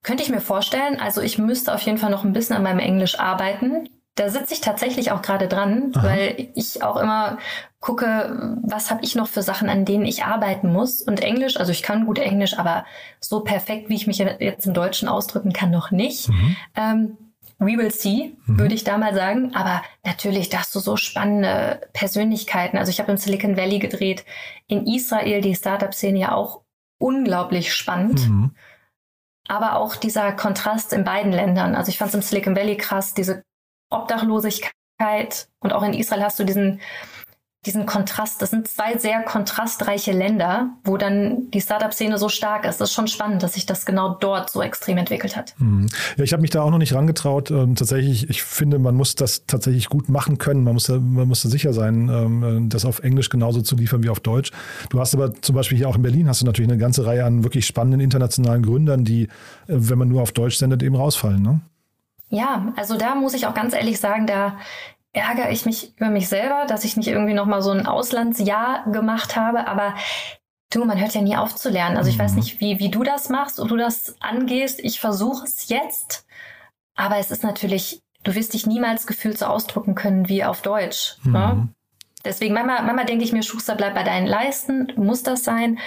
Könnte 0.08 0.24
ich 0.24 0.30
mir 0.30 0.40
vorstellen. 0.40 1.02
Also 1.02 1.20
ich 1.20 1.38
müsste 1.38 1.74
auf 1.74 1.82
jeden 1.82 1.98
Fall 1.98 2.10
noch 2.10 2.24
ein 2.24 2.32
bisschen 2.32 2.56
an 2.56 2.64
meinem 2.64 2.80
Englisch 2.80 3.20
arbeiten. 3.20 3.90
Da 4.16 4.30
sitze 4.30 4.54
ich 4.54 4.62
tatsächlich 4.62 5.12
auch 5.12 5.22
gerade 5.22 5.50
dran, 5.50 5.92
Aha. 5.96 6.04
weil 6.04 6.48
ich 6.56 6.82
auch 6.82 6.96
immer 6.96 7.40
gucke, 7.82 8.58
was 8.64 8.90
habe 8.90 9.04
ich 9.04 9.16
noch 9.16 9.28
für 9.28 9.42
Sachen, 9.42 9.68
an 9.68 9.84
denen 9.84 10.06
ich 10.06 10.24
arbeiten 10.24 10.72
muss. 10.72 11.02
Und 11.02 11.20
Englisch, 11.20 11.58
also 11.58 11.74
ich 11.74 11.84
kann 11.84 12.06
gut 12.06 12.20
Englisch, 12.20 12.58
aber 12.58 12.86
so 13.20 13.42
perfekt, 13.42 13.90
wie 13.90 13.96
ich 13.96 14.08
mich 14.08 14.20
jetzt 14.20 14.66
im 14.66 14.74
Deutschen 14.74 15.10
ausdrücken 15.10 15.52
kann, 15.52 15.72
noch 15.72 15.92
nicht. 15.92 16.30
Mhm. 16.30 16.56
Ähm, 16.78 17.18
we 17.60 17.78
will 17.78 17.92
see, 17.92 18.38
Mhm. 18.46 18.60
würde 18.60 18.76
ich 18.76 18.86
da 18.86 18.98
mal 18.98 19.14
sagen. 19.14 19.54
Aber 19.56 19.84
natürlich, 20.06 20.48
da 20.48 20.60
hast 20.60 20.74
du 20.74 20.80
so 20.80 20.96
spannende 20.96 21.82
Persönlichkeiten. 21.92 22.78
Also 22.78 22.92
ich 22.92 23.02
habe 23.02 23.12
im 23.12 23.18
Silicon 23.18 23.58
Valley 23.58 23.80
gedreht, 23.80 24.24
in 24.68 24.88
Israel 24.88 25.42
die 25.42 25.54
Startup-Szene 25.54 26.18
ja 26.18 26.32
auch 26.32 26.62
unglaublich 26.98 27.74
spannend. 27.74 28.30
Mhm. 28.30 28.56
Aber 29.48 29.78
auch 29.78 29.96
dieser 29.96 30.32
Kontrast 30.34 30.94
in 30.94 31.04
beiden 31.04 31.32
Ländern. 31.32 31.76
Also 31.76 31.90
ich 31.90 31.98
fand 31.98 32.10
es 32.10 32.16
im 32.16 32.22
Silicon 32.22 32.56
Valley 32.56 32.78
krass, 32.78 33.14
diese 33.14 33.44
Obdachlosigkeit 33.90 35.48
und 35.60 35.74
auch 35.74 35.84
in 35.84 35.94
Israel 35.94 36.24
hast 36.24 36.40
du 36.40 36.44
diesen, 36.44 36.82
diesen 37.68 37.86
Kontrast. 37.86 38.42
Das 38.42 38.50
sind 38.50 38.68
zwei 38.68 38.98
sehr 38.98 39.22
kontrastreiche 39.22 40.12
Länder, 40.12 40.70
wo 40.84 40.98
dann 40.98 41.52
die 41.52 41.62
Startup-Szene 41.62 42.18
so 42.18 42.30
stark 42.30 42.66
ist. 42.66 42.82
Das 42.82 42.90
ist 42.90 42.96
schon 42.96 43.08
spannend, 43.08 43.44
dass 43.44 43.54
sich 43.54 43.66
das 43.66 43.86
genau 43.86 44.16
dort 44.20 44.50
so 44.50 44.62
extrem 44.62 44.98
entwickelt 44.98 45.36
hat. 45.36 45.54
Mhm. 45.60 45.88
Ja, 46.16 46.24
ich 46.24 46.34
habe 46.34 46.42
mich 46.42 46.50
da 46.50 46.62
auch 46.62 46.72
noch 46.72 46.78
nicht 46.78 46.94
rangetraut. 46.94 47.52
Ähm, 47.52 47.76
tatsächlich, 47.76 48.30
ich 48.30 48.44
finde, 48.44 48.80
man 48.80 48.96
muss 48.96 49.16
das 49.16 49.46
tatsächlich 49.46 49.90
gut 49.90 50.10
machen 50.10 50.38
können. 50.38 50.64
Man 50.64 50.74
muss 50.74 50.86
da, 50.86 50.98
man 50.98 51.28
muss 51.28 51.44
da 51.44 51.50
sicher 51.50 51.74
sein, 51.74 52.10
ähm, 52.10 52.70
das 52.70 52.86
auf 52.86 53.00
Englisch 53.00 53.30
genauso 53.30 53.62
zu 53.62 53.76
liefern 53.76 54.04
wie 54.04 54.10
auf 54.10 54.22
Deutsch. 54.22 54.52
Du 54.90 55.00
hast 55.00 55.14
aber 55.14 55.34
zum 55.42 55.56
Beispiel 55.56 55.78
hier 55.78 55.90
auch 55.90 55.98
in 55.98 56.02
Berlin 56.02 56.28
hast 56.28 56.42
du 56.42 56.46
natürlich 56.46 56.72
eine 56.72 56.80
ganze 56.80 57.06
Reihe 57.06 57.26
an 57.26 57.44
wirklich 57.44 57.66
spannenden 57.66 58.00
internationalen 58.00 58.64
Gründern, 58.64 59.04
die, 59.04 59.24
äh, 59.24 59.28
wenn 59.68 60.00
man 60.00 60.08
nur 60.08 60.22
auf 60.22 60.32
Deutsch 60.32 60.58
sendet, 60.58 60.82
eben 60.84 60.96
rausfallen. 60.96 61.42
Ne? 61.42 61.60
Ja, 62.30 62.74
also 62.76 62.98
da 62.98 63.16
muss 63.16 63.34
ich 63.34 63.48
auch 63.48 63.54
ganz 63.54 63.74
ehrlich 63.74 64.00
sagen, 64.00 64.28
da 64.28 64.58
ärgere 65.18 65.52
ich 65.52 65.66
mich 65.66 65.98
über 65.98 66.10
mich 66.10 66.30
selber, 66.30 66.66
dass 66.68 66.84
ich 66.84 66.98
nicht 66.98 67.08
irgendwie 67.08 67.34
noch 67.34 67.46
mal 67.46 67.62
so 67.62 67.72
ein 67.72 67.86
Auslandsjahr 67.86 68.90
gemacht 68.92 69.36
habe, 69.36 69.68
aber 69.68 69.96
du, 70.72 70.86
man 70.86 71.00
hört 71.00 71.14
ja 71.14 71.22
nie 71.22 71.38
auf 71.38 71.56
zu 71.56 71.70
lernen. 71.70 71.98
Also 71.98 72.10
ich 72.10 72.20
weiß 72.20 72.34
nicht, 72.34 72.60
wie, 72.60 72.80
wie 72.80 72.90
du 72.90 73.04
das 73.04 73.30
machst 73.30 73.60
und 73.60 73.70
du 73.72 73.78
das 73.78 74.16
angehst. 74.22 74.80
Ich 74.80 75.00
versuche 75.00 75.46
es 75.46 75.70
jetzt, 75.70 76.26
aber 76.96 77.18
es 77.18 77.32
ist 77.32 77.44
natürlich, 77.44 78.02
du 78.24 78.36
wirst 78.36 78.54
dich 78.54 78.66
niemals 78.66 79.08
gefühlt 79.08 79.38
so 79.38 79.46
ausdrücken 79.46 79.96
können 79.96 80.30
wie 80.30 80.44
auf 80.44 80.62
Deutsch. 80.62 81.18
Ne? 81.24 81.70
Deswegen, 82.26 82.54
manchmal, 82.54 82.84
manchmal 82.84 83.06
denke 83.06 83.24
ich 83.24 83.32
mir, 83.32 83.44
Schuster, 83.44 83.76
bleib 83.76 83.96
bei 83.96 84.04
deinen 84.04 84.28
Leisten, 84.28 84.92
muss 84.98 85.24
das 85.24 85.44
sein. 85.44 85.80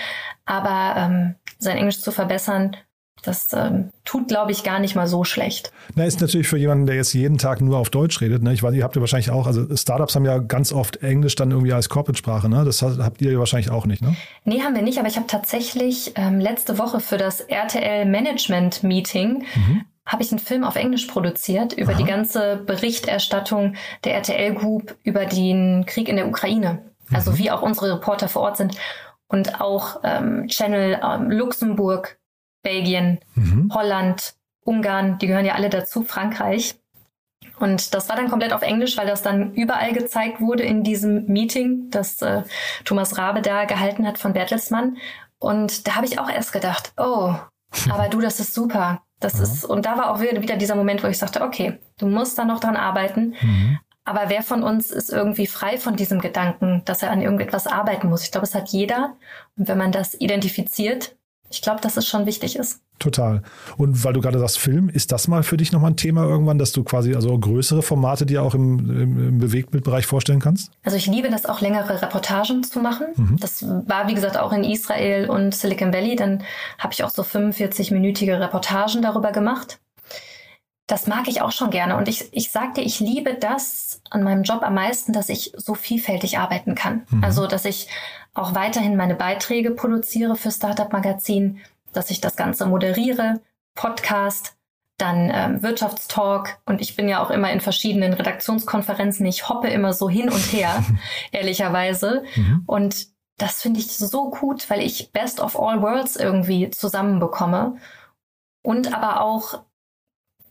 Aber 0.47 0.95
ähm, 0.97 1.35
sein 1.59 1.77
Englisch 1.77 2.01
zu 2.01 2.13
verbessern, 2.13 2.77
das 3.23 3.53
ähm, 3.53 3.91
tut, 4.05 4.29
glaube 4.29 4.53
ich, 4.53 4.63
gar 4.63 4.79
nicht 4.79 4.95
mal 4.95 5.07
so 5.07 5.25
schlecht. 5.25 5.73
Na, 5.95 6.05
ist 6.05 6.21
natürlich 6.21 6.49
für 6.49 6.57
jemanden, 6.57 6.87
der 6.87 6.97
jetzt 6.97 7.13
jeden 7.13 7.39
Tag 7.39 7.61
nur 7.61 7.79
auf 7.79 7.91
Deutsch 7.91 8.21
redet. 8.21 8.43
Ne? 8.43 8.53
Ich 8.53 8.63
weiß, 8.63 8.75
ihr 8.75 8.85
habt 8.85 8.97
ja 8.97 9.01
wahrscheinlich 9.01 9.31
auch, 9.31 9.47
also 9.47 9.75
Startups 9.77 10.15
haben 10.15 10.25
ja 10.25 10.39
ganz 10.39 10.73
oft 10.73 11.03
Englisch 11.03 11.35
dann 11.35 11.51
irgendwie 11.51 11.73
als 11.73 11.89
Corporate-Sprache. 11.89 12.49
Ne? 12.49 12.65
Das 12.65 12.83
habt 12.83 13.21
ihr 13.21 13.33
ja 13.33 13.39
wahrscheinlich 13.39 13.71
auch 13.71 13.87
nicht, 13.87 14.03
ne? 14.03 14.15
Nee, 14.45 14.61
haben 14.63 14.75
wir 14.75 14.83
nicht, 14.83 14.99
aber 14.99 15.09
ich 15.09 15.17
habe 15.17 15.27
tatsächlich 15.27 16.13
ähm, 16.17 16.41
letzte 16.41 16.79
Woche 16.79 17.01
für 17.01 17.19
das 17.19 17.41
RTL 17.41 18.07
Management 18.07 18.83
Meeting 18.83 19.45
habe 20.11 20.25
ich 20.25 20.33
einen 20.33 20.41
Film 20.41 20.65
auf 20.65 20.75
Englisch 20.75 21.07
produziert 21.07 21.73
über 21.73 21.95
die 21.95 22.05
ganze 22.05 22.57
Berichterstattung 22.67 23.75
der 24.03 24.15
RTL 24.15 24.55
Group 24.55 24.97
über 25.05 25.25
den 25.25 25.87
Krieg 25.87 26.09
in 26.09 26.17
der 26.17 26.27
Ukraine. 26.27 26.83
Also 27.13 27.39
wie 27.39 27.51
auch 27.51 27.63
unsere 27.63 27.95
Reporter 27.95 28.29
vor 28.29 28.43
Ort 28.43 28.57
sind 28.57 28.77
und 29.29 29.61
auch 29.61 30.01
ähm, 30.03 30.49
Channel 30.49 31.01
ähm, 31.03 31.31
Luxemburg, 31.31 32.19
Belgien, 32.63 33.19
Holland, 33.73 34.35
Ungarn, 34.65 35.19
die 35.19 35.27
gehören 35.27 35.45
ja 35.45 35.55
alle 35.55 35.71
dazu, 35.71 36.03
Frankreich. 36.03 36.77
Und 37.59 37.95
das 37.95 38.09
war 38.09 38.17
dann 38.17 38.31
komplett 38.31 38.53
auf 38.53 38.63
Englisch, 38.63 38.97
weil 38.97 39.07
das 39.07 39.23
dann 39.23 39.53
überall 39.55 39.93
gezeigt 39.93 40.41
wurde 40.41 40.63
in 40.63 40.83
diesem 40.83 41.27
Meeting, 41.27 41.91
das 41.91 42.23
äh, 42.23 42.43
Thomas 42.85 43.19
Rabe 43.19 43.43
da 43.43 43.65
gehalten 43.67 44.07
hat 44.07 44.19
von 44.19 44.33
Bertelsmann. 44.33 44.97
Und 45.39 45.87
da 45.87 45.97
habe 45.97 46.07
ich 46.07 46.19
auch 46.19 46.31
erst 46.31 46.53
gedacht, 46.53 46.93
oh, 46.97 47.35
aber 47.91 48.09
du, 48.09 48.21
das 48.21 48.41
ist 48.41 48.55
super. 48.55 49.03
Das 49.21 49.39
ist, 49.39 49.67
und 49.67 49.85
da 49.85 49.99
war 49.99 50.11
auch 50.11 50.21
wieder 50.21 50.41
wieder 50.41 50.57
dieser 50.57 50.75
Moment, 50.75 51.03
wo 51.05 51.07
ich 51.07 51.19
sagte, 51.19 51.43
okay, 51.43 51.79
du 51.99 52.07
musst 52.07 52.39
da 52.39 52.47
noch 52.47 52.59
dran 52.59 52.77
arbeiten. 52.77 53.35
Aber 54.05 54.31
wer 54.31 54.43
von 54.43 54.63
uns 54.63 54.91
ist 54.91 55.11
irgendwie 55.11 55.47
frei 55.47 55.77
von 55.77 55.95
diesem 55.95 56.21
Gedanken, 56.21 56.83
dass 56.87 57.03
er 57.03 57.11
an 57.11 57.21
irgendetwas 57.21 57.67
arbeiten 57.67 58.09
muss? 58.09 58.25
Ich 58.25 58.33
glaube, 58.33 58.47
es 58.47 58.55
hat 58.55 58.71
jeder. 58.71 59.17
Und 59.59 59.69
wenn 59.69 59.77
man 59.77 59.93
das 59.93 60.15
identifiziert, 60.15 61.17
ich 61.51 61.63
glaube, 61.63 61.81
dass 61.81 61.97
es 61.97 62.07
schon 62.07 62.27
wichtig 62.27 62.57
ist. 62.57 62.81
Total. 63.01 63.43
Und 63.77 64.05
weil 64.05 64.13
du 64.13 64.21
gerade 64.21 64.39
sagst, 64.39 64.59
Film, 64.59 64.89
ist 64.89 65.11
das 65.11 65.27
mal 65.27 65.43
für 65.43 65.57
dich 65.57 65.73
nochmal 65.73 65.93
ein 65.93 65.97
Thema 65.97 66.25
irgendwann, 66.25 66.59
dass 66.59 66.71
du 66.73 66.85
quasi 66.85 67.15
also 67.15 67.37
größere 67.37 67.83
Formate 67.83 68.25
dir 68.25 68.43
auch 68.43 68.55
im, 68.55 68.79
im, 68.79 69.29
im 69.29 69.39
Bewegtbildbereich 69.39 70.07
vorstellen 70.07 70.39
kannst? 70.39 70.71
Also 70.85 70.97
ich 70.97 71.07
liebe 71.07 71.29
das 71.31 71.47
auch 71.47 71.61
längere 71.61 72.01
Reportagen 72.03 72.63
zu 72.63 72.79
machen. 72.79 73.07
Das 73.41 73.65
war 73.65 74.07
wie 74.07 74.15
gesagt 74.15 74.37
auch 74.37 74.53
in 74.53 74.65
Israel 74.65 75.29
und 75.29 75.55
Silicon 75.55 75.93
Valley. 75.93 76.15
Dann 76.15 76.43
habe 76.79 76.93
ich 76.93 77.03
auch 77.03 77.11
so 77.11 77.23
45-minütige 77.23 78.39
Reportagen 78.39 79.03
darüber 79.03 79.33
gemacht. 79.33 79.81
Das 80.87 81.07
mag 81.07 81.29
ich 81.29 81.41
auch 81.41 81.53
schon 81.53 81.71
gerne. 81.71 81.97
Und 81.97 82.09
ich, 82.09 82.29
ich 82.33 82.51
sag 82.51 82.75
dir, 82.75 82.83
ich 82.83 83.01
liebe 83.01 83.35
das 83.35 84.03
an 84.11 84.23
meinem 84.23 84.43
Job 84.43 84.63
am 84.63 84.75
meisten, 84.75 85.13
dass 85.13 85.29
ich 85.29 85.53
so 85.57 85.75
vielfältig 85.75 86.39
arbeiten 86.39 86.75
kann. 86.75 87.03
Also, 87.23 87.47
dass 87.47 87.65
ich 87.65 87.89
auch 88.35 88.55
weiterhin 88.55 88.97
meine 88.97 89.15
Beiträge 89.15 89.73
produziere 89.73 90.37
für 90.37 90.51
Startup 90.51 90.93
Magazin, 90.93 91.61
dass 91.93 92.11
ich 92.11 92.21
das 92.21 92.37
Ganze 92.37 92.67
moderiere, 92.67 93.41
Podcast, 93.75 94.57
dann 94.99 95.31
ähm, 95.33 95.63
Wirtschaftstalk 95.63 96.59
und 96.67 96.81
ich 96.81 96.95
bin 96.95 97.09
ja 97.09 97.23
auch 97.23 97.31
immer 97.31 97.51
in 97.51 97.61
verschiedenen 97.61 98.13
Redaktionskonferenzen. 98.13 99.25
Ich 99.27 99.49
hoppe 99.49 99.69
immer 99.69 99.93
so 99.95 100.11
hin 100.11 100.29
und 100.29 100.53
her, 100.53 100.85
ehrlicherweise. 101.33 102.25
Und 102.67 103.09
das 103.39 103.63
finde 103.63 103.81
ich 103.81 103.97
so 103.97 104.31
gut, 104.31 104.69
weil 104.69 104.83
ich 104.83 105.13
Best 105.13 105.41
of 105.41 105.59
All 105.59 105.81
Worlds 105.81 106.17
irgendwie 106.17 106.71
zusammenbekomme 106.71 107.79
und 108.63 108.93
aber 108.95 109.23
auch 109.23 109.63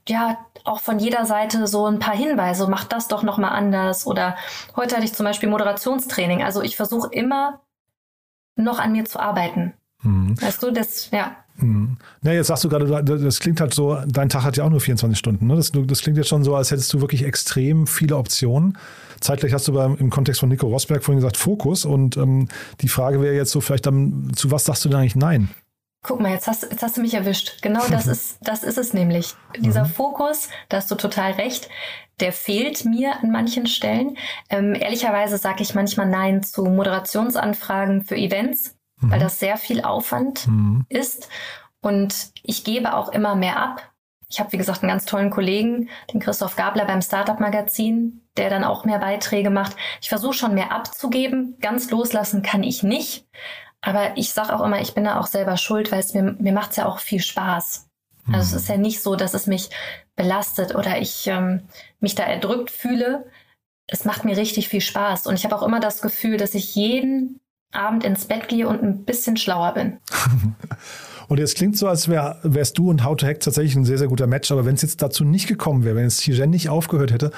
ja 0.08 0.44
auch 0.64 0.80
von 0.80 0.98
jeder 0.98 1.28
Seite 1.28 1.68
so 1.68 1.86
ein 1.86 2.00
paar 2.00 2.16
Hinweise. 2.16 2.68
Mach 2.68 2.84
das 2.86 3.08
doch 3.08 3.22
noch 3.22 3.38
mal 3.38 3.50
anders 3.50 4.08
oder 4.08 4.36
heute 4.76 4.96
hatte 4.96 5.06
ich 5.06 5.14
zum 5.14 5.26
Beispiel 5.26 5.50
Moderationstraining. 5.50 6.42
Also 6.44 6.64
ich 6.64 6.76
versuche 6.76 7.10
immer 7.12 7.62
noch 8.64 8.80
an 8.80 8.92
mir 8.92 9.06
zu 9.06 9.20
arbeiten. 9.20 9.74
Weißt 10.04 10.64
du, 10.64 10.72
das 10.72 11.12
ja. 11.12 11.36
Mhm. 11.58 11.98
Na, 12.22 12.34
jetzt 12.34 12.48
sagst 12.48 12.64
du 12.64 12.70
gerade, 12.70 13.04
das 13.04 13.40
klingt 13.40 13.60
halt 13.60 13.74
so, 13.74 13.98
dein 14.08 14.30
Tag 14.30 14.44
hat 14.44 14.56
ja 14.56 14.64
auch 14.64 14.70
nur 14.70 14.80
24 14.80 15.18
Stunden. 15.18 15.48
Ne? 15.48 15.56
Das, 15.56 15.72
das 15.74 16.02
klingt 16.02 16.18
jetzt 16.18 16.30
schon 16.30 16.44
so, 16.44 16.56
als 16.56 16.72
hättest 16.72 16.94
du 16.94 17.02
wirklich 17.02 17.26
extrem 17.26 17.86
viele 17.86 18.16
Optionen. 18.16 18.78
Zeitgleich 19.20 19.54
hast 19.54 19.68
du 19.68 19.74
beim, 19.74 19.98
im 19.98 20.10
Kontext 20.10 20.40
von 20.40 20.48
Nico 20.48 20.68
Rosberg 20.68 21.04
vorhin 21.04 21.20
gesagt, 21.20 21.36
Fokus. 21.36 21.84
Und 21.84 22.16
ähm, 22.16 22.48
die 22.80 22.88
Frage 22.88 23.22
wäre 23.22 23.36
jetzt 23.36 23.52
so, 23.52 23.60
vielleicht 23.60 23.86
dann, 23.86 24.32
zu 24.36 24.52
was 24.52 24.66
sagst 24.66 24.86
du 24.86 24.90
denn 24.90 25.00
eigentlich 25.00 25.18
Nein? 25.18 25.50
Guck 26.02 26.22
mal, 26.22 26.32
jetzt 26.32 26.48
hast, 26.48 26.64
jetzt 26.64 26.82
hast 26.82 26.98
du 26.98 27.02
mich 27.02 27.14
erwischt. 27.14 27.62
Genau 27.62 27.86
das 27.88 28.08
ist, 28.08 28.38
das 28.42 28.64
ist 28.64 28.78
es 28.78 28.94
nämlich. 28.94 29.36
Dieser 29.58 29.86
Fokus, 29.86 30.50
da 30.70 30.78
hast 30.78 30.90
du 30.90 30.96
total 30.96 31.34
recht, 31.34 31.70
der 32.20 32.32
fehlt 32.34 32.86
mir 32.86 33.22
an 33.22 33.32
manchen 33.32 33.68
Stellen. 33.68 34.18
Ähm, 34.50 34.76
ehrlicherweise 34.76 35.38
sage 35.38 35.64
ich 35.64 35.76
manchmal 35.76 36.08
Nein 36.08 36.44
zu 36.44 36.64
Moderationsanfragen 36.66 38.04
für 38.04 38.16
Events, 38.16 38.78
weil 39.02 39.20
das 39.20 39.40
sehr 39.40 39.56
viel 39.58 39.82
Aufwand 39.82 40.46
ist. 40.90 41.30
Und 41.82 42.32
ich 42.44 42.66
gebe 42.66 42.94
auch 42.94 43.10
immer 43.10 43.36
mehr 43.36 43.58
ab. 43.58 43.94
Ich 44.30 44.40
habe, 44.40 44.52
wie 44.52 44.58
gesagt, 44.58 44.84
einen 44.84 44.92
ganz 44.92 45.06
tollen 45.06 45.32
Kollegen, 45.32 45.90
den 46.14 46.20
Christoph 46.20 46.56
Gabler 46.56 46.86
beim 46.86 47.02
Startup 47.02 47.40
Magazin, 47.40 48.22
der 48.38 48.50
dann 48.50 48.64
auch 48.64 48.86
mehr 48.86 49.00
Beiträge 49.00 49.50
macht. 49.50 49.76
Ich 50.02 50.10
versuche 50.10 50.34
schon 50.34 50.54
mehr 50.54 50.72
abzugeben. 50.72 51.58
Ganz 51.62 51.90
loslassen 51.90 52.44
kann 52.44 52.62
ich 52.62 52.84
nicht. 52.84 53.26
Aber 53.82 54.18
ich 54.18 54.34
sage 54.34 54.54
auch 54.54 54.64
immer, 54.64 54.82
ich 54.82 54.94
bin 54.94 55.06
da 55.06 55.20
auch 55.20 55.28
selber 55.28 55.58
schuld, 55.58 55.92
weil 55.92 56.00
es 56.00 56.14
mir, 56.14 56.36
mir 56.40 56.54
macht 56.54 56.72
es 56.72 56.78
ja 56.78 56.86
auch 56.86 57.00
viel 57.00 57.22
Spaß. 57.22 57.88
Also 58.32 58.56
es 58.56 58.64
ist 58.64 58.70
ja 58.70 58.78
nicht 58.78 59.02
so, 59.02 59.16
dass 59.16 59.34
es 59.34 59.48
mich 59.48 59.70
belastet 60.16 60.76
oder 60.76 61.00
ich 61.00 61.26
ähm, 61.28 61.62
mich 62.00 62.16
da 62.16 62.24
erdrückt 62.24 62.70
fühle. 62.70 63.26
Es 63.88 64.06
macht 64.06 64.26
mir 64.26 64.38
richtig 64.38 64.70
viel 64.70 64.82
Spaß. 64.82 65.26
Und 65.26 65.36
ich 65.36 65.46
habe 65.46 65.56
auch 65.56 65.64
immer 65.64 65.80
das 65.80 66.02
Gefühl, 66.02 66.38
dass 66.38 66.54
ich 66.54 66.76
jeden 66.76 67.40
Abend 67.72 68.04
ins 68.04 68.26
Bett 68.26 68.48
gehe 68.48 68.68
und 68.68 68.84
ein 68.84 69.06
bisschen 69.06 69.38
schlauer 69.38 69.74
bin. 69.74 69.98
Und 71.28 71.38
jetzt 71.38 71.58
klingt 71.58 71.78
so, 71.78 71.88
als 71.88 72.08
wär, 72.08 72.40
wärst 72.42 72.80
du 72.80 72.90
und 72.90 73.04
How 73.04 73.16
to 73.16 73.28
Hack 73.28 73.40
tatsächlich 73.40 73.76
ein 73.76 73.86
sehr, 73.86 74.00
sehr 74.00 74.08
guter 74.08 74.26
Match. 74.26 74.52
Aber 74.52 74.66
wenn 74.66 74.74
es 74.74 74.82
jetzt 74.82 75.00
dazu 75.04 75.24
nicht 75.24 75.48
gekommen 75.48 75.84
wäre, 75.84 75.96
wenn 75.96 76.06
jetzt 76.06 76.22
Tijen 76.22 76.50
nicht 76.50 76.70
aufgehört 76.70 77.12
hätte, 77.12 77.30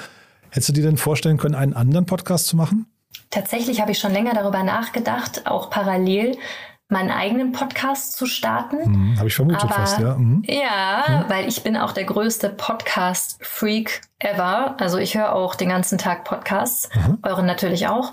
hättest 0.48 0.70
du 0.70 0.72
dir 0.72 0.82
denn 0.82 0.96
vorstellen 0.96 1.36
können, 1.36 1.54
einen 1.54 1.74
anderen 1.74 2.06
Podcast 2.06 2.46
zu 2.46 2.56
machen? 2.56 2.86
Tatsächlich 3.32 3.80
habe 3.80 3.90
ich 3.90 3.98
schon 3.98 4.12
länger 4.12 4.34
darüber 4.34 4.62
nachgedacht, 4.62 5.46
auch 5.46 5.70
parallel 5.70 6.38
meinen 6.88 7.10
eigenen 7.10 7.52
Podcast 7.52 8.16
zu 8.16 8.26
starten. 8.26 8.84
Hm, 8.84 9.14
Habe 9.18 9.28
ich 9.28 9.34
vermutet 9.34 9.62
Aber- 9.64 9.74
fast, 9.74 9.98
ja. 9.98 10.14
Mhm. 10.14 10.42
Ja, 10.46 11.24
weil 11.28 11.48
ich 11.48 11.62
bin 11.62 11.76
auch 11.76 11.92
der 11.92 12.04
größte 12.04 12.50
Podcast-Freak 12.50 14.02
ever. 14.18 14.76
Also 14.78 14.98
ich 14.98 15.16
höre 15.16 15.34
auch 15.34 15.54
den 15.54 15.70
ganzen 15.70 15.96
Tag 15.96 16.24
Podcasts, 16.24 16.90
euren 17.22 17.46
natürlich 17.46 17.88
auch. 17.88 18.12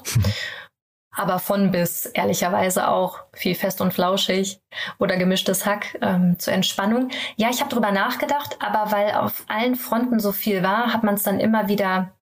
Aber 1.12 1.40
von 1.40 1.72
bis, 1.72 2.06
ehrlicherweise 2.06 2.88
auch 2.88 3.20
viel 3.34 3.56
fest 3.56 3.82
und 3.82 3.94
flauschig 3.94 4.62
oder 5.00 5.18
gemischtes 5.18 5.66
Hack 5.66 5.98
ähm, 6.02 6.40
zur 6.40 6.54
Entspannung. 6.54 7.10
Ja, 7.36 7.50
ich 7.50 7.60
habe 7.60 7.70
drüber 7.70 7.92
nachgedacht, 7.92 8.58
aber 8.62 8.94
weil 8.94 9.12
auf 9.12 9.44
allen 9.50 9.76
Fronten 9.76 10.22
so 10.22 10.32
viel 10.32 10.64
war, 10.64 10.94
hat 10.94 11.04
man 11.04 11.16
es 11.16 11.24
dann 11.24 11.42
immer 11.42 11.68
wieder 11.68 12.14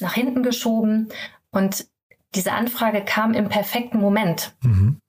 nach 0.00 0.14
hinten 0.14 0.42
geschoben. 0.42 1.10
Und 1.50 1.86
diese 2.34 2.52
Anfrage 2.52 3.04
kam 3.04 3.34
im 3.34 3.48
perfekten 3.48 3.98
Moment 3.98 4.54
Mhm. 4.62 5.00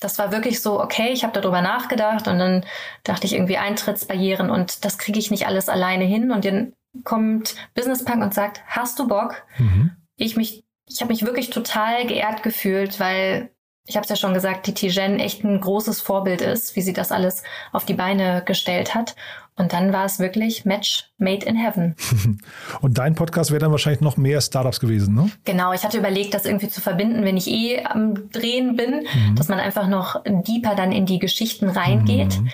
das 0.00 0.18
war 0.18 0.30
wirklich 0.30 0.60
so, 0.60 0.80
okay, 0.80 1.10
ich 1.12 1.24
habe 1.24 1.38
darüber 1.40 1.60
nachgedacht 1.60 2.28
und 2.28 2.38
dann 2.38 2.64
dachte 3.02 3.26
ich 3.26 3.34
irgendwie 3.34 3.58
Eintrittsbarrieren 3.58 4.48
und 4.50 4.84
das 4.84 4.98
kriege 4.98 5.18
ich 5.18 5.30
nicht 5.30 5.46
alles 5.46 5.68
alleine 5.68 6.04
hin 6.04 6.30
und 6.30 6.44
dann 6.44 6.72
kommt 7.04 7.56
Business 7.74 8.04
Punk 8.04 8.22
und 8.22 8.32
sagt, 8.34 8.62
hast 8.66 8.98
du 8.98 9.08
Bock? 9.08 9.42
Mhm. 9.58 9.90
Ich 10.16 10.36
mich, 10.36 10.64
ich 10.88 11.00
habe 11.00 11.12
mich 11.12 11.24
wirklich 11.24 11.50
total 11.50 12.06
geehrt 12.06 12.42
gefühlt, 12.42 12.98
weil 13.00 13.50
ich 13.88 13.96
habe 13.96 14.04
es 14.04 14.10
ja 14.10 14.16
schon 14.16 14.34
gesagt, 14.34 14.66
die 14.66 14.74
Tijen 14.74 15.18
echt 15.18 15.42
ein 15.44 15.60
großes 15.60 16.02
Vorbild 16.02 16.42
ist, 16.42 16.76
wie 16.76 16.82
sie 16.82 16.92
das 16.92 17.10
alles 17.10 17.42
auf 17.72 17.86
die 17.86 17.94
Beine 17.94 18.42
gestellt 18.44 18.94
hat. 18.94 19.16
Und 19.56 19.72
dann 19.72 19.92
war 19.92 20.04
es 20.04 20.18
wirklich 20.20 20.66
Match 20.66 21.10
made 21.16 21.44
in 21.44 21.56
heaven. 21.56 21.96
Und 22.80 22.98
dein 22.98 23.14
Podcast 23.14 23.50
wäre 23.50 23.60
dann 23.60 23.72
wahrscheinlich 23.72 24.02
noch 24.02 24.18
mehr 24.18 24.40
Startups 24.40 24.78
gewesen, 24.78 25.14
ne? 25.14 25.30
Genau, 25.44 25.72
ich 25.72 25.82
hatte 25.82 25.98
überlegt, 25.98 26.34
das 26.34 26.44
irgendwie 26.44 26.68
zu 26.68 26.80
verbinden, 26.80 27.24
wenn 27.24 27.36
ich 27.36 27.48
eh 27.48 27.82
am 27.82 28.30
Drehen 28.30 28.76
bin, 28.76 29.06
dass 29.34 29.48
man 29.48 29.58
einfach 29.58 29.88
noch 29.88 30.22
deeper 30.26 30.74
dann 30.76 30.92
in 30.92 31.06
die 31.06 31.18
Geschichten 31.18 31.70
reingeht. 31.70 32.38
Mhm. 32.38 32.50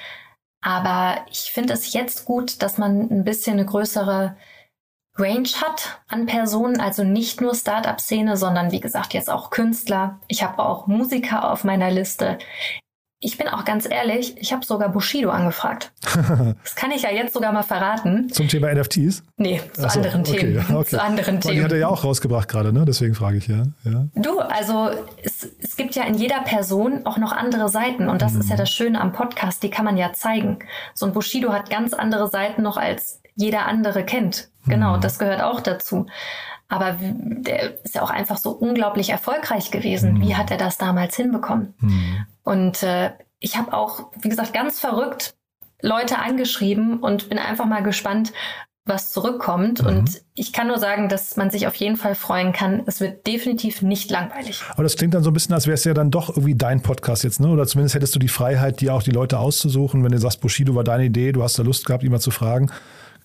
Aber 0.62 1.16
ich 1.30 1.50
finde 1.52 1.74
es 1.74 1.92
jetzt 1.92 2.24
gut, 2.24 2.62
dass 2.62 2.78
man 2.78 3.10
ein 3.10 3.24
bisschen 3.24 3.58
eine 3.58 3.66
größere 3.66 4.36
Range 5.16 5.48
hat 5.62 6.00
an 6.08 6.26
Personen, 6.26 6.80
also 6.80 7.04
nicht 7.04 7.40
nur 7.40 7.54
Startup-Szene, 7.54 8.36
sondern 8.36 8.72
wie 8.72 8.80
gesagt 8.80 9.14
jetzt 9.14 9.30
auch 9.30 9.50
Künstler. 9.50 10.18
Ich 10.28 10.42
habe 10.42 10.58
auch 10.62 10.86
Musiker 10.86 11.52
auf 11.52 11.62
meiner 11.64 11.90
Liste. 11.90 12.38
Ich 13.20 13.38
bin 13.38 13.48
auch 13.48 13.64
ganz 13.64 13.88
ehrlich, 13.88 14.36
ich 14.36 14.52
habe 14.52 14.66
sogar 14.66 14.90
Bushido 14.90 15.30
angefragt. 15.30 15.92
Das 16.62 16.74
kann 16.74 16.90
ich 16.90 17.02
ja 17.02 17.10
jetzt 17.10 17.32
sogar 17.32 17.52
mal 17.52 17.62
verraten. 17.62 18.28
Zum 18.30 18.48
Thema 18.48 18.74
NFTs? 18.74 19.22
Nee, 19.36 19.60
zu 19.72 19.84
Ach 19.86 19.90
so, 19.90 20.00
anderen 20.00 20.20
okay, 20.20 20.38
Themen. 20.38 20.76
okay. 20.76 20.90
Zu 20.90 21.02
anderen 21.02 21.34
Weil 21.36 21.40
Die 21.40 21.48
Themen. 21.48 21.64
hat 21.64 21.72
er 21.72 21.78
ja 21.78 21.88
auch 21.88 22.04
rausgebracht 22.04 22.48
gerade, 22.48 22.72
ne? 22.72 22.84
Deswegen 22.84 23.14
frage 23.14 23.38
ich 23.38 23.46
ja. 23.46 23.62
ja. 23.84 24.06
Du, 24.14 24.40
also 24.40 24.90
es, 25.22 25.48
es 25.58 25.76
gibt 25.76 25.94
ja 25.94 26.04
in 26.04 26.14
jeder 26.14 26.40
Person 26.42 27.06
auch 27.06 27.16
noch 27.16 27.32
andere 27.32 27.68
Seiten 27.70 28.08
und 28.08 28.20
das 28.20 28.34
ist 28.34 28.50
ja 28.50 28.56
das 28.56 28.68
Schöne 28.70 29.00
am 29.00 29.12
Podcast, 29.12 29.62
die 29.62 29.70
kann 29.70 29.84
man 29.86 29.96
ja 29.96 30.12
zeigen. 30.12 30.58
So 30.94 31.06
ein 31.06 31.12
Bushido 31.12 31.52
hat 31.52 31.70
ganz 31.70 31.94
andere 31.94 32.28
Seiten 32.28 32.62
noch 32.62 32.76
als 32.76 33.20
jeder 33.36 33.66
andere 33.66 34.04
kennt. 34.04 34.48
Genau, 34.66 34.96
das 34.96 35.18
gehört 35.18 35.42
auch 35.42 35.60
dazu. 35.60 36.06
Aber 36.68 36.96
der 36.98 37.84
ist 37.84 37.94
ja 37.94 38.02
auch 38.02 38.10
einfach 38.10 38.38
so 38.38 38.50
unglaublich 38.50 39.10
erfolgreich 39.10 39.70
gewesen. 39.70 40.20
Wie 40.20 40.34
hat 40.34 40.50
er 40.50 40.56
das 40.56 40.78
damals 40.78 41.14
hinbekommen? 41.14 41.74
Und 42.42 42.82
äh, 42.82 43.12
ich 43.38 43.56
habe 43.56 43.74
auch, 43.74 44.10
wie 44.20 44.28
gesagt, 44.28 44.54
ganz 44.54 44.80
verrückt 44.80 45.34
Leute 45.82 46.18
angeschrieben 46.18 47.00
und 47.00 47.28
bin 47.28 47.38
einfach 47.38 47.66
mal 47.66 47.82
gespannt, 47.82 48.32
was 48.86 49.12
zurückkommt. 49.12 49.80
Und 49.80 50.22
ich 50.34 50.52
kann 50.52 50.66
nur 50.66 50.78
sagen, 50.78 51.08
dass 51.08 51.36
man 51.36 51.50
sich 51.50 51.66
auf 51.66 51.74
jeden 51.74 51.96
Fall 51.96 52.14
freuen 52.14 52.52
kann. 52.52 52.82
Es 52.86 53.00
wird 53.00 53.26
definitiv 53.26 53.82
nicht 53.82 54.10
langweilig. 54.10 54.62
Aber 54.70 54.82
das 54.82 54.96
klingt 54.96 55.14
dann 55.14 55.22
so 55.22 55.30
ein 55.30 55.34
bisschen, 55.34 55.54
als 55.54 55.66
wäre 55.66 55.74
es 55.74 55.84
ja 55.84 55.94
dann 55.94 56.10
doch 56.10 56.30
irgendwie 56.30 56.54
dein 56.54 56.82
Podcast 56.82 57.24
jetzt, 57.24 57.40
ne? 57.40 57.48
Oder 57.48 57.66
zumindest 57.66 57.94
hättest 57.94 58.14
du 58.14 58.18
die 58.18 58.28
Freiheit, 58.28 58.80
dir 58.80 58.94
auch 58.94 59.02
die 59.02 59.10
Leute 59.10 59.38
auszusuchen. 59.38 60.04
Wenn 60.04 60.12
du 60.12 60.18
sagst, 60.18 60.40
Bushido 60.40 60.74
war 60.74 60.84
deine 60.84 61.04
Idee, 61.04 61.32
du 61.32 61.42
hast 61.42 61.58
da 61.58 61.62
Lust 61.62 61.86
gehabt, 61.86 62.02
ihn 62.02 62.10
mal 62.10 62.20
zu 62.20 62.30
fragen. 62.30 62.70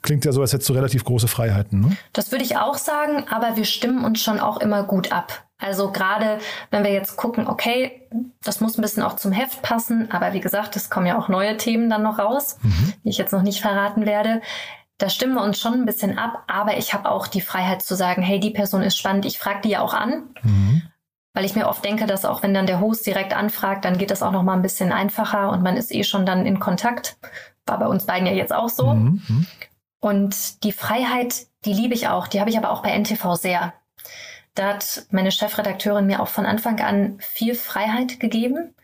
Klingt 0.01 0.25
ja 0.25 0.31
so, 0.31 0.41
als 0.41 0.53
hättest 0.53 0.69
du 0.69 0.73
relativ 0.73 1.03
große 1.03 1.27
Freiheiten, 1.27 1.81
ne? 1.81 1.97
Das 2.13 2.31
würde 2.31 2.45
ich 2.45 2.57
auch 2.57 2.75
sagen, 2.75 3.25
aber 3.29 3.57
wir 3.57 3.65
stimmen 3.65 4.05
uns 4.05 4.21
schon 4.21 4.39
auch 4.39 4.57
immer 4.57 4.83
gut 4.83 5.11
ab. 5.11 5.45
Also 5.57 5.91
gerade 5.91 6.39
wenn 6.71 6.85
wir 6.85 6.91
jetzt 6.91 7.17
gucken, 7.17 7.47
okay, 7.47 8.07
das 8.41 8.61
muss 8.61 8.77
ein 8.77 8.81
bisschen 8.81 9.03
auch 9.03 9.17
zum 9.17 9.33
Heft 9.33 9.61
passen, 9.61 10.09
aber 10.09 10.31
wie 10.33 10.39
gesagt, 10.39 10.77
es 10.77 10.89
kommen 10.89 11.05
ja 11.05 11.19
auch 11.19 11.27
neue 11.27 11.57
Themen 11.57 11.89
dann 11.89 12.01
noch 12.01 12.17
raus, 12.17 12.57
die 13.03 13.09
ich 13.09 13.17
jetzt 13.17 13.33
noch 13.33 13.41
nicht 13.41 13.61
verraten 13.61 14.05
werde. 14.05 14.41
Da 14.97 15.09
stimmen 15.09 15.35
wir 15.35 15.43
uns 15.43 15.59
schon 15.59 15.73
ein 15.73 15.85
bisschen 15.85 16.17
ab, 16.17 16.43
aber 16.47 16.77
ich 16.77 16.93
habe 16.93 17.11
auch 17.11 17.27
die 17.27 17.41
Freiheit 17.41 17.81
zu 17.81 17.95
sagen, 17.95 18.21
hey, 18.21 18.39
die 18.39 18.51
Person 18.51 18.83
ist 18.83 18.97
spannend, 18.97 19.25
ich 19.25 19.37
frage 19.37 19.61
die 19.63 19.69
ja 19.69 19.81
auch 19.81 19.93
an. 19.93 20.23
Weil 21.33 21.45
ich 21.45 21.55
mir 21.55 21.67
oft 21.67 21.83
denke, 21.83 22.05
dass 22.05 22.25
auch 22.25 22.41
wenn 22.41 22.53
dann 22.53 22.65
der 22.65 22.79
Host 22.79 23.05
direkt 23.05 23.35
anfragt, 23.35 23.85
dann 23.85 23.97
geht 23.97 24.11
das 24.11 24.23
auch 24.23 24.31
noch 24.31 24.43
mal 24.43 24.53
ein 24.53 24.61
bisschen 24.61 24.91
einfacher 24.91 25.51
und 25.51 25.61
man 25.61 25.77
ist 25.77 25.93
eh 25.93 26.03
schon 26.03 26.25
dann 26.25 26.45
in 26.45 26.59
Kontakt. 26.59 27.17
War 27.65 27.79
bei 27.79 27.87
uns 27.87 28.05
beiden 28.05 28.27
ja 28.27 28.33
jetzt 28.33 28.53
auch 28.53 28.69
so. 28.69 28.93
Mhm. 28.93 29.45
Mhm. 30.01 30.09
Und 30.09 30.63
die 30.63 30.71
Freiheit, 30.71 31.47
die 31.65 31.73
liebe 31.73 31.93
ich 31.93 32.07
auch. 32.07 32.27
Die 32.27 32.39
habe 32.39 32.49
ich 32.49 32.57
aber 32.57 32.71
auch 32.71 32.83
bei 32.83 32.97
NTV 32.97 33.35
sehr. 33.35 33.73
Da 34.55 34.73
hat 34.73 35.05
meine 35.11 35.31
Chefredakteurin 35.31 36.07
mir 36.07 36.21
auch 36.21 36.27
von 36.27 36.45
Anfang 36.45 36.79
an 36.81 37.17
viel 37.19 37.55
Freiheit 37.55 38.19
gegeben. 38.19 38.75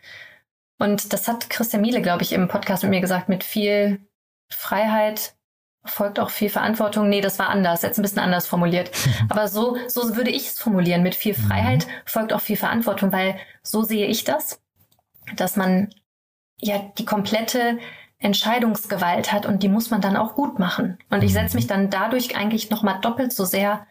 Und 0.78 1.14
das 1.14 1.28
hat 1.28 1.50
Christian 1.50 1.82
Miele, 1.82 2.02
glaube 2.02 2.24
ich, 2.24 2.34
im 2.34 2.48
Podcast 2.48 2.84
mit 2.84 2.90
mir 2.90 3.02
gesagt, 3.02 3.30
mit 3.30 3.44
viel 3.44 4.00
Freiheit 4.50 5.36
folgt 5.86 6.20
auch 6.20 6.32
viel 6.32 6.50
Verantwortung. 6.50 7.10
Nee, 7.10 7.22
das 7.22 7.40
war 7.40 7.50
anders, 7.50 7.84
jetzt 7.84 8.00
ein 8.00 8.02
bisschen 8.02 8.20
anders 8.20 8.48
formuliert. 8.48 8.92
Aber 9.30 9.48
so, 9.48 9.78
so 9.88 10.16
würde 10.16 10.32
ich 10.32 10.48
es 10.48 10.60
formulieren. 10.60 11.04
Mit 11.04 11.16
viel 11.16 11.34
Freiheit 11.34 11.88
folgt 12.06 12.34
auch 12.34 12.42
viel 12.42 12.58
Verantwortung, 12.58 13.12
weil 13.12 13.38
so 13.64 13.84
sehe 13.84 14.08
ich 14.08 14.24
das, 14.24 14.60
dass 15.36 15.56
man 15.56 15.94
ja 16.60 16.92
die 16.98 17.06
komplette 17.06 17.80
Entscheidungsgewalt 18.20 19.32
hat 19.32 19.46
und 19.46 19.62
die 19.62 19.70
muss 19.70 19.90
man 19.90 20.02
dann 20.02 20.16
auch 20.16 20.36
gut 20.36 20.58
machen. 20.58 20.98
Und 21.10 21.24
ich 21.24 21.34
setze 21.34 21.56
mich 21.56 21.68
dann 21.68 21.90
dadurch 21.90 22.36
eigentlich 22.36 22.70
nochmal 22.70 23.00
doppelt 23.02 23.34
so 23.34 23.46
sehr 23.46 23.86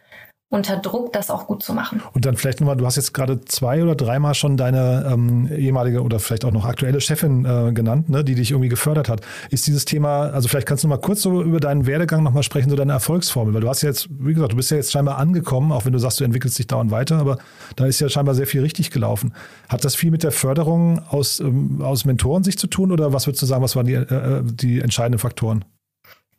unter 0.49 0.77
Druck, 0.77 1.11
das 1.11 1.31
auch 1.31 1.47
gut 1.47 1.63
zu 1.63 1.73
machen. 1.73 2.01
Und 2.13 2.25
dann 2.25 2.37
vielleicht 2.37 2.59
nochmal, 2.61 2.77
du 2.77 2.85
hast 2.85 2.97
jetzt 2.97 3.13
gerade 3.13 3.41
zwei 3.41 3.81
oder 3.81 3.95
dreimal 3.95 4.35
schon 4.35 4.57
deine 4.57 5.09
ähm, 5.11 5.47
ehemalige 5.51 6.03
oder 6.03 6.19
vielleicht 6.19 6.45
auch 6.45 6.51
noch 6.51 6.65
aktuelle 6.65 7.01
Chefin 7.01 7.45
äh, 7.45 7.73
genannt, 7.73 8.09
ne, 8.09 8.23
die 8.23 8.35
dich 8.35 8.51
irgendwie 8.51 8.69
gefördert 8.69 9.09
hat. 9.09 9.21
Ist 9.49 9.65
dieses 9.65 9.85
Thema, 9.85 10.29
also 10.29 10.47
vielleicht 10.47 10.67
kannst 10.67 10.83
du 10.83 10.87
mal 10.87 10.97
kurz 10.97 11.23
so 11.23 11.41
über 11.41 11.59
deinen 11.59 11.87
Werdegang 11.87 12.21
nochmal 12.21 12.43
sprechen, 12.43 12.69
so 12.69 12.75
deine 12.75 12.93
Erfolgsformel, 12.93 13.55
weil 13.55 13.61
du 13.61 13.69
hast 13.69 13.81
ja 13.81 13.89
jetzt, 13.89 14.07
wie 14.09 14.33
gesagt, 14.33 14.51
du 14.51 14.55
bist 14.55 14.69
ja 14.69 14.77
jetzt 14.77 14.91
scheinbar 14.91 15.17
angekommen, 15.17 15.71
auch 15.71 15.85
wenn 15.85 15.93
du 15.93 15.99
sagst, 15.99 16.19
du 16.19 16.23
entwickelst 16.23 16.59
dich 16.59 16.67
dauernd 16.67 16.91
weiter, 16.91 17.17
aber 17.17 17.39
da 17.75 17.87
ist 17.87 17.99
ja 17.99 18.07
scheinbar 18.07 18.35
sehr 18.35 18.47
viel 18.47 18.61
richtig 18.61 18.91
gelaufen. 18.91 19.33
Hat 19.67 19.83
das 19.83 19.95
viel 19.95 20.11
mit 20.11 20.23
der 20.23 20.31
Förderung 20.31 21.01
aus, 21.09 21.39
ähm, 21.39 21.81
aus 21.81 22.05
Mentorensicht 22.05 22.59
zu 22.59 22.67
tun 22.67 22.91
oder 22.91 23.13
was 23.13 23.25
würdest 23.25 23.41
du 23.41 23.47
sagen, 23.47 23.63
was 23.63 23.75
waren 23.75 23.87
die, 23.87 23.93
äh, 23.93 24.43
die 24.43 24.79
entscheidenden 24.79 25.19
Faktoren? 25.19 25.65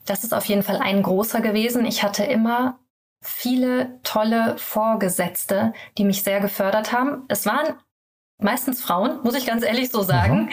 Das 0.05 0.23
ist 0.23 0.33
auf 0.33 0.45
jeden 0.45 0.63
Fall 0.63 0.77
ein 0.77 1.03
großer 1.03 1.41
gewesen. 1.41 1.85
Ich 1.85 2.05
hatte 2.05 2.23
immer 2.23 2.79
viele 3.27 4.01
tolle 4.03 4.57
Vorgesetzte, 4.59 5.73
die 5.99 6.05
mich 6.05 6.23
sehr 6.23 6.41
gefördert 6.41 6.93
haben. 6.93 7.25
Es 7.29 7.47
waren 7.47 7.75
meistens 8.39 8.83
Frauen, 8.83 9.23
muss 9.23 9.35
ich 9.35 9.47
ganz 9.47 9.65
ehrlich 9.65 9.91
so 9.91 10.03
sagen. 10.03 10.51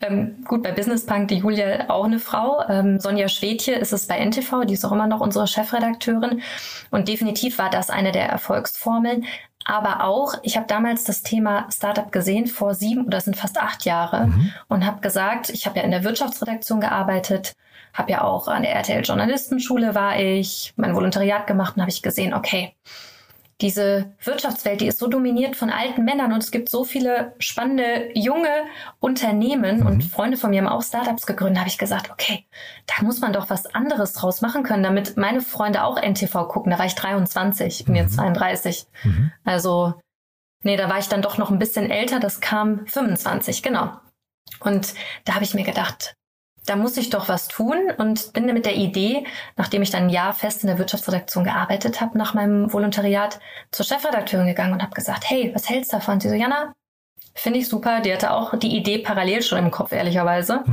Ähm, 0.00 0.44
gut, 0.46 0.62
bei 0.62 0.72
Business 0.72 1.04
Punk, 1.04 1.28
die 1.28 1.36
Julia 1.36 1.90
auch 1.90 2.04
eine 2.04 2.18
Frau. 2.18 2.62
Ähm, 2.68 2.98
Sonja 2.98 3.28
Schwedje 3.28 3.74
ist 3.74 3.92
es 3.92 4.06
bei 4.06 4.18
NTV, 4.18 4.64
die 4.64 4.74
ist 4.74 4.84
auch 4.84 4.92
immer 4.92 5.06
noch 5.06 5.20
unsere 5.20 5.46
Chefredakteurin. 5.46 6.42
Und 6.90 7.08
definitiv 7.08 7.58
war 7.58 7.70
das 7.70 7.90
eine 7.90 8.12
der 8.12 8.28
Erfolgsformeln. 8.28 9.26
Aber 9.64 10.04
auch, 10.04 10.34
ich 10.42 10.56
habe 10.56 10.68
damals 10.68 11.02
das 11.04 11.22
Thema 11.22 11.66
Startup 11.72 12.10
gesehen, 12.12 12.46
vor 12.46 12.74
sieben 12.74 13.04
oder 13.04 13.20
sind 13.20 13.36
fast 13.36 13.58
acht 13.58 13.84
Jahre, 13.84 14.32
und 14.68 14.86
habe 14.86 15.00
gesagt, 15.00 15.50
ich 15.50 15.66
habe 15.66 15.78
ja 15.78 15.84
in 15.84 15.90
der 15.90 16.04
Wirtschaftsredaktion 16.04 16.80
gearbeitet, 16.80 17.56
habe 17.96 18.12
ja 18.12 18.22
auch 18.22 18.46
an 18.46 18.62
der 18.62 18.74
RTL 18.74 19.02
Journalistenschule 19.02 19.94
war 19.94 20.18
ich, 20.18 20.74
mein 20.76 20.94
Volontariat 20.94 21.46
gemacht 21.46 21.76
und 21.76 21.82
habe 21.82 21.90
ich 21.90 22.02
gesehen, 22.02 22.34
okay, 22.34 22.74
diese 23.62 24.12
Wirtschaftswelt, 24.22 24.82
die 24.82 24.86
ist 24.86 24.98
so 24.98 25.06
dominiert 25.06 25.56
von 25.56 25.70
alten 25.70 26.04
Männern 26.04 26.34
und 26.34 26.42
es 26.42 26.50
gibt 26.50 26.68
so 26.68 26.84
viele 26.84 27.34
spannende 27.38 28.10
junge 28.12 28.50
Unternehmen 29.00 29.82
und 29.82 30.04
Freunde 30.04 30.36
von 30.36 30.50
mir 30.50 30.60
haben 30.60 30.68
auch 30.68 30.82
Startups 30.82 31.24
gegründet, 31.24 31.60
habe 31.60 31.70
ich 31.70 31.78
gesagt, 31.78 32.10
okay, 32.10 32.44
da 32.86 33.02
muss 33.02 33.20
man 33.20 33.32
doch 33.32 33.48
was 33.48 33.64
anderes 33.74 34.12
draus 34.12 34.42
machen 34.42 34.62
können, 34.62 34.82
damit 34.82 35.16
meine 35.16 35.40
Freunde 35.40 35.84
auch 35.84 35.96
NTV 35.96 36.48
gucken. 36.48 36.70
Da 36.70 36.78
war 36.78 36.84
ich 36.84 36.96
23, 36.96 37.80
ich 37.80 37.86
bin 37.86 37.94
jetzt 37.94 38.16
32. 38.16 38.86
Also, 39.44 39.94
nee, 40.62 40.76
da 40.76 40.90
war 40.90 40.98
ich 40.98 41.08
dann 41.08 41.22
doch 41.22 41.38
noch 41.38 41.50
ein 41.50 41.58
bisschen 41.58 41.90
älter, 41.90 42.20
das 42.20 42.42
kam 42.42 42.86
25, 42.86 43.62
genau. 43.62 43.92
Und 44.60 44.92
da 45.24 45.34
habe 45.34 45.44
ich 45.44 45.54
mir 45.54 45.64
gedacht, 45.64 46.14
da 46.66 46.76
muss 46.76 46.96
ich 46.96 47.10
doch 47.10 47.28
was 47.28 47.48
tun 47.48 47.76
und 47.96 48.32
bin 48.32 48.46
mit 48.46 48.66
der 48.66 48.76
Idee, 48.76 49.24
nachdem 49.56 49.82
ich 49.82 49.90
dann 49.90 50.04
ein 50.04 50.10
Jahr 50.10 50.34
fest 50.34 50.62
in 50.62 50.66
der 50.66 50.78
Wirtschaftsredaktion 50.78 51.44
gearbeitet 51.44 52.00
habe, 52.00 52.18
nach 52.18 52.34
meinem 52.34 52.72
Volontariat 52.72 53.38
zur 53.70 53.86
Chefredakteurin 53.86 54.48
gegangen 54.48 54.72
und 54.72 54.82
habe 54.82 54.94
gesagt, 54.94 55.30
hey, 55.30 55.52
was 55.54 55.68
hältst 55.68 55.92
du 55.92 55.96
davon? 55.96 56.20
Sie 56.20 56.28
so, 56.28 56.34
Jana, 56.34 56.74
finde 57.34 57.60
ich 57.60 57.68
super. 57.68 58.00
Die 58.00 58.12
hatte 58.12 58.32
auch 58.32 58.58
die 58.58 58.76
Idee 58.76 58.98
parallel 58.98 59.42
schon 59.42 59.58
im 59.58 59.70
Kopf, 59.70 59.92
ehrlicherweise. 59.92 60.64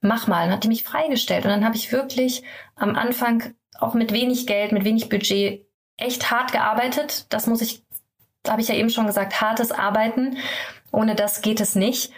Mach 0.00 0.26
mal. 0.26 0.46
Und 0.46 0.52
hat 0.52 0.64
die 0.64 0.68
mich 0.68 0.82
freigestellt. 0.82 1.44
Und 1.44 1.50
dann 1.50 1.64
habe 1.64 1.76
ich 1.76 1.92
wirklich 1.92 2.42
am 2.74 2.96
Anfang 2.96 3.54
auch 3.78 3.94
mit 3.94 4.12
wenig 4.12 4.46
Geld, 4.46 4.72
mit 4.72 4.84
wenig 4.84 5.08
Budget 5.08 5.66
echt 5.96 6.30
hart 6.30 6.52
gearbeitet. 6.52 7.26
Das 7.28 7.46
muss 7.46 7.60
ich, 7.60 7.84
da 8.42 8.52
habe 8.52 8.62
ich 8.62 8.68
ja 8.68 8.74
eben 8.74 8.90
schon 8.90 9.06
gesagt, 9.06 9.40
hartes 9.40 9.70
Arbeiten. 9.70 10.38
Ohne 10.90 11.14
das 11.14 11.40
geht 11.40 11.60
es 11.60 11.76
nicht. 11.76 12.12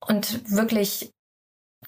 Und 0.00 0.50
wirklich 0.50 1.13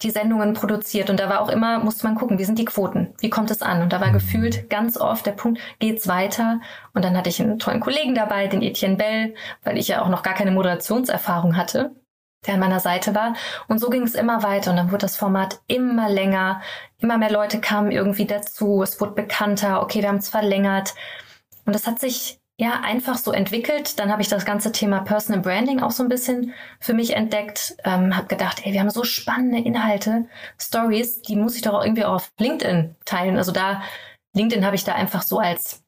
die 0.02 0.10
Sendungen 0.10 0.54
produziert 0.54 1.10
und 1.10 1.18
da 1.18 1.28
war 1.28 1.40
auch 1.40 1.48
immer, 1.48 1.78
musste 1.78 2.06
man 2.06 2.16
gucken, 2.16 2.38
wie 2.38 2.44
sind 2.44 2.58
die 2.58 2.64
Quoten, 2.64 3.14
wie 3.18 3.30
kommt 3.30 3.50
es 3.50 3.62
an? 3.62 3.82
Und 3.82 3.92
da 3.92 4.00
war 4.00 4.10
gefühlt 4.10 4.68
ganz 4.68 4.96
oft 4.96 5.26
der 5.26 5.32
Punkt, 5.32 5.60
geht's 5.78 6.08
weiter? 6.08 6.60
Und 6.94 7.04
dann 7.04 7.16
hatte 7.16 7.28
ich 7.28 7.40
einen 7.40 7.58
tollen 7.58 7.80
Kollegen 7.80 8.14
dabei, 8.14 8.46
den 8.46 8.62
Etienne 8.62 8.96
Bell, 8.96 9.34
weil 9.64 9.78
ich 9.78 9.88
ja 9.88 10.02
auch 10.02 10.08
noch 10.08 10.22
gar 10.22 10.34
keine 10.34 10.50
Moderationserfahrung 10.50 11.56
hatte, 11.56 11.92
der 12.46 12.54
an 12.54 12.60
meiner 12.60 12.80
Seite 12.80 13.14
war. 13.14 13.34
Und 13.68 13.78
so 13.78 13.90
ging 13.90 14.02
es 14.02 14.14
immer 14.14 14.42
weiter 14.42 14.70
und 14.70 14.76
dann 14.76 14.90
wurde 14.90 15.02
das 15.06 15.16
Format 15.16 15.60
immer 15.66 16.08
länger, 16.08 16.60
immer 16.98 17.18
mehr 17.18 17.30
Leute 17.32 17.60
kamen 17.60 17.90
irgendwie 17.90 18.26
dazu, 18.26 18.82
es 18.82 19.00
wurde 19.00 19.12
bekannter, 19.12 19.82
okay, 19.82 20.02
wir 20.02 20.08
haben 20.08 20.16
es 20.16 20.28
verlängert. 20.28 20.94
Und 21.64 21.74
das 21.74 21.86
hat 21.86 21.98
sich 21.98 22.38
ja 22.58 22.80
einfach 22.82 23.18
so 23.18 23.32
entwickelt. 23.32 23.98
Dann 23.98 24.10
habe 24.10 24.22
ich 24.22 24.28
das 24.28 24.44
ganze 24.44 24.72
Thema 24.72 25.00
Personal 25.00 25.42
Branding 25.42 25.82
auch 25.82 25.90
so 25.90 26.02
ein 26.02 26.08
bisschen 26.08 26.54
für 26.80 26.94
mich 26.94 27.14
entdeckt. 27.14 27.76
Ähm, 27.84 28.16
habe 28.16 28.28
gedacht, 28.28 28.62
ey, 28.64 28.72
wir 28.72 28.80
haben 28.80 28.90
so 28.90 29.04
spannende 29.04 29.58
Inhalte, 29.58 30.26
Stories, 30.58 31.22
die 31.22 31.36
muss 31.36 31.56
ich 31.56 31.62
doch 31.62 31.74
auch 31.74 31.84
irgendwie 31.84 32.04
auf 32.04 32.32
LinkedIn 32.38 32.96
teilen. 33.04 33.36
Also 33.36 33.52
da 33.52 33.82
LinkedIn 34.34 34.64
habe 34.64 34.76
ich 34.76 34.84
da 34.84 34.94
einfach 34.94 35.22
so 35.22 35.38
als 35.38 35.82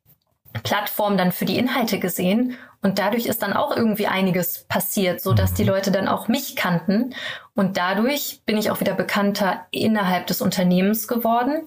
Plattform 0.63 1.17
dann 1.17 1.33
für 1.33 1.45
die 1.45 1.59
Inhalte 1.59 1.99
gesehen 1.99 2.57
und 2.83 2.99
dadurch 2.99 3.27
ist 3.27 3.43
dann 3.43 3.53
auch 3.53 3.77
irgendwie 3.77 4.07
einiges 4.07 4.65
passiert, 4.65 5.21
so 5.21 5.35
dass 5.35 5.55
die 5.55 5.65
mhm. 5.65 5.71
Leute 5.71 5.91
dann 5.91 6.09
auch 6.09 6.29
mich 6.29 6.57
kannten 6.57 7.15
und 7.55 7.77
dadurch 7.77 8.41
bin 8.47 8.57
ich 8.57 8.71
auch 8.71 8.81
wieder 8.81 8.95
bekannter 8.95 9.67
innerhalb 9.71 10.27
des 10.27 10.41
Unternehmens 10.41 11.09
geworden. 11.09 11.67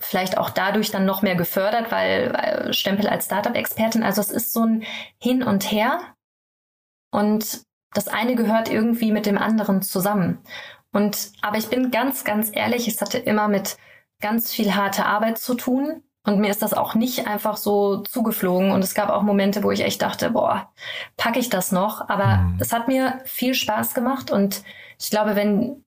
Vielleicht 0.00 0.38
auch 0.38 0.50
dadurch 0.50 0.90
dann 0.90 1.04
noch 1.04 1.22
mehr 1.22 1.36
gefördert, 1.36 1.92
weil 1.92 2.72
Stempel 2.72 3.06
als 3.06 3.26
Startup-Expertin. 3.26 4.02
Also 4.02 4.20
es 4.20 4.30
ist 4.30 4.52
so 4.52 4.64
ein 4.64 4.84
Hin 5.18 5.42
und 5.42 5.70
Her 5.70 6.00
und 7.12 7.62
das 7.92 8.08
eine 8.08 8.34
gehört 8.34 8.70
irgendwie 8.70 9.12
mit 9.12 9.26
dem 9.26 9.38
anderen 9.38 9.82
zusammen. 9.82 10.38
Und 10.92 11.32
aber 11.42 11.58
ich 11.58 11.68
bin 11.68 11.90
ganz, 11.90 12.24
ganz 12.24 12.50
ehrlich, 12.52 12.88
es 12.88 13.00
hatte 13.00 13.18
immer 13.18 13.48
mit 13.48 13.76
ganz 14.20 14.52
viel 14.52 14.74
harte 14.74 15.06
Arbeit 15.06 15.38
zu 15.38 15.54
tun. 15.54 16.02
Und 16.26 16.38
mir 16.38 16.50
ist 16.50 16.60
das 16.60 16.74
auch 16.74 16.94
nicht 16.94 17.26
einfach 17.26 17.56
so 17.56 17.98
zugeflogen. 17.98 18.72
Und 18.72 18.84
es 18.84 18.94
gab 18.94 19.08
auch 19.08 19.22
Momente, 19.22 19.62
wo 19.62 19.70
ich 19.70 19.80
echt 19.80 20.02
dachte, 20.02 20.30
boah, 20.30 20.70
packe 21.16 21.38
ich 21.38 21.48
das 21.48 21.72
noch? 21.72 22.08
Aber 22.08 22.36
mhm. 22.38 22.58
es 22.60 22.72
hat 22.72 22.88
mir 22.88 23.20
viel 23.24 23.54
Spaß 23.54 23.94
gemacht. 23.94 24.30
Und 24.30 24.62
ich 24.98 25.10
glaube, 25.10 25.34
wenn 25.34 25.84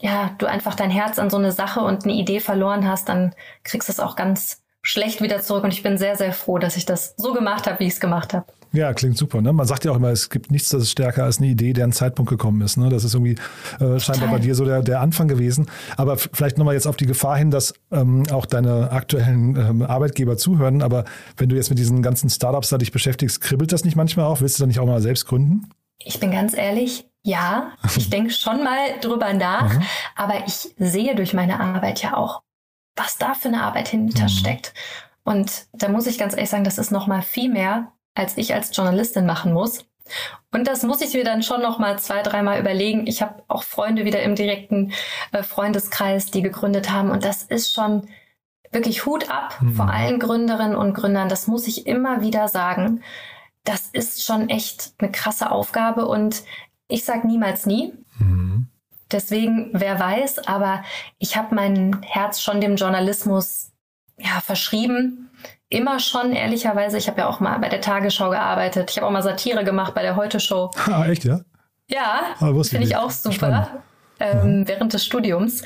ja, 0.00 0.34
du 0.38 0.46
einfach 0.46 0.74
dein 0.74 0.90
Herz 0.90 1.18
an 1.18 1.30
so 1.30 1.36
eine 1.36 1.52
Sache 1.52 1.80
und 1.80 2.04
eine 2.04 2.14
Idee 2.14 2.40
verloren 2.40 2.88
hast, 2.88 3.08
dann 3.08 3.34
kriegst 3.64 3.88
du 3.88 3.92
es 3.92 4.00
auch 4.00 4.16
ganz 4.16 4.62
schlecht 4.82 5.20
wieder 5.20 5.42
zurück. 5.42 5.64
Und 5.64 5.72
ich 5.72 5.82
bin 5.82 5.98
sehr, 5.98 6.16
sehr 6.16 6.32
froh, 6.32 6.58
dass 6.58 6.76
ich 6.76 6.86
das 6.86 7.14
so 7.16 7.34
gemacht 7.34 7.66
habe, 7.66 7.80
wie 7.80 7.84
ich 7.84 7.94
es 7.94 8.00
gemacht 8.00 8.32
habe. 8.32 8.46
Ja, 8.72 8.94
klingt 8.94 9.18
super. 9.18 9.42
Ne? 9.42 9.52
Man 9.52 9.66
sagt 9.66 9.84
ja 9.84 9.90
auch 9.90 9.96
immer, 9.96 10.10
es 10.10 10.30
gibt 10.30 10.52
nichts, 10.52 10.70
das 10.70 10.82
ist 10.82 10.92
stärker 10.92 11.24
als 11.24 11.38
eine 11.38 11.48
Idee, 11.48 11.72
deren 11.72 11.92
Zeitpunkt 11.92 12.30
gekommen 12.30 12.62
ist. 12.62 12.76
Ne? 12.76 12.88
Das 12.88 13.02
ist 13.02 13.14
irgendwie 13.14 13.34
äh, 13.80 13.98
scheinbar 13.98 14.30
bei 14.30 14.38
dir 14.38 14.54
so 14.54 14.64
der, 14.64 14.80
der 14.82 15.00
Anfang 15.00 15.26
gewesen. 15.26 15.68
Aber 15.96 16.16
vielleicht 16.16 16.56
nochmal 16.56 16.74
jetzt 16.74 16.86
auf 16.86 16.96
die 16.96 17.06
Gefahr 17.06 17.36
hin, 17.36 17.50
dass 17.50 17.74
ähm, 17.90 18.22
auch 18.30 18.46
deine 18.46 18.92
aktuellen 18.92 19.56
ähm, 19.56 19.82
Arbeitgeber 19.82 20.36
zuhören. 20.36 20.82
Aber 20.82 21.04
wenn 21.36 21.48
du 21.48 21.56
jetzt 21.56 21.68
mit 21.68 21.80
diesen 21.80 22.00
ganzen 22.00 22.30
Startups 22.30 22.68
da 22.68 22.78
dich 22.78 22.92
beschäftigst, 22.92 23.40
kribbelt 23.40 23.72
das 23.72 23.84
nicht 23.84 23.96
manchmal 23.96 24.26
auch? 24.26 24.40
Willst 24.40 24.58
du 24.58 24.62
da 24.62 24.66
nicht 24.68 24.78
auch 24.78 24.86
mal 24.86 25.02
selbst 25.02 25.26
gründen? 25.26 25.68
Ich 25.98 26.20
bin 26.20 26.30
ganz 26.30 26.56
ehrlich, 26.56 27.09
ja, 27.22 27.72
ich 27.96 28.10
denke 28.10 28.30
schon 28.30 28.64
mal 28.64 28.98
drüber 29.00 29.32
nach, 29.32 29.72
mhm. 29.72 29.82
aber 30.16 30.46
ich 30.46 30.74
sehe 30.78 31.14
durch 31.14 31.34
meine 31.34 31.60
Arbeit 31.60 32.02
ja 32.02 32.16
auch, 32.16 32.42
was 32.96 33.18
da 33.18 33.34
für 33.34 33.48
eine 33.48 33.62
Arbeit 33.62 33.88
hintersteckt. 33.88 34.72
Mhm. 34.74 35.32
Und 35.32 35.66
da 35.72 35.88
muss 35.88 36.06
ich 36.06 36.18
ganz 36.18 36.34
ehrlich 36.34 36.50
sagen, 36.50 36.64
das 36.64 36.78
ist 36.78 36.90
noch 36.90 37.06
mal 37.06 37.22
viel 37.22 37.50
mehr, 37.50 37.92
als 38.14 38.36
ich 38.36 38.54
als 38.54 38.74
Journalistin 38.74 39.26
machen 39.26 39.52
muss. 39.52 39.84
Und 40.52 40.66
das 40.66 40.82
muss 40.82 41.00
ich 41.00 41.14
mir 41.14 41.24
dann 41.24 41.42
schon 41.42 41.62
noch 41.62 41.78
mal 41.78 41.98
zwei, 41.98 42.22
dreimal 42.22 42.58
überlegen. 42.58 43.06
Ich 43.06 43.22
habe 43.22 43.42
auch 43.48 43.62
Freunde 43.62 44.04
wieder 44.04 44.22
im 44.22 44.34
direkten 44.34 44.92
äh, 45.32 45.42
Freundeskreis, 45.42 46.30
die 46.30 46.42
gegründet 46.42 46.90
haben. 46.90 47.10
Und 47.10 47.24
das 47.24 47.44
ist 47.44 47.72
schon 47.72 48.08
wirklich 48.72 49.06
Hut 49.06 49.30
ab 49.30 49.60
mhm. 49.60 49.74
vor 49.74 49.90
allen 49.90 50.18
Gründerinnen 50.18 50.76
und 50.76 50.94
Gründern. 50.94 51.28
Das 51.28 51.46
muss 51.46 51.66
ich 51.66 51.86
immer 51.86 52.22
wieder 52.22 52.48
sagen. 52.48 53.02
Das 53.64 53.88
ist 53.92 54.24
schon 54.24 54.48
echt 54.48 54.94
eine 54.98 55.12
krasse 55.12 55.50
Aufgabe. 55.52 56.06
Und 56.06 56.42
ich 56.90 57.04
sage 57.04 57.26
niemals 57.26 57.66
nie. 57.66 57.92
Mhm. 58.18 58.68
Deswegen, 59.10 59.70
wer 59.72 59.98
weiß, 59.98 60.46
aber 60.46 60.84
ich 61.18 61.36
habe 61.36 61.54
mein 61.54 62.00
Herz 62.02 62.40
schon 62.40 62.60
dem 62.60 62.76
Journalismus 62.76 63.72
ja, 64.18 64.40
verschrieben 64.40 65.30
immer 65.70 66.00
schon, 66.00 66.32
ehrlicherweise. 66.32 66.98
Ich 66.98 67.08
habe 67.08 67.20
ja 67.20 67.28
auch 67.28 67.40
mal 67.40 67.58
bei 67.58 67.68
der 67.68 67.80
Tagesschau 67.80 68.30
gearbeitet. 68.30 68.90
Ich 68.90 68.96
habe 68.96 69.06
auch 69.06 69.12
mal 69.12 69.22
Satire 69.22 69.64
gemacht 69.64 69.94
bei 69.94 70.02
der 70.02 70.16
Heute-Show. 70.16 70.70
Ah, 70.86 71.06
echt, 71.06 71.24
ja? 71.24 71.40
Ja, 71.88 72.20
ah, 72.38 72.52
finde 72.62 72.86
ich 72.86 72.96
auch 72.96 73.10
super. 73.10 73.82
Ähm, 74.18 74.64
während 74.66 74.92
des 74.92 75.04
Studiums. 75.04 75.62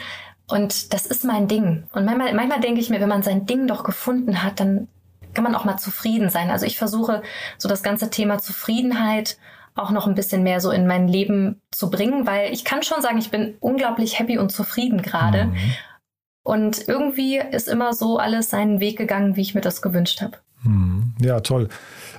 Und 0.46 0.92
das 0.92 1.06
ist 1.06 1.24
mein 1.24 1.48
Ding. 1.48 1.84
Und 1.92 2.04
manchmal, 2.04 2.34
manchmal 2.34 2.60
denke 2.60 2.80
ich 2.80 2.90
mir, 2.90 3.00
wenn 3.00 3.08
man 3.08 3.22
sein 3.22 3.46
Ding 3.46 3.66
doch 3.66 3.82
gefunden 3.82 4.42
hat, 4.42 4.60
dann 4.60 4.88
kann 5.32 5.44
man 5.44 5.54
auch 5.54 5.64
mal 5.64 5.78
zufrieden 5.78 6.28
sein. 6.28 6.50
Also 6.50 6.66
ich 6.66 6.78
versuche 6.78 7.22
so 7.58 7.68
das 7.68 7.82
ganze 7.82 8.10
Thema 8.10 8.38
Zufriedenheit 8.38 9.38
auch 9.74 9.90
noch 9.90 10.06
ein 10.06 10.14
bisschen 10.14 10.42
mehr 10.42 10.60
so 10.60 10.70
in 10.70 10.86
mein 10.86 11.08
Leben 11.08 11.60
zu 11.70 11.90
bringen, 11.90 12.26
weil 12.26 12.52
ich 12.52 12.64
kann 12.64 12.82
schon 12.82 13.02
sagen, 13.02 13.18
ich 13.18 13.30
bin 13.30 13.56
unglaublich 13.60 14.18
happy 14.18 14.38
und 14.38 14.52
zufrieden 14.52 15.02
gerade. 15.02 15.46
Mhm. 15.46 15.56
Und 16.44 16.88
irgendwie 16.88 17.38
ist 17.38 17.68
immer 17.68 17.94
so 17.94 18.18
alles 18.18 18.50
seinen 18.50 18.78
Weg 18.78 18.98
gegangen, 18.98 19.34
wie 19.36 19.40
ich 19.40 19.54
mir 19.54 19.62
das 19.62 19.82
gewünscht 19.82 20.20
habe. 20.20 20.36
Hm. 20.64 21.12
Ja, 21.20 21.40
toll. 21.40 21.68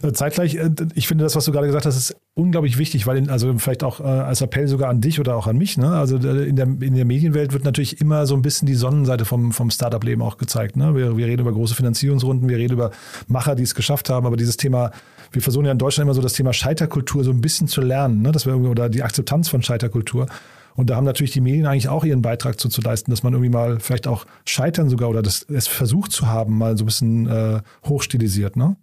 Äh, 0.03 0.11
zeitgleich, 0.13 0.55
äh, 0.55 0.69
ich 0.93 1.07
finde 1.07 1.23
das, 1.23 1.35
was 1.35 1.45
du 1.45 1.51
gerade 1.51 1.67
gesagt 1.67 1.85
hast, 1.85 1.97
ist 1.97 2.15
unglaublich 2.35 2.77
wichtig, 2.77 3.07
weil 3.07 3.17
in, 3.17 3.29
also 3.29 3.57
vielleicht 3.57 3.83
auch 3.83 3.99
äh, 3.99 4.03
als 4.03 4.41
Appell 4.41 4.67
sogar 4.67 4.89
an 4.89 5.01
dich 5.01 5.19
oder 5.19 5.35
auch 5.35 5.47
an 5.47 5.57
mich. 5.57 5.77
Ne? 5.77 5.89
Also 5.89 6.17
in 6.17 6.55
der, 6.55 6.67
in 6.67 6.95
der 6.95 7.05
Medienwelt 7.05 7.53
wird 7.53 7.63
natürlich 7.63 8.01
immer 8.01 8.25
so 8.25 8.35
ein 8.35 8.41
bisschen 8.41 8.67
die 8.67 8.75
Sonnenseite 8.75 9.25
vom, 9.25 9.51
vom 9.51 9.71
Startup-Leben 9.71 10.21
auch 10.21 10.37
gezeigt. 10.37 10.75
Ne? 10.75 10.95
Wir, 10.95 11.17
wir 11.17 11.25
reden 11.25 11.41
über 11.41 11.53
große 11.53 11.75
Finanzierungsrunden, 11.75 12.47
wir 12.47 12.57
reden 12.57 12.73
über 12.73 12.91
Macher, 13.27 13.55
die 13.55 13.63
es 13.63 13.73
geschafft 13.73 14.09
haben, 14.09 14.27
aber 14.27 14.37
dieses 14.37 14.57
Thema, 14.57 14.91
wir 15.35 15.41
versuchen 15.41 15.65
ja 15.65 15.71
in 15.71 15.77
Deutschland 15.77 16.07
immer 16.07 16.13
so 16.13 16.21
das 16.21 16.33
Thema 16.33 16.53
Scheiterkultur 16.53 17.23
so 17.23 17.31
ein 17.31 17.41
bisschen 17.41 17.67
zu 17.67 17.81
lernen, 17.81 18.21
ne? 18.21 18.31
dass 18.31 18.45
wir 18.45 18.55
oder 18.55 18.89
die 18.89 19.03
Akzeptanz 19.03 19.49
von 19.49 19.61
Scheiterkultur. 19.61 20.27
Und 20.75 20.89
da 20.89 20.95
haben 20.95 21.05
natürlich 21.05 21.31
die 21.31 21.41
Medien 21.41 21.65
eigentlich 21.65 21.87
auch 21.87 22.03
ihren 22.03 22.21
Beitrag 22.21 22.59
zu, 22.59 22.67
zu 22.67 22.81
leisten, 22.81 23.11
dass 23.11 23.23
man 23.23 23.33
irgendwie 23.33 23.51
mal 23.51 23.79
vielleicht 23.79 24.07
auch 24.07 24.25
scheitern 24.45 24.89
sogar 24.89 25.09
oder 25.09 25.21
das, 25.21 25.43
es 25.43 25.67
versucht 25.67 26.11
zu 26.11 26.27
haben, 26.27 26.57
mal 26.57 26.77
so 26.77 26.83
ein 26.83 26.87
bisschen 26.87 27.27
äh, 27.27 27.61
hochstilisiert, 27.85 28.55
ne? 28.55 28.75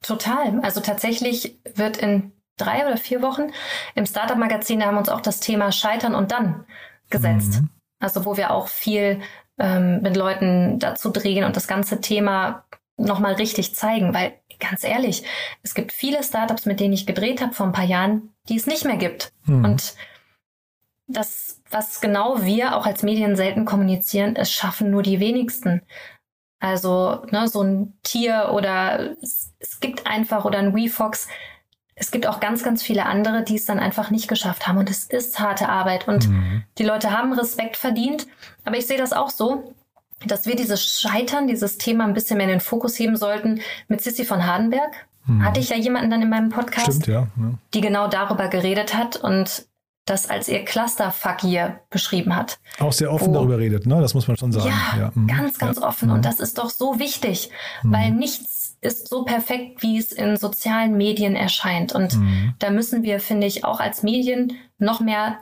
Total. 0.00 0.60
Also 0.60 0.80
tatsächlich 0.80 1.58
wird 1.74 1.96
in 1.96 2.32
drei 2.56 2.86
oder 2.86 2.96
vier 2.96 3.22
Wochen 3.22 3.50
im 3.94 4.06
Startup-Magazin, 4.06 4.80
da 4.80 4.86
haben 4.86 4.94
wir 4.94 5.00
uns 5.00 5.08
auch 5.08 5.20
das 5.20 5.40
Thema 5.40 5.72
Scheitern 5.72 6.14
und 6.14 6.30
dann 6.30 6.64
gesetzt. 7.10 7.60
Mhm. 7.60 7.70
Also 8.00 8.24
wo 8.24 8.36
wir 8.36 8.50
auch 8.50 8.68
viel 8.68 9.20
ähm, 9.58 10.02
mit 10.02 10.16
Leuten 10.16 10.78
dazu 10.78 11.10
drehen 11.10 11.44
und 11.44 11.56
das 11.56 11.68
ganze 11.68 12.00
Thema 12.00 12.63
nochmal 12.96 13.34
richtig 13.34 13.74
zeigen, 13.74 14.14
weil 14.14 14.34
ganz 14.58 14.84
ehrlich, 14.84 15.24
es 15.62 15.74
gibt 15.74 15.92
viele 15.92 16.22
Startups, 16.22 16.66
mit 16.66 16.80
denen 16.80 16.94
ich 16.94 17.06
gedreht 17.06 17.40
habe 17.40 17.52
vor 17.52 17.66
ein 17.66 17.72
paar 17.72 17.84
Jahren, 17.84 18.34
die 18.48 18.56
es 18.56 18.66
nicht 18.66 18.84
mehr 18.84 18.96
gibt. 18.96 19.32
Mhm. 19.44 19.64
Und 19.64 19.94
das, 21.06 21.60
was 21.70 22.00
genau 22.00 22.42
wir 22.42 22.76
auch 22.76 22.86
als 22.86 23.02
Medien 23.02 23.36
selten 23.36 23.64
kommunizieren, 23.64 24.36
es 24.36 24.50
schaffen 24.50 24.90
nur 24.90 25.02
die 25.02 25.20
wenigsten. 25.20 25.82
Also 26.60 27.26
ne, 27.30 27.46
so 27.48 27.62
ein 27.62 27.98
Tier 28.02 28.50
oder 28.54 29.16
es, 29.22 29.52
es 29.58 29.80
gibt 29.80 30.06
einfach 30.06 30.44
oder 30.44 30.58
ein 30.58 30.74
WeFox. 30.74 31.28
Es 31.94 32.10
gibt 32.10 32.26
auch 32.26 32.40
ganz, 32.40 32.64
ganz 32.64 32.82
viele 32.82 33.06
andere, 33.06 33.42
die 33.42 33.56
es 33.56 33.66
dann 33.66 33.78
einfach 33.78 34.10
nicht 34.10 34.28
geschafft 34.28 34.66
haben. 34.66 34.78
Und 34.78 34.90
es 34.90 35.04
ist 35.04 35.38
harte 35.38 35.68
Arbeit. 35.68 36.08
Und 36.08 36.28
mhm. 36.28 36.64
die 36.78 36.84
Leute 36.84 37.10
haben 37.10 37.32
Respekt 37.34 37.76
verdient. 37.76 38.26
Aber 38.64 38.78
ich 38.78 38.86
sehe 38.86 38.98
das 38.98 39.12
auch 39.12 39.30
so, 39.30 39.74
dass 40.26 40.46
wir 40.46 40.56
dieses 40.56 41.00
Scheitern, 41.00 41.46
dieses 41.46 41.78
Thema 41.78 42.04
ein 42.04 42.14
bisschen 42.14 42.36
mehr 42.36 42.46
in 42.46 42.52
den 42.52 42.60
Fokus 42.60 42.98
heben 42.98 43.16
sollten. 43.16 43.60
Mit 43.88 44.02
Sissy 44.02 44.24
von 44.24 44.46
Hardenberg 44.46 44.92
mhm. 45.26 45.44
hatte 45.44 45.60
ich 45.60 45.70
ja 45.70 45.76
jemanden 45.76 46.10
dann 46.10 46.22
in 46.22 46.28
meinem 46.28 46.50
Podcast, 46.50 46.86
Stimmt, 46.86 47.06
ja, 47.06 47.28
ja. 47.36 47.54
die 47.72 47.80
genau 47.80 48.08
darüber 48.08 48.48
geredet 48.48 48.96
hat. 48.96 49.16
Und 49.16 49.66
das 50.06 50.28
als 50.28 50.48
ihr 50.48 50.64
Clusterfuck 50.64 51.40
hier 51.40 51.80
beschrieben 51.90 52.36
hat. 52.36 52.58
Auch 52.78 52.92
sehr 52.92 53.12
offen 53.12 53.28
wo, 53.28 53.34
darüber 53.34 53.58
redet, 53.58 53.86
ne? 53.86 54.00
Das 54.00 54.12
muss 54.12 54.28
man 54.28 54.36
schon 54.36 54.52
sagen. 54.52 54.68
Ja, 54.68 54.98
ja. 54.98 55.12
Mhm. 55.14 55.26
ganz, 55.26 55.58
ganz 55.58 55.78
offen. 55.78 56.10
Und 56.10 56.18
mhm. 56.18 56.22
das 56.22 56.40
ist 56.40 56.58
doch 56.58 56.70
so 56.70 56.98
wichtig, 56.98 57.50
mhm. 57.82 57.92
weil 57.92 58.10
nichts 58.10 58.76
ist 58.82 59.08
so 59.08 59.24
perfekt, 59.24 59.82
wie 59.82 59.96
es 59.96 60.12
in 60.12 60.36
sozialen 60.36 60.96
Medien 60.96 61.36
erscheint. 61.36 61.94
Und 61.94 62.16
mhm. 62.16 62.54
da 62.58 62.70
müssen 62.70 63.02
wir, 63.02 63.18
finde 63.18 63.46
ich, 63.46 63.64
auch 63.64 63.80
als 63.80 64.02
Medien 64.02 64.52
noch 64.78 65.00
mehr 65.00 65.38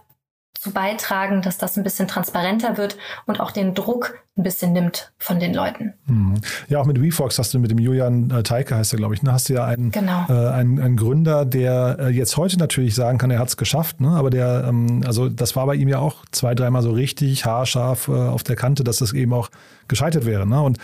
zu 0.62 0.70
beitragen, 0.70 1.42
dass 1.42 1.58
das 1.58 1.76
ein 1.76 1.82
bisschen 1.82 2.06
transparenter 2.06 2.76
wird 2.76 2.96
und 3.26 3.40
auch 3.40 3.50
den 3.50 3.74
Druck 3.74 4.20
ein 4.38 4.44
bisschen 4.44 4.72
nimmt 4.72 5.12
von 5.18 5.40
den 5.40 5.52
Leuten. 5.52 5.94
Mhm. 6.06 6.34
Ja, 6.68 6.78
auch 6.78 6.86
mit 6.86 7.02
WeFox 7.02 7.36
hast 7.40 7.52
du 7.52 7.58
mit 7.58 7.72
dem 7.72 7.78
Julian 7.78 8.30
äh, 8.30 8.44
Teike, 8.44 8.76
heißt 8.76 8.94
er, 8.94 8.98
glaube 8.98 9.14
ich, 9.14 9.24
ne? 9.24 9.32
hast 9.32 9.48
du 9.48 9.54
ja 9.54 9.64
einen, 9.64 9.90
genau. 9.90 10.24
äh, 10.28 10.50
einen, 10.52 10.80
einen, 10.80 10.96
Gründer, 10.96 11.44
der 11.44 11.96
äh, 11.98 12.08
jetzt 12.10 12.36
heute 12.36 12.58
natürlich 12.58 12.94
sagen 12.94 13.18
kann, 13.18 13.32
er 13.32 13.40
hat 13.40 13.48
es 13.48 13.56
geschafft, 13.56 14.00
ne? 14.00 14.10
aber 14.10 14.30
der, 14.30 14.64
ähm, 14.68 15.02
also 15.04 15.28
das 15.28 15.56
war 15.56 15.66
bei 15.66 15.74
ihm 15.74 15.88
ja 15.88 15.98
auch 15.98 16.24
zwei, 16.30 16.54
dreimal 16.54 16.82
so 16.82 16.92
richtig 16.92 17.44
haarscharf 17.44 18.06
äh, 18.06 18.12
auf 18.12 18.44
der 18.44 18.54
Kante, 18.54 18.84
dass 18.84 18.98
das 18.98 19.12
eben 19.14 19.32
auch 19.32 19.50
gescheitert 19.88 20.26
wäre. 20.26 20.46
Ne? 20.46 20.62
Und 20.62 20.78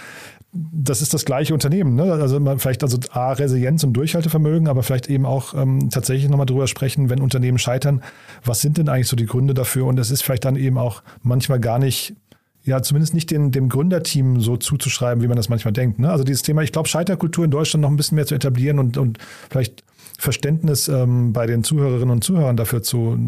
das 0.52 1.02
ist 1.02 1.12
das 1.12 1.24
gleiche 1.24 1.52
Unternehmen. 1.52 1.94
Ne? 1.94 2.10
Also 2.12 2.40
vielleicht 2.58 2.82
also 2.82 2.98
A, 3.10 3.32
Resilienz 3.32 3.84
und 3.84 3.92
Durchhaltevermögen, 3.92 4.68
aber 4.68 4.82
vielleicht 4.82 5.08
eben 5.08 5.26
auch 5.26 5.54
ähm, 5.54 5.90
tatsächlich 5.90 6.28
nochmal 6.30 6.46
drüber 6.46 6.66
sprechen, 6.66 7.10
wenn 7.10 7.20
Unternehmen 7.20 7.58
scheitern, 7.58 8.02
was 8.44 8.60
sind 8.60 8.78
denn 8.78 8.88
eigentlich 8.88 9.08
so 9.08 9.16
die 9.16 9.26
Gründe 9.26 9.52
dafür? 9.52 9.84
Und 9.86 9.98
es 9.98 10.10
ist 10.10 10.22
vielleicht 10.22 10.44
dann 10.44 10.56
eben 10.56 10.78
auch 10.78 11.02
manchmal 11.22 11.60
gar 11.60 11.78
nicht, 11.78 12.16
ja, 12.64 12.82
zumindest 12.82 13.12
nicht 13.12 13.30
den, 13.30 13.52
dem 13.52 13.68
Gründerteam 13.68 14.40
so 14.40 14.56
zuzuschreiben, 14.56 15.22
wie 15.22 15.28
man 15.28 15.36
das 15.36 15.50
manchmal 15.50 15.72
denkt. 15.72 15.98
Ne? 15.98 16.10
Also 16.10 16.24
dieses 16.24 16.42
Thema, 16.42 16.62
ich 16.62 16.72
glaube, 16.72 16.88
Scheiterkultur 16.88 17.44
in 17.44 17.50
Deutschland 17.50 17.82
noch 17.82 17.90
ein 17.90 17.96
bisschen 17.96 18.16
mehr 18.16 18.26
zu 18.26 18.34
etablieren 18.34 18.78
und, 18.78 18.96
und 18.96 19.18
vielleicht 19.50 19.84
Verständnis 20.18 20.88
ähm, 20.88 21.32
bei 21.32 21.46
den 21.46 21.62
Zuhörerinnen 21.62 22.10
und 22.10 22.24
Zuhörern 22.24 22.56
dafür 22.56 22.82
zu, 22.82 23.18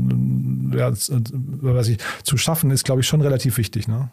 ja, 0.75 0.93
zu, 0.93 1.23
ich, 1.87 1.99
zu 2.25 2.37
schaffen, 2.39 2.71
ist, 2.71 2.85
glaube 2.85 3.03
ich, 3.03 3.07
schon 3.07 3.21
relativ 3.21 3.59
wichtig. 3.59 3.87
Ne? 3.87 4.11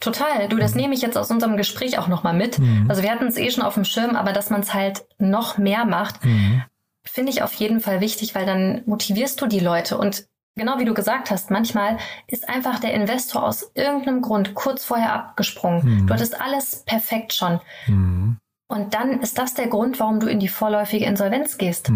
Total. 0.00 0.48
Du, 0.48 0.56
das 0.56 0.74
mhm. 0.74 0.80
nehme 0.80 0.94
ich 0.94 1.02
jetzt 1.02 1.18
aus 1.18 1.30
unserem 1.30 1.56
Gespräch 1.56 1.98
auch 1.98 2.08
nochmal 2.08 2.34
mit. 2.34 2.58
Mhm. 2.58 2.86
Also 2.88 3.02
wir 3.02 3.10
hatten 3.10 3.26
es 3.26 3.36
eh 3.36 3.50
schon 3.50 3.62
auf 3.62 3.74
dem 3.74 3.84
Schirm, 3.84 4.16
aber 4.16 4.32
dass 4.32 4.50
man 4.50 4.62
es 4.62 4.72
halt 4.72 5.04
noch 5.18 5.58
mehr 5.58 5.84
macht, 5.84 6.24
mhm. 6.24 6.62
finde 7.04 7.30
ich 7.30 7.42
auf 7.42 7.52
jeden 7.54 7.80
Fall 7.80 8.00
wichtig, 8.00 8.34
weil 8.34 8.46
dann 8.46 8.82
motivierst 8.86 9.40
du 9.40 9.46
die 9.46 9.60
Leute. 9.60 9.98
Und 9.98 10.26
genau 10.56 10.78
wie 10.78 10.86
du 10.86 10.94
gesagt 10.94 11.30
hast, 11.30 11.50
manchmal 11.50 11.98
ist 12.26 12.48
einfach 12.48 12.80
der 12.80 12.94
Investor 12.94 13.44
aus 13.44 13.70
irgendeinem 13.74 14.22
Grund 14.22 14.54
kurz 14.54 14.84
vorher 14.84 15.12
abgesprungen. 15.12 15.84
Mhm. 15.84 16.06
Du 16.06 16.14
hattest 16.14 16.40
alles 16.40 16.82
perfekt 16.86 17.34
schon. 17.34 17.60
Mhm. 17.86 18.38
Und 18.68 18.94
dann 18.94 19.20
ist 19.20 19.36
das 19.36 19.54
der 19.54 19.66
Grund, 19.66 20.00
warum 20.00 20.20
du 20.20 20.28
in 20.28 20.38
die 20.38 20.48
vorläufige 20.48 21.04
Insolvenz 21.04 21.58
gehst. 21.58 21.90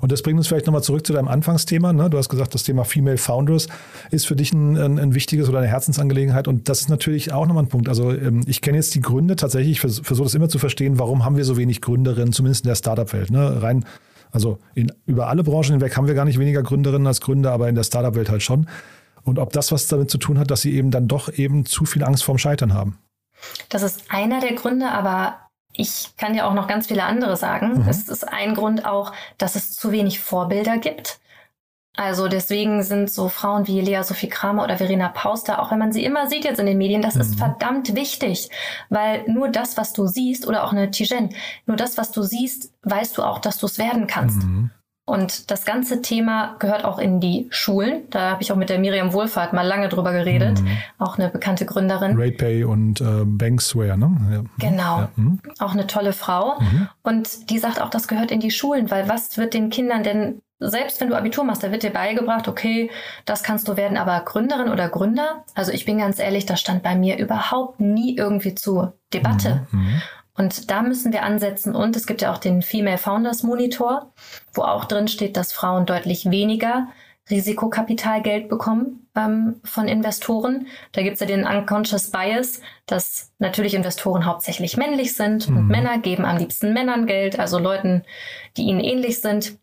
Und 0.00 0.12
das 0.12 0.22
bringt 0.22 0.38
uns 0.38 0.48
vielleicht 0.48 0.66
nochmal 0.66 0.82
zurück 0.82 1.06
zu 1.06 1.12
deinem 1.12 1.28
Anfangsthema. 1.28 1.92
Ne? 1.92 2.10
Du 2.10 2.18
hast 2.18 2.28
gesagt, 2.28 2.54
das 2.54 2.62
Thema 2.62 2.84
Female 2.84 3.18
Founders 3.18 3.68
ist 4.10 4.26
für 4.26 4.36
dich 4.36 4.52
ein, 4.52 4.76
ein, 4.76 4.98
ein 4.98 5.14
wichtiges 5.14 5.48
oder 5.48 5.58
eine 5.58 5.68
Herzensangelegenheit. 5.68 6.48
Und 6.48 6.68
das 6.68 6.82
ist 6.82 6.88
natürlich 6.88 7.32
auch 7.32 7.46
nochmal 7.46 7.64
ein 7.64 7.68
Punkt. 7.68 7.88
Also 7.88 8.12
ähm, 8.12 8.42
ich 8.46 8.60
kenne 8.60 8.76
jetzt 8.76 8.94
die 8.94 9.00
Gründe 9.00 9.36
tatsächlich, 9.36 9.72
ich 9.72 9.80
vers 9.80 10.00
versuche 10.02 10.26
das 10.26 10.34
immer 10.34 10.48
zu 10.48 10.58
verstehen, 10.58 10.98
warum 10.98 11.24
haben 11.24 11.36
wir 11.36 11.44
so 11.44 11.56
wenig 11.56 11.80
Gründerinnen, 11.80 12.32
zumindest 12.32 12.64
in 12.64 12.68
der 12.68 12.76
Startup-Welt. 12.76 13.30
Ne? 13.30 13.62
Rein, 13.62 13.84
also 14.30 14.58
in, 14.74 14.92
über 15.06 15.28
alle 15.28 15.44
Branchen 15.44 15.72
hinweg 15.72 15.96
haben 15.96 16.06
wir 16.06 16.14
gar 16.14 16.24
nicht 16.24 16.38
weniger 16.38 16.62
Gründerinnen 16.62 17.06
als 17.06 17.20
Gründer, 17.20 17.52
aber 17.52 17.68
in 17.68 17.74
der 17.74 17.84
Startup-Welt 17.84 18.30
halt 18.30 18.42
schon. 18.42 18.66
Und 19.22 19.38
ob 19.38 19.52
das 19.52 19.72
was 19.72 19.86
damit 19.86 20.10
zu 20.10 20.18
tun 20.18 20.38
hat, 20.38 20.50
dass 20.50 20.62
sie 20.62 20.74
eben 20.74 20.90
dann 20.90 21.08
doch 21.08 21.32
eben 21.32 21.64
zu 21.64 21.84
viel 21.84 22.04
Angst 22.04 22.24
vorm 22.24 22.38
Scheitern 22.38 22.74
haben. 22.74 22.98
Das 23.68 23.82
ist 23.82 24.04
einer 24.08 24.40
der 24.40 24.54
Gründe, 24.54 24.90
aber 24.90 25.36
ich 25.76 26.16
kann 26.16 26.32
dir 26.34 26.46
auch 26.46 26.54
noch 26.54 26.68
ganz 26.68 26.86
viele 26.86 27.04
andere 27.04 27.36
sagen. 27.36 27.82
Mhm. 27.82 27.88
Es 27.88 28.08
ist 28.08 28.26
ein 28.26 28.54
Grund 28.54 28.86
auch, 28.86 29.12
dass 29.38 29.56
es 29.56 29.74
zu 29.74 29.92
wenig 29.92 30.20
Vorbilder 30.20 30.78
gibt. 30.78 31.18
Also 31.96 32.26
deswegen 32.26 32.82
sind 32.82 33.08
so 33.08 33.28
Frauen 33.28 33.68
wie 33.68 33.80
Lea 33.80 34.02
Sophie 34.02 34.28
Kramer 34.28 34.64
oder 34.64 34.78
Verena 34.78 35.08
Pauster, 35.08 35.62
auch 35.62 35.70
wenn 35.70 35.78
man 35.78 35.92
sie 35.92 36.04
immer 36.04 36.28
sieht 36.28 36.44
jetzt 36.44 36.58
in 36.58 36.66
den 36.66 36.78
Medien, 36.78 37.02
das 37.02 37.14
ist 37.14 37.34
Mhm. 37.34 37.38
verdammt 37.38 37.94
wichtig, 37.94 38.50
weil 38.88 39.24
nur 39.28 39.48
das, 39.48 39.76
was 39.76 39.92
du 39.92 40.08
siehst, 40.08 40.46
oder 40.48 40.64
auch 40.64 40.72
eine 40.72 40.90
Tijen, 40.90 41.34
nur 41.66 41.76
das, 41.76 41.96
was 41.96 42.10
du 42.10 42.22
siehst, 42.22 42.72
weißt 42.82 43.16
du 43.16 43.22
auch, 43.22 43.38
dass 43.38 43.58
du 43.58 43.66
es 43.66 43.78
werden 43.78 44.08
kannst. 44.08 44.42
Mhm. 44.42 44.70
Und 45.06 45.50
das 45.50 45.66
ganze 45.66 46.00
Thema 46.00 46.56
gehört 46.60 46.84
auch 46.86 46.98
in 46.98 47.20
die 47.20 47.46
Schulen. 47.50 48.04
Da 48.08 48.30
habe 48.30 48.42
ich 48.42 48.50
auch 48.50 48.56
mit 48.56 48.70
der 48.70 48.78
Miriam 48.78 49.12
Wohlfahrt 49.12 49.52
mal 49.52 49.66
lange 49.66 49.90
drüber 49.90 50.12
geredet, 50.12 50.62
Mhm. 50.62 50.78
auch 50.98 51.18
eine 51.18 51.28
bekannte 51.28 51.66
Gründerin. 51.66 52.16
RatePay 52.18 52.64
und 52.64 53.02
äh, 53.02 53.24
Banksware, 53.24 53.98
ne? 53.98 54.16
Ja. 54.32 54.68
Genau. 54.70 55.00
Ja. 55.00 55.08
Mhm. 55.16 55.40
auch 55.58 55.72
eine 55.72 55.86
tolle 55.86 56.14
Frau. 56.14 56.58
Mhm. 56.58 56.88
Und 57.02 57.50
die 57.50 57.58
sagt 57.58 57.82
auch, 57.82 57.90
das 57.90 58.08
gehört 58.08 58.30
in 58.30 58.40
die 58.40 58.50
Schulen, 58.50 58.90
weil 58.90 59.06
was 59.06 59.36
wird 59.36 59.52
den 59.52 59.68
Kindern 59.68 60.04
denn, 60.04 60.40
selbst 60.58 61.02
wenn 61.02 61.08
du 61.10 61.16
Abitur 61.18 61.44
machst, 61.44 61.62
da 61.62 61.70
wird 61.70 61.82
dir 61.82 61.90
beigebracht, 61.92 62.48
okay, 62.48 62.90
das 63.26 63.42
kannst 63.42 63.68
du 63.68 63.76
werden, 63.76 63.98
aber 63.98 64.20
Gründerin 64.20 64.70
oder 64.70 64.88
Gründer, 64.88 65.44
also 65.54 65.70
ich 65.70 65.84
bin 65.84 65.98
ganz 65.98 66.18
ehrlich, 66.18 66.46
das 66.46 66.60
stand 66.60 66.82
bei 66.82 66.96
mir 66.96 67.18
überhaupt 67.18 67.78
nie 67.80 68.16
irgendwie 68.16 68.54
zur 68.54 68.94
Debatte. 69.12 69.66
Und 70.36 70.70
da 70.70 70.82
müssen 70.82 71.12
wir 71.12 71.22
ansetzen. 71.22 71.74
Und 71.74 71.96
es 71.96 72.06
gibt 72.06 72.22
ja 72.22 72.32
auch 72.32 72.38
den 72.38 72.62
Female 72.62 72.98
Founders 72.98 73.42
Monitor, 73.42 74.12
wo 74.52 74.62
auch 74.62 74.84
drin 74.84 75.08
steht, 75.08 75.36
dass 75.36 75.52
Frauen 75.52 75.86
deutlich 75.86 76.30
weniger 76.30 76.88
Risikokapitalgeld 77.30 78.48
bekommen 78.48 79.08
ähm, 79.16 79.60
von 79.64 79.88
Investoren. 79.88 80.66
Da 80.92 81.02
gibt's 81.02 81.20
ja 81.20 81.26
den 81.26 81.46
Unconscious 81.46 82.10
Bias, 82.10 82.60
dass 82.86 83.32
natürlich 83.38 83.74
Investoren 83.74 84.26
hauptsächlich 84.26 84.76
männlich 84.76 85.16
sind 85.16 85.48
und 85.48 85.54
Mhm. 85.54 85.68
Männer 85.68 85.98
geben 85.98 86.24
am 86.24 86.36
liebsten 86.36 86.72
Männern 86.74 87.06
Geld, 87.06 87.38
also 87.38 87.58
Leuten, 87.58 88.04
die 88.56 88.64
ihnen 88.64 88.80
ähnlich 88.80 89.20
sind. 89.20 89.58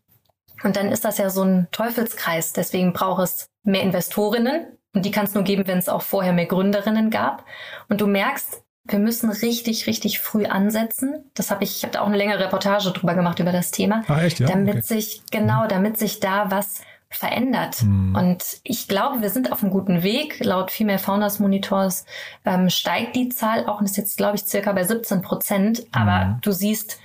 Und 0.63 0.75
dann 0.75 0.91
ist 0.91 1.05
das 1.05 1.17
ja 1.17 1.29
so 1.29 1.43
ein 1.43 1.67
Teufelskreis. 1.71 2.53
Deswegen 2.53 2.93
braucht 2.93 3.23
es 3.23 3.49
mehr 3.63 3.83
Investorinnen. 3.83 4.77
Und 4.93 5.05
die 5.05 5.11
kann 5.11 5.25
es 5.25 5.33
nur 5.33 5.43
geben, 5.43 5.67
wenn 5.67 5.77
es 5.77 5.89
auch 5.89 6.01
vorher 6.01 6.33
mehr 6.33 6.45
Gründerinnen 6.45 7.09
gab. 7.09 7.45
Und 7.89 8.01
du 8.01 8.07
merkst, 8.07 8.63
wir 8.83 8.99
müssen 8.99 9.29
richtig, 9.29 9.85
richtig 9.87 10.19
früh 10.19 10.45
ansetzen. 10.45 11.29
Das 11.35 11.51
habe 11.51 11.63
ich, 11.63 11.77
ich 11.77 11.83
habe 11.83 11.93
da 11.93 12.01
auch 12.01 12.07
eine 12.07 12.17
längere 12.17 12.39
Reportage 12.39 12.91
drüber 12.91 13.13
gemacht 13.13 13.39
über 13.39 13.51
das 13.51 13.71
Thema, 13.71 14.03
Ach 14.07 14.21
echt, 14.21 14.39
ja? 14.39 14.47
damit 14.47 14.77
Okay. 14.77 14.81
sich 14.81 15.21
genau, 15.31 15.67
damit 15.67 15.97
sich 15.97 16.19
da 16.19 16.49
was 16.49 16.81
verändert. 17.09 17.83
Mhm. 17.83 18.15
Und 18.15 18.43
ich 18.63 18.87
glaube, 18.87 19.21
wir 19.21 19.29
sind 19.29 19.51
auf 19.51 19.61
einem 19.61 19.71
guten 19.71 20.01
Weg. 20.01 20.39
Laut 20.43 20.71
Female 20.71 20.97
Founders 20.97 21.39
Monitors 21.39 22.05
ähm, 22.45 22.69
steigt 22.69 23.15
die 23.15 23.29
Zahl 23.29 23.65
auch 23.67 23.79
und 23.79 23.85
ist 23.85 23.97
jetzt, 23.97 24.17
glaube 24.17 24.37
ich, 24.37 24.45
circa 24.45 24.71
bei 24.71 24.83
17 24.83 25.21
Prozent. 25.21 25.85
Aber 25.91 26.25
Mhm. 26.25 26.37
du 26.41 26.51
siehst, 26.51 26.99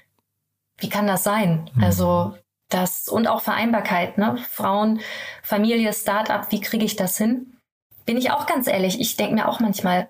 wie 0.79 0.89
kann 0.89 1.07
das 1.07 1.25
sein? 1.25 1.69
Mhm. 1.75 1.83
Also 1.85 2.37
das 2.69 3.09
und 3.09 3.27
auch 3.27 3.41
Vereinbarkeit, 3.43 4.17
ne? 4.17 4.39
Frauen, 4.49 5.01
Familie, 5.43 5.93
Start-up, 5.93 6.51
wie 6.53 6.61
kriege 6.61 6.85
ich 6.85 6.97
das 6.97 7.19
hin? 7.19 7.57
Bin 8.07 8.17
ich 8.17 8.31
auch 8.31 8.47
ganz 8.47 8.67
ehrlich, 8.69 9.01
ich 9.01 9.17
denke 9.17 9.35
mir 9.35 9.49
auch 9.49 9.59
manchmal, 9.61 10.09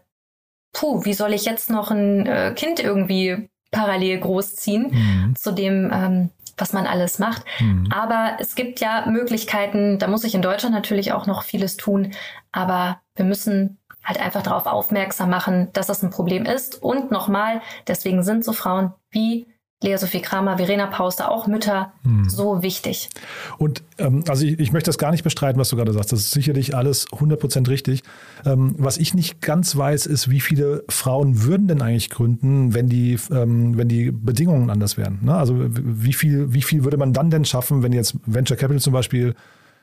puh, 0.76 1.04
wie 1.04 1.14
soll 1.14 1.32
ich 1.32 1.46
jetzt 1.46 1.70
noch 1.70 1.90
ein 1.90 2.26
äh, 2.26 2.52
Kind 2.54 2.80
irgendwie 2.80 3.48
parallel 3.70 4.18
großziehen 4.20 4.90
Mhm. 4.90 5.34
zu 5.34 5.52
dem, 5.52 5.90
ähm, 5.92 6.30
was 6.58 6.72
man 6.72 6.86
alles 6.86 7.18
macht. 7.18 7.44
Mhm. 7.60 7.88
Aber 7.90 8.36
es 8.40 8.54
gibt 8.54 8.80
ja 8.80 9.06
Möglichkeiten, 9.06 9.98
da 9.98 10.06
muss 10.06 10.24
ich 10.24 10.34
in 10.34 10.42
Deutschland 10.42 10.74
natürlich 10.74 11.12
auch 11.12 11.26
noch 11.26 11.42
vieles 11.44 11.76
tun, 11.76 12.12
aber 12.52 13.00
wir 13.14 13.24
müssen 13.24 13.78
halt 14.04 14.20
einfach 14.20 14.42
darauf 14.42 14.66
aufmerksam 14.66 15.30
machen, 15.30 15.68
dass 15.72 15.86
das 15.88 16.02
ein 16.02 16.10
Problem 16.10 16.44
ist. 16.44 16.80
Und 16.82 17.10
nochmal, 17.10 17.60
deswegen 17.88 18.22
sind 18.22 18.44
so 18.44 18.52
Frauen 18.52 18.92
wie 19.10 19.46
Lea 19.82 19.98
Sophie 19.98 20.22
Kramer, 20.22 20.56
Verena 20.56 20.86
Pauster, 20.86 21.30
auch 21.30 21.46
Mütter 21.46 21.92
Mhm. 22.02 22.28
so 22.30 22.62
wichtig. 22.62 23.10
Und 23.58 23.82
ähm, 23.98 24.24
also 24.26 24.46
ich, 24.46 24.58
ich 24.58 24.72
möchte 24.72 24.88
das 24.88 24.96
gar 24.96 25.10
nicht 25.10 25.22
bestreiten, 25.22 25.60
was 25.60 25.68
du 25.68 25.76
gerade 25.76 25.92
sagst. 25.92 26.12
Das 26.12 26.20
ist 26.20 26.30
sicherlich 26.30 26.74
alles 26.74 27.06
100% 27.08 27.68
richtig. 27.68 28.02
Ähm, 28.46 28.74
was 28.78 28.96
ich 28.96 29.12
nicht 29.12 29.42
ganz 29.42 29.76
weiß, 29.76 30.06
ist, 30.06 30.30
wie 30.30 30.40
viele 30.40 30.82
Frauen 30.88 31.42
würden 31.42 31.68
denn 31.68 31.82
eigentlich 31.82 32.08
gründen, 32.08 32.72
wenn 32.72 32.88
die, 32.88 33.18
ähm, 33.30 33.76
wenn 33.76 33.88
die 33.88 34.10
Bedingungen 34.12 34.70
anders 34.70 34.96
wären. 34.96 35.18
Ne? 35.22 35.34
Also 35.34 35.56
wie 35.68 36.14
viel, 36.14 36.54
wie 36.54 36.62
viel 36.62 36.84
würde 36.84 36.96
man 36.96 37.12
dann 37.12 37.28
denn 37.30 37.44
schaffen, 37.44 37.82
wenn 37.82 37.92
jetzt 37.92 38.16
Venture 38.24 38.56
Capital 38.56 38.80
zum 38.80 38.94
Beispiel 38.94 39.34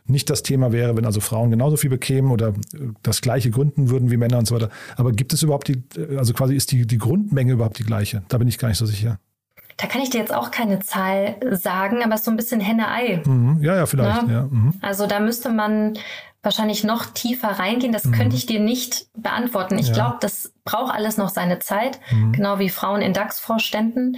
nicht 0.06 0.28
das 0.32 0.42
Thema 0.42 0.72
wäre, 0.72 0.98
wenn 0.98 1.06
also 1.06 1.22
Frauen 1.22 1.52
genauso 1.52 1.78
viel 1.78 1.92
bekämen 1.92 2.32
oder 2.32 2.48
äh, 2.50 2.54
das 3.04 3.22
gleiche 3.22 3.52
gründen 3.52 3.92
würden 3.92 4.10
wie 4.10 4.18
Männer 4.18 4.40
und 4.40 4.48
so 4.48 4.56
weiter. 4.56 4.70
Aber 4.96 5.12
gibt 5.12 5.34
es 5.34 5.44
überhaupt 5.44 5.68
die, 5.68 5.84
also 6.18 6.34
quasi 6.34 6.56
ist 6.56 6.72
die, 6.72 6.88
die 6.88 6.98
Grundmenge 6.98 7.54
überhaupt 7.54 7.78
die 7.78 7.84
gleiche? 7.84 8.24
Da 8.28 8.40
bin 8.40 8.48
ich 8.48 8.58
gar 8.58 8.70
nicht 8.70 8.80
so 8.80 8.88
sicher. 8.88 9.20
Da 9.78 9.88
kann 9.88 10.02
ich 10.02 10.10
dir 10.10 10.20
jetzt 10.20 10.34
auch 10.34 10.52
keine 10.52 10.80
Zahl 10.80 11.36
sagen, 11.52 12.04
aber 12.04 12.14
es 12.14 12.22
ist 12.22 12.26
so 12.26 12.32
ein 12.32 12.38
bisschen 12.38 12.60
Henne-Ei. 12.62 13.22
Mhm. 13.26 13.60
Ja, 13.62 13.76
ja, 13.76 13.86
vielleicht. 13.86 14.24
Ja. 14.28 14.34
Ja. 14.34 14.42
Mhm. 14.44 14.74
Also 14.82 15.08
da 15.08 15.20
müsste 15.20 15.50
man 15.50 15.98
wahrscheinlich 16.42 16.84
noch 16.84 17.06
tiefer 17.06 17.48
reingehen. 17.48 17.94
Das 17.94 18.12
könnte 18.12 18.36
ich 18.36 18.46
dir 18.46 18.60
nicht 18.60 19.08
beantworten. 19.16 19.78
Ich 19.80 19.88
Ja. 19.88 19.94
glaube, 19.94 20.18
das 20.20 20.52
braucht 20.66 20.94
alles 20.94 21.16
noch 21.18 21.30
seine 21.30 21.60
Zeit, 21.60 22.00
Mhm. 22.12 22.34
genau 22.34 22.60
wie 22.60 22.68
Frauen 22.70 23.02
in 23.02 23.14
DAX-Vorständen. 23.14 24.18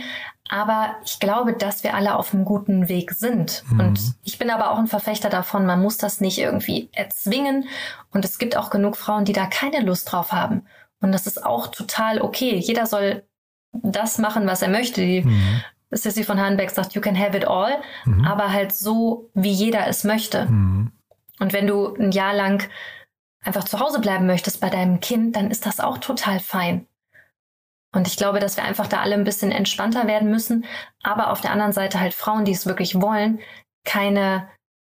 Aber 0.49 0.95
ich 1.03 1.19
glaube, 1.19 1.53
dass 1.53 1.83
wir 1.83 1.93
alle 1.95 2.15
auf 2.15 2.33
einem 2.33 2.45
guten 2.45 2.87
Weg 2.89 3.11
sind. 3.11 3.63
Mhm. 3.69 3.79
Und 3.79 3.99
ich 4.23 4.37
bin 4.39 4.49
aber 4.49 4.71
auch 4.71 4.77
ein 4.77 4.87
Verfechter 4.87 5.29
davon, 5.29 5.65
man 5.65 5.81
muss 5.81 5.97
das 5.97 6.19
nicht 6.21 6.37
irgendwie 6.39 6.89
erzwingen. 6.93 7.65
Und 8.11 8.25
es 8.25 8.37
gibt 8.39 8.57
auch 8.57 8.69
genug 8.71 8.97
Frauen, 8.97 9.25
die 9.25 9.33
da 9.33 9.45
keine 9.45 9.81
Lust 9.81 10.11
drauf 10.11 10.31
haben. 10.31 10.65
Und 11.01 11.11
das 11.11 11.27
ist 11.27 11.45
auch 11.45 11.67
total 11.67 12.21
okay. 12.21 12.55
Jeder 12.57 12.85
soll 12.87 13.23
das 13.83 14.17
machen, 14.17 14.47
was 14.47 14.61
er 14.61 14.69
möchte. 14.69 15.01
Die 15.01 15.21
Mhm. 15.23 15.61
Sissy 15.91 16.23
von 16.23 16.39
Hahnbeck 16.39 16.71
sagt, 16.71 16.93
you 16.93 17.01
can 17.01 17.17
have 17.17 17.37
it 17.37 17.47
all, 17.47 17.77
Mhm. 18.05 18.25
aber 18.25 18.51
halt 18.51 18.73
so, 18.73 19.29
wie 19.33 19.51
jeder 19.51 19.87
es 19.87 20.03
möchte. 20.03 20.45
Mhm. 20.47 20.91
Und 21.39 21.53
wenn 21.53 21.67
du 21.67 21.93
ein 21.95 22.11
Jahr 22.11 22.33
lang 22.33 22.67
einfach 23.43 23.63
zu 23.65 23.79
Hause 23.79 23.99
bleiben 23.99 24.25
möchtest 24.25 24.59
bei 24.61 24.69
deinem 24.69 24.99
Kind, 24.99 25.35
dann 25.35 25.51
ist 25.51 25.65
das 25.65 25.79
auch 25.79 25.97
total 25.99 26.39
fein. 26.39 26.87
Und 27.93 28.07
ich 28.07 28.17
glaube, 28.17 28.39
dass 28.39 28.57
wir 28.57 28.63
einfach 28.65 28.87
da 28.87 28.99
alle 29.01 29.13
ein 29.15 29.23
bisschen 29.23 29.51
entspannter 29.51 30.07
werden 30.07 30.29
müssen, 30.29 30.65
aber 31.03 31.31
auf 31.31 31.39
der 31.41 31.51
anderen 31.51 31.71
Seite 31.71 31.99
halt 31.99 32.13
Frauen, 32.13 32.43
die 32.43 32.51
es 32.51 32.65
wirklich 32.65 32.99
wollen, 32.99 33.39
keine 33.85 34.47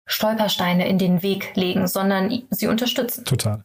Stolpersteine 0.05 0.87
in 0.87 0.97
den 0.97 1.21
Weg 1.23 1.55
legen, 1.55 1.87
sondern 1.87 2.43
sie 2.49 2.67
unterstützen. 2.67 3.25
Total. 3.25 3.63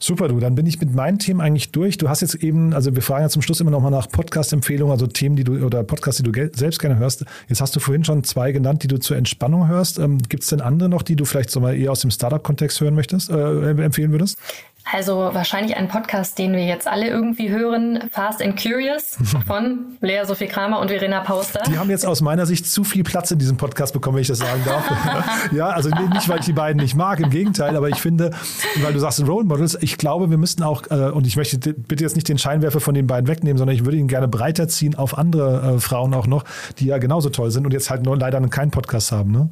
Super, 0.00 0.28
du. 0.28 0.38
Dann 0.38 0.54
bin 0.54 0.64
ich 0.66 0.80
mit 0.80 0.94
meinen 0.94 1.18
Themen 1.18 1.40
eigentlich 1.40 1.72
durch. 1.72 1.98
Du 1.98 2.08
hast 2.08 2.20
jetzt 2.20 2.36
eben, 2.36 2.72
also 2.72 2.94
wir 2.94 3.02
fragen 3.02 3.22
ja 3.22 3.28
zum 3.28 3.42
Schluss 3.42 3.60
immer 3.60 3.72
noch 3.72 3.80
mal 3.80 3.90
nach 3.90 4.08
Podcast-Empfehlungen, 4.08 4.92
also 4.92 5.08
Themen, 5.08 5.34
die 5.34 5.42
du 5.42 5.64
oder 5.64 5.82
Podcasts, 5.82 6.22
die 6.22 6.30
du 6.30 6.50
selbst 6.54 6.78
gerne 6.78 6.98
hörst. 6.98 7.24
Jetzt 7.48 7.60
hast 7.60 7.74
du 7.74 7.80
vorhin 7.80 8.04
schon 8.04 8.22
zwei 8.22 8.52
genannt, 8.52 8.84
die 8.84 8.88
du 8.88 9.00
zur 9.00 9.16
Entspannung 9.16 9.66
hörst. 9.66 9.98
Ähm, 9.98 10.18
Gibt 10.18 10.44
es 10.44 10.50
denn 10.50 10.60
andere 10.60 10.88
noch, 10.88 11.02
die 11.02 11.16
du 11.16 11.24
vielleicht 11.24 11.50
so 11.50 11.58
mal 11.60 11.76
eher 11.76 11.90
aus 11.90 12.00
dem 12.00 12.12
Startup-Kontext 12.12 12.80
hören 12.80 12.94
möchtest, 12.94 13.30
äh, 13.30 13.70
empfehlen 13.70 14.12
würdest? 14.12 14.38
Also 14.90 15.30
wahrscheinlich 15.32 15.76
ein 15.76 15.88
Podcast, 15.88 16.38
den 16.38 16.52
wir 16.52 16.64
jetzt 16.64 16.88
alle 16.88 17.08
irgendwie 17.08 17.50
hören, 17.50 18.08
Fast 18.10 18.42
and 18.42 18.60
Curious 18.60 19.18
von 19.46 19.98
Lea 20.00 20.22
Sophie 20.24 20.46
Kramer 20.46 20.80
und 20.80 20.88
Verena 20.88 21.20
Pauster. 21.20 21.62
Die 21.66 21.78
haben 21.78 21.90
jetzt 21.90 22.06
aus 22.06 22.22
meiner 22.22 22.46
Sicht 22.46 22.66
zu 22.66 22.84
viel 22.84 23.04
Platz 23.04 23.30
in 23.30 23.38
diesem 23.38 23.58
Podcast 23.58 23.92
bekommen, 23.92 24.16
wenn 24.16 24.22
ich 24.22 24.28
das 24.28 24.38
sagen 24.38 24.62
darf. 24.64 24.90
ja, 25.52 25.68
also 25.68 25.90
nicht, 25.90 26.28
weil 26.28 26.40
ich 26.40 26.46
die 26.46 26.54
beiden 26.54 26.80
nicht 26.80 26.94
mag, 26.94 27.20
im 27.20 27.28
Gegenteil, 27.28 27.76
aber 27.76 27.90
ich 27.90 27.96
finde, 27.96 28.30
weil 28.80 28.94
du 28.94 28.98
sagst 28.98 29.20
Role 29.26 29.44
Models, 29.44 29.76
ich 29.82 29.98
glaube, 29.98 30.30
wir 30.30 30.38
müssten 30.38 30.62
auch, 30.62 30.82
äh, 30.90 31.10
und 31.10 31.26
ich 31.26 31.36
möchte 31.36 31.58
bitte 31.58 32.02
jetzt 32.02 32.16
nicht 32.16 32.28
den 32.28 32.38
Scheinwerfer 32.38 32.80
von 32.80 32.94
den 32.94 33.06
beiden 33.06 33.28
wegnehmen, 33.28 33.58
sondern 33.58 33.76
ich 33.76 33.84
würde 33.84 33.98
ihn 33.98 34.08
gerne 34.08 34.28
breiter 34.28 34.68
ziehen 34.68 34.94
auf 34.94 35.18
andere 35.18 35.74
äh, 35.76 35.80
Frauen 35.80 36.14
auch 36.14 36.26
noch, 36.26 36.44
die 36.78 36.86
ja 36.86 36.96
genauso 36.98 37.28
toll 37.28 37.50
sind 37.50 37.66
und 37.66 37.72
jetzt 37.72 37.90
halt 37.90 38.04
nur 38.04 38.16
leider 38.16 38.40
keinen 38.48 38.70
Podcast 38.70 39.12
haben. 39.12 39.32
Ne? 39.32 39.50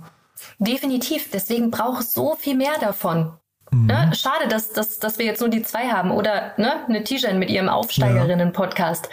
Definitiv. 0.59 1.31
Deswegen 1.31 1.71
braucht 1.71 2.03
es 2.03 2.15
so 2.15 2.37
viel 2.37 2.57
mehr 2.57 2.79
davon. 2.81 3.33
Mhm. 3.71 3.87
Ne? 3.87 4.11
Schade, 4.15 4.49
dass, 4.49 4.73
dass, 4.73 4.99
dass 4.99 5.19
wir 5.19 5.27
jetzt 5.27 5.41
nur 5.41 5.49
die 5.49 5.63
zwei 5.63 5.89
haben. 5.89 6.11
Oder 6.11 6.53
ne? 6.57 6.85
eine 6.89 7.05
Tijan 7.05 7.39
mit 7.39 7.51
ihrem 7.51 7.69
Aufsteigerinnen-Podcast 7.69 9.09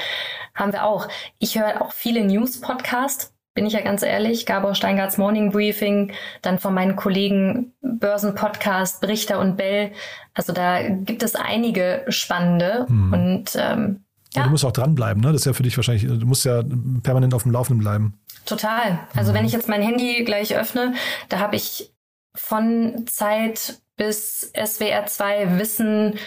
haben 0.56 0.74
wir 0.74 0.86
auch. 0.86 1.08
Ich 1.40 1.58
höre 1.58 1.82
auch 1.82 1.92
viele 1.92 2.24
News-Podcasts. 2.26 3.34
bin 3.56 3.66
ich 3.66 3.74
ja 3.74 3.82
ganz 3.82 4.04
ehrlich. 4.04 4.46
Gabor 4.46 4.76
Steingarts 4.76 5.18
Morning 5.18 5.52
Briefing, 5.52 6.12
dann 6.42 6.60
von 6.60 6.74
meinen 6.74 6.96
Kollegen 6.96 7.74
Börsenpodcast, 7.82 9.02
Brichter 9.02 9.40
und 9.40 9.58
Bell. 9.58 9.92
Also 10.34 10.54
da 10.54 10.88
gibt 10.88 11.24
es 11.24 11.36
einige 11.36 12.06
spannende 12.10 12.86
hm. 12.88 13.14
und 13.14 13.56
ähm, 13.56 14.04
ja. 14.34 14.42
ja. 14.42 14.44
Du 14.44 14.50
musst 14.50 14.66
auch 14.66 14.72
dranbleiben, 14.72 15.22
ne? 15.22 15.32
Das 15.32 15.42
ist 15.42 15.46
ja 15.46 15.54
für 15.54 15.64
dich 15.64 15.78
wahrscheinlich, 15.78 16.06
du 16.08 16.26
musst 16.26 16.44
ja 16.46 16.64
permanent 17.04 17.34
auf 17.34 17.44
dem 17.44 17.52
Laufenden 17.52 17.80
bleiben. 17.80 18.20
Total. 18.46 19.00
Also 19.16 19.32
mhm. 19.32 19.36
wenn 19.38 19.46
ich 19.46 19.54
jetzt 19.54 19.70
mein 19.70 19.82
Handy 19.82 20.24
gleich 20.26 20.56
öffne, 20.56 20.96
da 21.30 21.40
habe 21.40 21.56
ich 21.56 21.93
von 22.36 23.06
Zeit 23.08 23.82
bis 23.96 24.52
SWR 24.54 25.06
2 25.06 25.60
Wissen, 25.60 26.20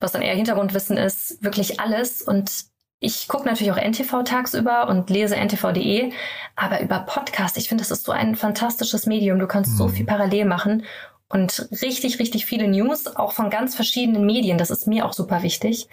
was 0.00 0.12
dann 0.12 0.22
eher 0.22 0.34
Hintergrundwissen 0.34 0.96
ist, 0.96 1.42
wirklich 1.42 1.80
alles. 1.80 2.22
Und 2.22 2.66
ich 3.00 3.28
gucke 3.28 3.46
natürlich 3.46 3.72
auch 3.72 3.82
NTV 3.82 4.22
tagsüber 4.24 4.88
und 4.88 5.10
lese 5.10 5.36
ntv.de, 5.36 6.12
aber 6.56 6.80
über 6.80 7.00
Podcast, 7.00 7.56
ich 7.56 7.68
finde, 7.68 7.82
das 7.82 7.90
ist 7.90 8.04
so 8.04 8.12
ein 8.12 8.36
fantastisches 8.36 9.06
Medium. 9.06 9.38
Du 9.38 9.46
kannst 9.46 9.72
mhm. 9.72 9.76
so 9.76 9.88
viel 9.88 10.06
parallel 10.06 10.44
machen 10.46 10.84
und 11.28 11.68
richtig, 11.82 12.18
richtig 12.18 12.46
viele 12.46 12.68
News, 12.68 13.06
auch 13.06 13.32
von 13.32 13.50
ganz 13.50 13.74
verschiedenen 13.74 14.24
Medien. 14.24 14.58
Das 14.58 14.70
ist 14.70 14.86
mir 14.86 15.04
auch 15.04 15.12
super 15.12 15.42
wichtig, 15.42 15.88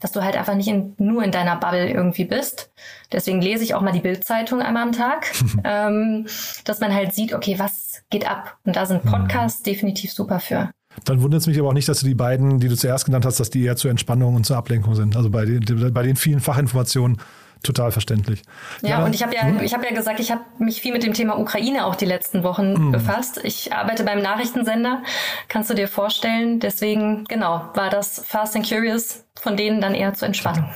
dass 0.00 0.12
du 0.12 0.22
halt 0.22 0.36
einfach 0.36 0.54
nicht 0.54 0.68
in, 0.68 0.94
nur 0.98 1.24
in 1.24 1.32
deiner 1.32 1.56
Bubble 1.56 1.90
irgendwie 1.90 2.24
bist. 2.24 2.70
Deswegen 3.12 3.40
lese 3.40 3.64
ich 3.64 3.74
auch 3.74 3.80
mal 3.80 3.92
die 3.92 4.00
Bildzeitung 4.00 4.62
einmal 4.62 4.82
am 4.82 4.92
Tag, 4.92 5.32
ähm, 5.64 6.26
dass 6.64 6.80
man 6.80 6.94
halt 6.94 7.14
sieht, 7.14 7.34
okay, 7.34 7.58
was 7.58 7.85
geht 8.10 8.28
ab? 8.28 8.56
Und 8.64 8.76
da 8.76 8.86
sind 8.86 9.04
mhm. 9.04 9.10
Podcasts 9.10 9.60
mhm. 9.60 9.64
definitiv 9.64 10.12
super 10.12 10.40
für. 10.40 10.70
Dann 11.04 11.20
wundert 11.22 11.42
es 11.42 11.46
mich 11.46 11.58
aber 11.58 11.68
auch 11.68 11.74
nicht, 11.74 11.88
dass 11.88 12.00
du 12.00 12.06
die 12.06 12.14
beiden, 12.14 12.58
die 12.58 12.68
du 12.68 12.76
zuerst 12.76 13.04
genannt 13.04 13.26
hast, 13.26 13.38
dass 13.38 13.50
die 13.50 13.62
eher 13.62 13.76
zur 13.76 13.90
Entspannung 13.90 14.34
und 14.34 14.46
zur 14.46 14.56
Ablenkung 14.56 14.94
sind. 14.94 15.16
Also 15.16 15.28
bei 15.30 15.44
den, 15.44 15.92
bei 15.92 16.02
den 16.02 16.16
vielen 16.16 16.40
Fachinformationen 16.40 17.18
total 17.62 17.92
verständlich. 17.92 18.42
Ja, 18.82 18.88
ja 18.88 19.04
und 19.04 19.14
ich 19.14 19.22
habe 19.22 19.34
ja, 19.34 19.42
hm? 19.42 19.60
ich 19.60 19.74
habe 19.74 19.84
ja 19.84 19.94
gesagt, 19.94 20.20
ich 20.20 20.30
habe 20.30 20.42
mich 20.58 20.80
viel 20.80 20.92
mit 20.92 21.02
dem 21.02 21.12
Thema 21.12 21.38
Ukraine 21.38 21.86
auch 21.86 21.96
die 21.96 22.04
letzten 22.04 22.42
Wochen 22.44 22.76
hm. 22.76 22.92
befasst. 22.92 23.40
Ich 23.42 23.72
arbeite 23.72 24.04
beim 24.04 24.20
Nachrichtensender, 24.20 25.02
kannst 25.48 25.70
du 25.70 25.74
dir 25.74 25.88
vorstellen. 25.88 26.60
Deswegen, 26.60 27.24
genau, 27.24 27.68
war 27.74 27.90
das 27.90 28.22
Fast 28.26 28.56
and 28.56 28.68
Curious 28.68 29.24
von 29.38 29.56
denen 29.56 29.80
dann 29.80 29.94
eher 29.94 30.14
zur 30.14 30.26
Entspannung. 30.26 30.70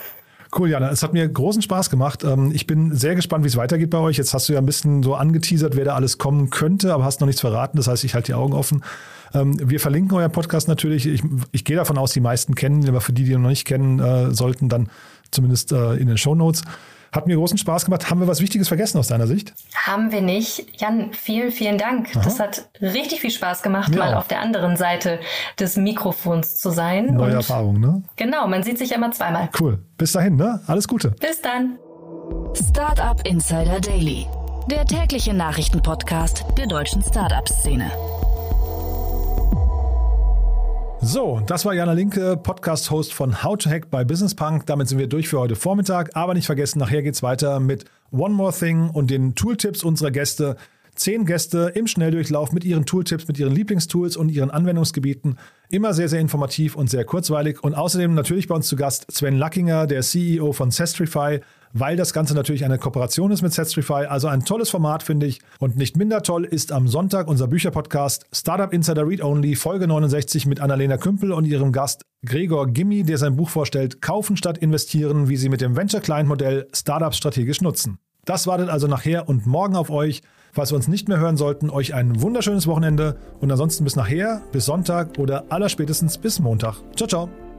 Cool, 0.57 0.69
Jana. 0.69 0.91
Es 0.91 1.03
hat 1.05 1.13
mir 1.13 1.29
großen 1.29 1.63
Spaß 1.63 1.91
gemacht. 1.91 2.25
Ähm, 2.25 2.51
ich 2.53 2.67
bin 2.67 2.95
sehr 2.95 3.15
gespannt, 3.15 3.45
wie 3.45 3.49
es 3.49 3.57
weitergeht 3.57 3.91
bei 3.91 3.99
euch. 3.99 4.17
Jetzt 4.17 4.35
hast 4.35 4.49
du 4.49 4.53
ja 4.53 4.59
ein 4.59 4.67
bisschen 4.67 5.03
so 5.03 5.15
angeteasert, 5.15 5.77
wer 5.77 5.85
da 5.85 5.95
alles 5.95 6.19
kommen 6.19 6.51
könnte, 6.51 6.93
aber 6.93 7.05
hast 7.05 7.21
noch 7.21 7.27
nichts 7.27 7.41
verraten. 7.41 7.77
Das 7.77 7.87
heißt, 7.87 8.03
ich 8.03 8.15
halte 8.15 8.33
die 8.33 8.35
Augen 8.35 8.53
offen. 8.53 8.83
Ähm, 9.33 9.57
wir 9.63 9.79
verlinken 9.79 10.17
euer 10.17 10.29
Podcast 10.29 10.67
natürlich. 10.67 11.07
Ich, 11.07 11.23
ich 11.53 11.65
gehe 11.65 11.77
davon 11.77 11.99
aus, 11.99 12.13
die 12.13 12.21
meisten 12.21 12.57
kennen, 12.57 12.89
aber 12.89 13.01
für 13.01 13.13
die, 13.13 13.25
die 13.25 13.33
ihn 13.33 13.43
noch 13.43 13.49
nicht 13.49 13.65
kennen 13.65 14.01
äh, 14.01 14.35
sollten, 14.35 14.69
dann 14.69 14.89
zumindest 15.31 15.71
äh, 15.71 15.95
in 15.95 16.09
den 16.09 16.19
Show 16.19 16.35
Notes. 16.35 16.63
Hat 17.13 17.27
mir 17.27 17.37
großen 17.37 17.59
Spaß 17.59 17.85
gemacht. 17.85 18.11
Haben 18.11 18.21
wir 18.21 18.29
was 18.29 18.41
Wichtiges 18.41 18.69
vergessen 18.69 18.99
aus 18.99 19.09
deiner 19.09 19.27
Sicht? 19.27 19.55
Haben 19.75 20.13
wir 20.13 20.21
nicht. 20.21 20.81
Jan, 20.81 21.13
vielen, 21.13 21.51
vielen 21.51 21.79
Dank. 21.79 22.11
Aha. 22.15 22.23
Das 22.23 22.39
hat 22.39 22.69
richtig 22.81 23.21
viel 23.21 23.31
Spaß 23.31 23.63
gemacht, 23.63 23.93
ja. 23.93 23.99
mal 23.99 24.15
auf 24.15 24.29
der 24.29 24.41
anderen 24.41 24.77
Seite 24.77 25.21
des 25.59 25.77
Mikrofons 25.77 26.57
zu 26.59 26.71
sein. 26.71 27.15
Neue 27.15 27.31
Und 27.31 27.37
Erfahrung, 27.37 27.81
ne? 27.81 28.03
Genau, 28.17 28.47
man 28.47 28.63
sieht 28.63 28.79
sich 28.79 28.93
immer 28.93 29.11
zweimal. 29.11 29.49
Cool. 29.59 29.79
Bis 29.97 30.13
dahin, 30.13 30.37
ne? 30.37 30.61
Alles 30.67 30.87
Gute. 30.87 31.11
Bis 31.13 31.41
dann. 31.41 31.79
Startup 32.55 33.27
Insider 33.27 33.81
Daily, 33.81 34.27
der 34.71 34.85
tägliche 34.87 35.35
Nachrichtenpodcast 35.35 36.45
der 36.57 36.67
deutschen 36.67 37.03
Startup-Szene. 37.03 37.91
So, 41.03 41.41
das 41.47 41.65
war 41.65 41.73
Jana 41.73 41.95
Linke, 41.95 42.37
Podcast-Host 42.37 43.15
von 43.15 43.43
How 43.43 43.57
to 43.57 43.71
Hack 43.71 43.91
bei 43.91 44.05
Business 44.05 44.35
Punk. 44.35 44.67
Damit 44.67 44.87
sind 44.87 44.99
wir 44.99 45.07
durch 45.07 45.29
für 45.29 45.41
heute 45.41 45.57
Vormittag. 45.57 46.15
Aber 46.15 46.35
nicht 46.35 46.45
vergessen, 46.45 46.79
nachher 46.79 47.03
geht's 47.03 47.23
weiter 47.23 47.59
mit 47.59 47.87
One 48.13 48.35
More 48.35 48.53
Thing 48.53 48.91
und 48.91 49.11
den 49.11 49.35
Tooltips 49.35 49.83
unserer 49.83 50.11
Gäste. 50.11 50.57
Zehn 50.95 51.25
Gäste 51.25 51.73
im 51.75 51.87
Schnelldurchlauf 51.87 52.53
mit 52.53 52.65
ihren 52.65 52.85
Tooltips, 52.85 53.27
mit 53.29 53.39
ihren 53.39 53.55
Lieblingstools 53.55 54.19
und 54.19 54.29
ihren 54.29 54.51
Anwendungsgebieten. 54.51 55.39
Immer 55.71 55.95
sehr, 55.95 56.11
sehr 56.11 56.21
informativ 56.21 56.77
und 56.77 56.91
sehr 56.91 57.07
kurzweilig. 57.07 57.65
Und 57.65 57.73
außerdem 57.73 58.13
natürlich 58.13 58.47
bei 58.47 58.55
uns 58.55 58.67
zu 58.67 58.77
Gast 58.77 59.11
Sven 59.11 59.39
Lackinger, 59.39 59.87
der 59.87 60.03
CEO 60.03 60.53
von 60.53 60.71
Sestrify 60.71 61.41
weil 61.73 61.97
das 61.97 62.13
Ganze 62.13 62.35
natürlich 62.35 62.65
eine 62.65 62.79
Kooperation 62.79 63.31
ist 63.31 63.43
mit 63.43 63.53
Setstrify. 63.53 64.07
Also 64.07 64.29
ein 64.29 64.45
tolles 64.45 64.71
Format, 64.71 65.03
finde 65.03 65.27
ich. 65.27 65.41
Und 65.59 65.77
nicht 65.77 65.97
minder 65.97 66.23
toll 66.23 66.45
ist 66.45 66.73
am 66.73 66.89
Sonntag 66.89 67.29
unser 67.29 67.47
Bücherpodcast 67.47 68.27
Startup 68.33 68.73
Insider 68.73 69.07
Read 69.07 69.23
Only, 69.23 69.57
Folge 69.57 69.87
69 69.87 70.47
mit 70.47 70.61
Annalena 70.61 70.97
Kümpel 70.97 71.33
und 71.33 71.45
ihrem 71.45 71.73
Gast 71.73 72.05
Gregor 72.25 72.67
Gimmi, 72.67 73.03
der 73.03 73.19
sein 73.19 73.37
Buch 73.37 73.49
vorstellt, 73.49 74.03
Kaufen 74.03 74.37
statt 74.37 74.59
investieren, 74.59 75.29
wie 75.29 75.37
Sie 75.37 75.49
mit 75.49 75.61
dem 75.61 75.77
Venture-Client-Modell 75.77 76.69
Startups 76.75 77.17
strategisch 77.17 77.61
nutzen. 77.61 77.99
Das 78.25 78.47
wartet 78.47 78.69
also 78.69 78.87
nachher 78.87 79.29
und 79.29 79.47
morgen 79.47 79.77
auf 79.77 79.91
euch. 79.91 80.23
Falls 80.53 80.73
wir 80.73 80.77
uns 80.77 80.89
nicht 80.89 81.09
mehr 81.09 81.19
hören 81.19 81.37
sollten, 81.37 81.71
euch 81.71 81.95
ein 81.95 82.21
wunderschönes 82.21 82.67
Wochenende 82.67 83.17
und 83.41 83.51
ansonsten 83.51 83.85
bis 83.85 83.97
nachher, 83.97 84.43
bis 84.53 84.67
Sonntag 84.67 85.19
oder 85.19 85.45
allerspätestens 85.49 86.19
bis 86.19 86.41
Montag. 86.41 86.77
Ciao, 86.97 87.09
ciao. 87.09 87.50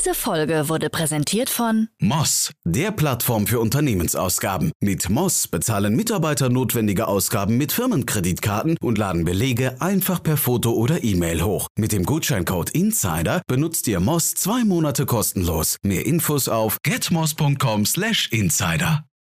Diese 0.00 0.14
Folge 0.14 0.70
wurde 0.70 0.88
präsentiert 0.88 1.50
von 1.50 1.88
Moss, 2.00 2.52
der 2.64 2.90
Plattform 2.90 3.46
für 3.46 3.60
Unternehmensausgaben. 3.60 4.72
Mit 4.80 5.10
Moss 5.10 5.46
bezahlen 5.46 5.94
Mitarbeiter 5.94 6.48
notwendige 6.48 7.06
Ausgaben 7.06 7.58
mit 7.58 7.70
Firmenkreditkarten 7.70 8.78
und 8.80 8.96
laden 8.96 9.26
Belege 9.26 9.78
einfach 9.82 10.22
per 10.22 10.38
Foto 10.38 10.72
oder 10.72 11.04
E-Mail 11.04 11.42
hoch. 11.42 11.66
Mit 11.76 11.92
dem 11.92 12.04
Gutscheincode 12.04 12.70
Insider 12.70 13.42
benutzt 13.46 13.86
ihr 13.88 14.00
Moss 14.00 14.34
zwei 14.34 14.64
Monate 14.64 15.04
kostenlos. 15.04 15.76
Mehr 15.82 16.06
Infos 16.06 16.48
auf 16.48 16.78
getmoss.com/insider. 16.82 19.04